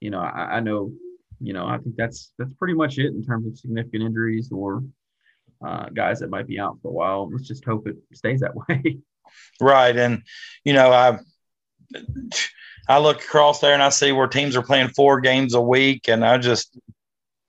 you 0.00 0.10
know, 0.10 0.20
I, 0.20 0.56
I 0.56 0.60
know 0.60 0.92
you 1.40 1.52
know, 1.52 1.66
I 1.66 1.78
think 1.78 1.96
that's 1.96 2.32
that's 2.38 2.52
pretty 2.54 2.74
much 2.74 2.98
it 2.98 3.06
in 3.06 3.24
terms 3.24 3.46
of 3.46 3.58
significant 3.58 4.02
injuries 4.02 4.50
or 4.52 4.82
uh, 5.64 5.88
guys 5.90 6.20
that 6.20 6.30
might 6.30 6.46
be 6.46 6.58
out 6.58 6.78
for 6.82 6.88
a 6.88 6.92
while. 6.92 7.30
Let's 7.30 7.46
just 7.46 7.64
hope 7.64 7.86
it 7.86 7.96
stays 8.12 8.40
that 8.40 8.54
way. 8.68 8.98
Right, 9.60 9.96
and 9.96 10.22
you 10.64 10.72
know, 10.72 10.90
I 10.92 11.18
I 12.88 12.98
look 12.98 13.22
across 13.22 13.60
there 13.60 13.74
and 13.74 13.82
I 13.82 13.90
see 13.90 14.12
where 14.12 14.26
teams 14.26 14.56
are 14.56 14.62
playing 14.62 14.90
four 14.90 15.20
games 15.20 15.54
a 15.54 15.60
week, 15.60 16.08
and 16.08 16.24
I 16.24 16.38
just, 16.38 16.78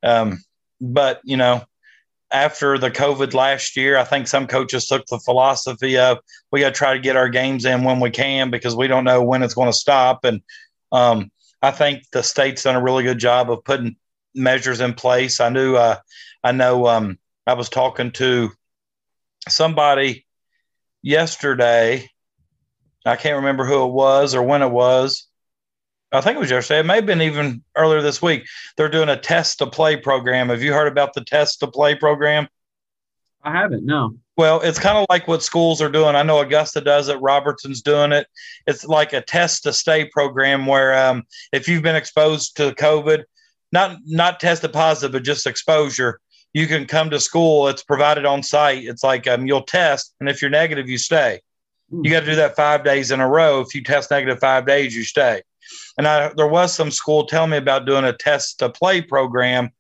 um, 0.03 0.43
but 0.79 1.21
you 1.23 1.37
know, 1.37 1.63
after 2.31 2.77
the 2.77 2.91
COVID 2.91 3.33
last 3.33 3.75
year, 3.75 3.97
I 3.97 4.03
think 4.03 4.27
some 4.27 4.45
coaches 4.45 4.85
took 4.87 5.05
the 5.07 5.19
philosophy 5.19 5.97
of 5.97 6.19
we 6.51 6.59
got 6.59 6.69
to 6.69 6.75
try 6.75 6.93
to 6.93 6.99
get 6.99 7.15
our 7.15 7.29
games 7.29 7.65
in 7.65 7.83
when 7.83 7.99
we 7.99 8.11
can 8.11 8.51
because 8.51 8.75
we 8.75 8.87
don't 8.87 9.03
know 9.03 9.23
when 9.23 9.41
it's 9.41 9.55
going 9.55 9.71
to 9.71 9.77
stop, 9.77 10.25
and 10.25 10.41
um, 10.91 11.31
I 11.61 11.71
think 11.71 12.03
the 12.11 12.23
state's 12.23 12.63
done 12.63 12.75
a 12.75 12.81
really 12.81 13.03
good 13.03 13.19
job 13.19 13.51
of 13.51 13.63
putting 13.63 13.97
measures 14.33 14.79
in 14.79 14.93
place. 14.93 15.39
I 15.39 15.49
knew, 15.49 15.75
uh, 15.75 15.97
I 16.43 16.51
know, 16.51 16.87
um, 16.87 17.19
I 17.45 17.53
was 17.53 17.69
talking 17.69 18.11
to 18.13 18.51
somebody 19.47 20.25
yesterday. 21.01 22.09
I 23.05 23.15
can't 23.15 23.37
remember 23.37 23.65
who 23.65 23.83
it 23.85 23.91
was 23.91 24.35
or 24.35 24.43
when 24.43 24.61
it 24.61 24.71
was. 24.71 25.27
I 26.11 26.21
think 26.21 26.37
it 26.37 26.39
was 26.39 26.51
yesterday. 26.51 26.79
It 26.79 26.85
may 26.85 26.95
have 26.95 27.05
been 27.05 27.21
even 27.21 27.63
earlier 27.75 28.01
this 28.01 28.21
week. 28.21 28.47
They're 28.77 28.89
doing 28.89 29.09
a 29.09 29.19
test 29.19 29.59
to 29.59 29.67
play 29.67 29.95
program. 29.95 30.49
Have 30.49 30.63
you 30.63 30.73
heard 30.73 30.91
about 30.91 31.13
the 31.13 31.23
test 31.23 31.59
to 31.59 31.67
play 31.67 31.95
program? 31.95 32.47
I 33.43 33.51
haven't. 33.51 33.85
No. 33.85 34.15
Well, 34.39 34.61
it's 34.61 34.79
kind 34.79 34.97
of 34.97 35.05
like 35.09 35.27
what 35.27 35.43
schools 35.43 35.81
are 35.81 35.91
doing. 35.91 36.15
I 36.15 36.23
know 36.23 36.39
Augusta 36.39 36.79
does 36.79 37.09
it. 37.09 37.19
Robertson's 37.19 37.81
doing 37.81 38.13
it. 38.13 38.25
It's 38.67 38.85
like 38.85 39.11
a 39.11 39.19
test 39.19 39.63
to 39.63 39.73
stay 39.73 40.05
program 40.05 40.65
where 40.65 40.97
um, 40.97 41.23
if 41.51 41.67
you've 41.67 41.83
been 41.83 41.97
exposed 41.97 42.55
to 42.55 42.71
COVID, 42.71 43.25
not 43.73 43.97
not 44.05 44.39
tested 44.39 44.71
positive, 44.71 45.11
but 45.11 45.25
just 45.25 45.45
exposure, 45.45 46.21
you 46.53 46.67
can 46.67 46.85
come 46.85 47.09
to 47.09 47.19
school. 47.19 47.67
It's 47.67 47.83
provided 47.83 48.25
on 48.25 48.41
site. 48.41 48.85
It's 48.85 49.03
like 49.03 49.27
um, 49.27 49.45
you'll 49.45 49.63
test, 49.63 50.15
and 50.21 50.29
if 50.29 50.41
you're 50.41 50.49
negative, 50.49 50.87
you 50.87 50.97
stay. 50.97 51.41
Hmm. 51.89 52.05
You 52.05 52.11
got 52.11 52.21
to 52.21 52.25
do 52.27 52.35
that 52.37 52.55
five 52.55 52.85
days 52.85 53.11
in 53.11 53.19
a 53.19 53.27
row. 53.27 53.59
If 53.59 53.75
you 53.75 53.83
test 53.83 54.09
negative 54.09 54.39
five 54.39 54.65
days, 54.65 54.95
you 54.95 55.03
stay. 55.03 55.41
And 55.97 56.07
I, 56.07 56.31
there 56.37 56.47
was 56.47 56.73
some 56.73 56.91
school 56.91 57.25
telling 57.25 57.49
me 57.49 57.57
about 57.57 57.85
doing 57.85 58.05
a 58.05 58.13
test 58.13 58.59
to 58.59 58.69
play 58.69 59.01
program 59.01 59.71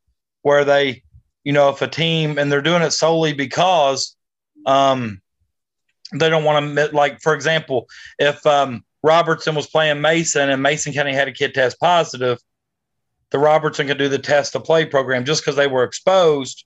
where 0.41 0.65
they, 0.65 1.03
you 1.45 1.53
know, 1.53 1.69
if 1.69 1.81
a 1.81 1.87
team 1.87 2.37
and 2.37 2.51
they're 2.51 2.61
doing 2.61 2.81
it 2.81 2.91
solely 2.91 3.31
because 3.31 4.17
um, 4.65 5.21
they 6.13 6.29
don't 6.29 6.43
want 6.43 6.75
to 6.75 6.95
like, 6.95 7.21
for 7.21 7.33
example, 7.33 7.87
if 8.17 8.45
um, 8.45 8.83
Robertson 9.03 9.55
was 9.55 9.67
playing 9.67 10.01
Mason 10.01 10.49
and 10.49 10.61
Mason 10.61 10.93
County 10.93 11.13
had 11.13 11.27
a 11.27 11.33
kid 11.33 11.53
test 11.53 11.79
positive, 11.79 12.39
the 13.31 13.39
Robertson 13.39 13.87
could 13.87 13.97
do 13.97 14.09
the 14.09 14.19
test 14.19 14.53
to 14.53 14.59
play 14.59 14.85
program 14.85 15.25
just 15.25 15.43
because 15.43 15.55
they 15.55 15.67
were 15.67 15.83
exposed. 15.83 16.65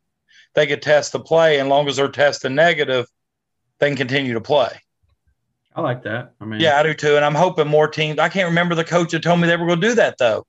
They 0.56 0.68
could 0.68 0.82
test 0.82 1.12
to 1.14 1.20
play, 1.20 1.60
and 1.60 1.68
long 1.68 1.88
as 1.88 1.96
they're 1.96 2.10
testing 2.10 2.56
negative, 2.56 3.08
they 3.80 3.90
can 3.90 3.98
continue 3.98 4.34
to 4.34 4.42
play. 4.42 4.70
I 5.76 5.82
like 5.82 6.04
that. 6.04 6.34
I 6.40 6.46
mean, 6.46 6.60
yeah, 6.60 6.80
I 6.80 6.84
do 6.84 6.94
too. 6.94 7.16
And 7.16 7.26
I'm 7.26 7.36
hoping 7.36 7.68
more 7.68 7.88
teams. 7.88 8.20
I 8.20 8.30
can't 8.30 8.50
remember 8.50 8.76
the 8.76 8.84
coach 8.84 9.12
that 9.12 9.24
told 9.24 9.40
me 9.40 9.48
they 9.48 9.58
were 9.58 9.66
going 9.66 9.82
to 9.82 9.88
do 9.90 9.96
that 9.96 10.18
though. 10.20 10.46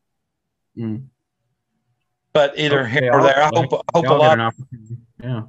Mm. 0.76 1.06
But 2.34 2.58
either 2.58 2.80
okay, 2.80 3.00
here 3.00 3.12
or 3.12 3.22
there, 3.22 3.42
I 3.42 3.50
hope, 3.54 3.72
I 3.72 3.98
hope 3.98 4.06
a 4.08 4.12
lot. 4.12 4.54
Yeah. 5.22 5.42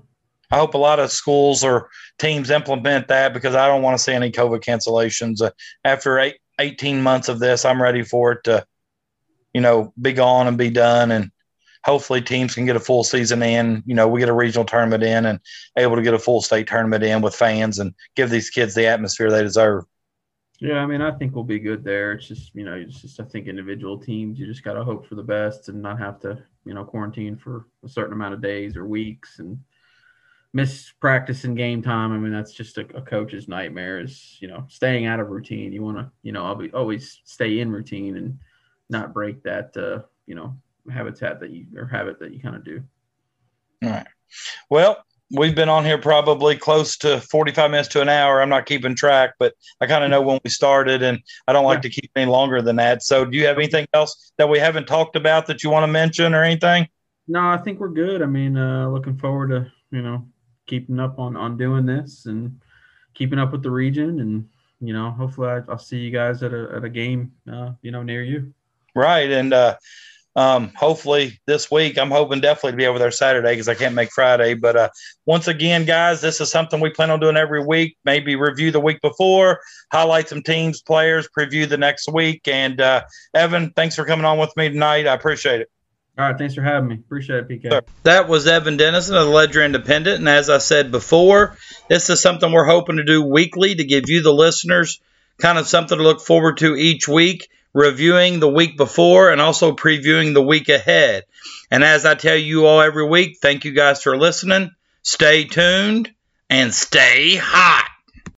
I 0.51 0.57
hope 0.57 0.73
a 0.73 0.79
lot 0.79 0.99
of 0.99 1.11
schools 1.11 1.63
or 1.63 1.89
teams 2.19 2.49
implement 2.49 3.07
that 3.07 3.33
because 3.33 3.55
I 3.55 3.67
don't 3.67 3.81
want 3.81 3.97
to 3.97 4.03
see 4.03 4.13
any 4.13 4.31
COVID 4.31 4.61
cancellations. 4.61 5.41
Uh, 5.41 5.51
after 5.83 6.19
eight, 6.19 6.35
18 6.59 7.01
months 7.01 7.29
of 7.29 7.39
this, 7.39 7.65
I'm 7.65 7.81
ready 7.81 8.03
for 8.03 8.33
it 8.33 8.43
to, 8.45 8.65
you 9.53 9.61
know, 9.61 9.93
be 9.99 10.13
gone 10.13 10.47
and 10.47 10.57
be 10.57 10.69
done. 10.69 11.11
And 11.11 11.31
hopefully 11.83 12.21
teams 12.21 12.55
can 12.55 12.65
get 12.65 12.75
a 12.75 12.79
full 12.79 13.03
season 13.03 13.43
in. 13.43 13.83
You 13.85 13.95
know, 13.95 14.07
we 14.07 14.19
get 14.19 14.29
a 14.29 14.33
regional 14.33 14.65
tournament 14.65 15.03
in 15.03 15.25
and 15.25 15.39
able 15.77 15.95
to 15.95 16.01
get 16.01 16.13
a 16.13 16.19
full 16.19 16.41
state 16.41 16.67
tournament 16.67 17.03
in 17.03 17.21
with 17.21 17.35
fans 17.35 17.79
and 17.79 17.93
give 18.15 18.29
these 18.29 18.49
kids 18.49 18.73
the 18.73 18.87
atmosphere 18.87 19.31
they 19.31 19.43
deserve. 19.43 19.85
Yeah, 20.61 20.77
I 20.77 20.85
mean, 20.85 21.01
I 21.01 21.11
think 21.11 21.35
we'll 21.35 21.43
be 21.43 21.59
good 21.59 21.83
there. 21.83 22.13
It's 22.13 22.27
just, 22.27 22.55
you 22.55 22.63
know, 22.63 22.75
it's 22.75 23.01
just, 23.01 23.19
I 23.19 23.25
think 23.25 23.47
individual 23.47 23.99
teams, 23.99 24.39
you 24.39 24.45
just 24.45 24.63
got 24.63 24.73
to 24.73 24.85
hope 24.85 25.05
for 25.05 25.15
the 25.15 25.23
best 25.23 25.67
and 25.67 25.81
not 25.81 25.99
have 25.99 26.19
to, 26.21 26.41
you 26.63 26.73
know, 26.73 26.85
quarantine 26.85 27.35
for 27.35 27.67
a 27.83 27.89
certain 27.89 28.13
amount 28.13 28.35
of 28.35 28.41
days 28.41 28.77
or 28.77 28.85
weeks. 28.85 29.39
And, 29.39 29.59
miss 30.55 30.93
practice 31.01 31.43
and 31.43 31.57
game 31.57 31.81
time. 31.81 32.13
I 32.13 32.17
mean, 32.17 32.31
that's 32.31 32.53
just 32.53 32.77
a, 32.77 32.87
a, 32.95 33.01
coach's 33.01 33.49
nightmare. 33.49 33.99
Is 33.99 34.37
you 34.39 34.47
know 34.47 34.65
staying 34.69 35.05
out 35.05 35.19
of 35.19 35.27
routine. 35.27 35.73
You 35.73 35.83
want 35.83 35.97
to 35.97 36.09
you 36.23 36.31
know 36.31 36.69
always 36.73 37.19
stay 37.25 37.59
in 37.59 37.71
routine 37.71 38.15
and 38.15 38.39
not 38.89 39.13
break 39.13 39.43
that 39.43 39.75
uh, 39.75 40.03
you 40.25 40.33
know 40.33 40.55
habitat 40.91 41.41
that 41.41 41.51
you 41.51 41.67
or 41.75 41.85
habit 41.85 42.19
that 42.19 42.33
you 42.33 42.39
kind 42.39 42.55
of 42.55 42.63
do. 42.63 42.81
All 43.83 43.89
right. 43.89 44.07
Well, 44.69 45.03
we've 45.29 45.55
been 45.55 45.67
on 45.67 45.83
here 45.83 45.97
probably 45.97 46.55
close 46.55 46.95
to 46.99 47.19
45 47.19 47.71
minutes 47.71 47.89
to 47.89 48.01
an 48.01 48.07
hour. 48.07 48.41
I'm 48.41 48.49
not 48.49 48.65
keeping 48.65 48.95
track, 48.95 49.33
but 49.37 49.53
I 49.81 49.87
kind 49.87 50.05
of 50.05 50.09
know 50.09 50.21
when 50.21 50.39
we 50.45 50.49
started 50.49 51.03
and 51.03 51.19
I 51.49 51.53
don't 51.53 51.65
like 51.65 51.79
yeah. 51.79 51.81
to 51.81 51.89
keep 51.89 52.11
any 52.15 52.31
longer 52.31 52.61
than 52.61 52.77
that. 52.77 53.03
So 53.03 53.25
do 53.25 53.37
you 53.37 53.45
have 53.45 53.57
anything 53.57 53.87
else 53.93 54.31
that 54.37 54.47
we 54.47 54.59
haven't 54.59 54.87
talked 54.87 55.17
about 55.17 55.47
that 55.47 55.63
you 55.63 55.69
want 55.69 55.83
to 55.83 55.91
mention 55.91 56.33
or 56.33 56.43
anything? 56.43 56.87
No, 57.27 57.41
I 57.41 57.57
think 57.57 57.79
we're 57.79 57.89
good. 57.89 58.21
I 58.21 58.27
mean, 58.27 58.55
uh, 58.55 58.87
looking 58.89 59.17
forward 59.17 59.49
to, 59.49 59.71
you 59.91 60.01
know, 60.01 60.25
keeping 60.67 60.99
up 60.99 61.19
on 61.19 61.35
on 61.35 61.57
doing 61.57 61.85
this 61.85 62.25
and 62.25 62.59
keeping 63.13 63.39
up 63.39 63.51
with 63.51 63.63
the 63.63 63.71
region. 63.71 64.19
And 64.19 64.49
you 64.79 64.93
know 64.93 65.11
hopefully 65.11 65.49
I, 65.49 65.59
will 65.59 65.77
see 65.77 65.97
you 65.97 66.11
guys 66.11 66.43
at 66.43 66.53
a, 66.53 66.69
at 66.75 66.83
a 66.83 66.89
game 66.89 67.31
uh, 67.51 67.71
you 67.81 67.91
know 67.91 68.03
near 68.03 68.23
you. 68.23 68.53
Right. 68.95 69.29
And 69.29 69.53
uh 69.53 69.75
um, 70.37 70.73
hopefully 70.75 71.39
this 71.45 71.71
week 71.71 71.97
i'm 71.97 72.11
hoping 72.11 72.41
definitely 72.41 72.71
to 72.71 72.77
be 72.77 72.87
over 72.87 72.99
there 72.99 73.09
saturday 73.09 73.53
because 73.53 73.69
i 73.69 73.73
can't 73.73 73.95
make 73.95 74.11
friday. 74.11 74.53
But 74.53 74.75
uh, 74.75 74.89
once 75.25 75.47
again 75.47 75.85
guys 75.85 76.19
this 76.19 76.41
is 76.41 76.51
something 76.51 76.81
we 76.81 76.89
plan 76.89 77.09
on 77.09 77.21
doing 77.21 77.37
every 77.37 77.65
week. 77.65 77.97
Maybe 78.03 78.35
review 78.35 78.69
the 78.69 78.81
week 78.81 79.01
before 79.01 79.61
highlight 79.93 80.27
some 80.27 80.43
teams 80.43 80.81
players 80.81 81.29
preview 81.29 81.69
the 81.69 81.77
next 81.77 82.11
week. 82.11 82.49
And 82.49 82.81
uh, 82.81 83.03
evan 83.33 83.71
thanks 83.77 83.95
for 83.95 84.03
coming 84.03 84.25
on 84.25 84.37
with 84.37 84.55
me 84.57 84.67
tonight. 84.67 85.07
I 85.07 85.13
appreciate 85.13 85.61
it 85.61 85.69
All 86.17 86.25
right, 86.25 86.37
thanks 86.37 86.55
for 86.55 86.61
having 86.61 86.87
me. 86.87 86.95
Appreciate 86.95 87.39
it, 87.39 87.49
PK. 87.49 87.81
That 88.03 88.29
was 88.29 88.47
Evan 88.47 88.77
Dennison 88.77 89.17
of 89.17 89.25
the 89.25 89.31
Ledger 89.31 89.63
Independent, 89.63 90.19
and 90.19 90.29
as 90.29 90.49
I 90.49 90.59
said 90.59 90.89
before, 90.91 91.57
this 91.89 92.09
is 92.09 92.21
something 92.21 92.51
we're 92.51 92.65
hoping 92.65 92.97
to 92.97 93.03
do 93.03 93.21
weekly 93.21 93.75
to 93.75 93.83
give 93.83 94.05
you, 94.07 94.21
the 94.21 94.33
listeners, 94.33 95.01
kind 95.39 95.57
of 95.57 95.67
something 95.67 95.97
to 95.97 96.03
look 96.03 96.21
forward 96.21 96.57
to 96.57 96.75
each 96.75 97.07
week, 97.07 97.49
reviewing 97.73 98.39
the 98.39 98.47
week 98.47 98.77
before 98.77 99.31
and 99.31 99.41
also 99.41 99.73
previewing 99.73 100.33
the 100.33 100.41
week 100.41 100.69
ahead. 100.69 101.23
And 101.69 101.83
as 101.83 102.05
I 102.05 102.15
tell 102.15 102.37
you 102.37 102.65
all 102.65 102.79
every 102.79 103.05
week, 103.05 103.39
thank 103.41 103.65
you 103.65 103.73
guys 103.73 104.01
for 104.01 104.17
listening. 104.17 104.71
Stay 105.01 105.43
tuned 105.43 106.13
and 106.49 106.73
stay 106.73 107.35
hot. 107.35 107.89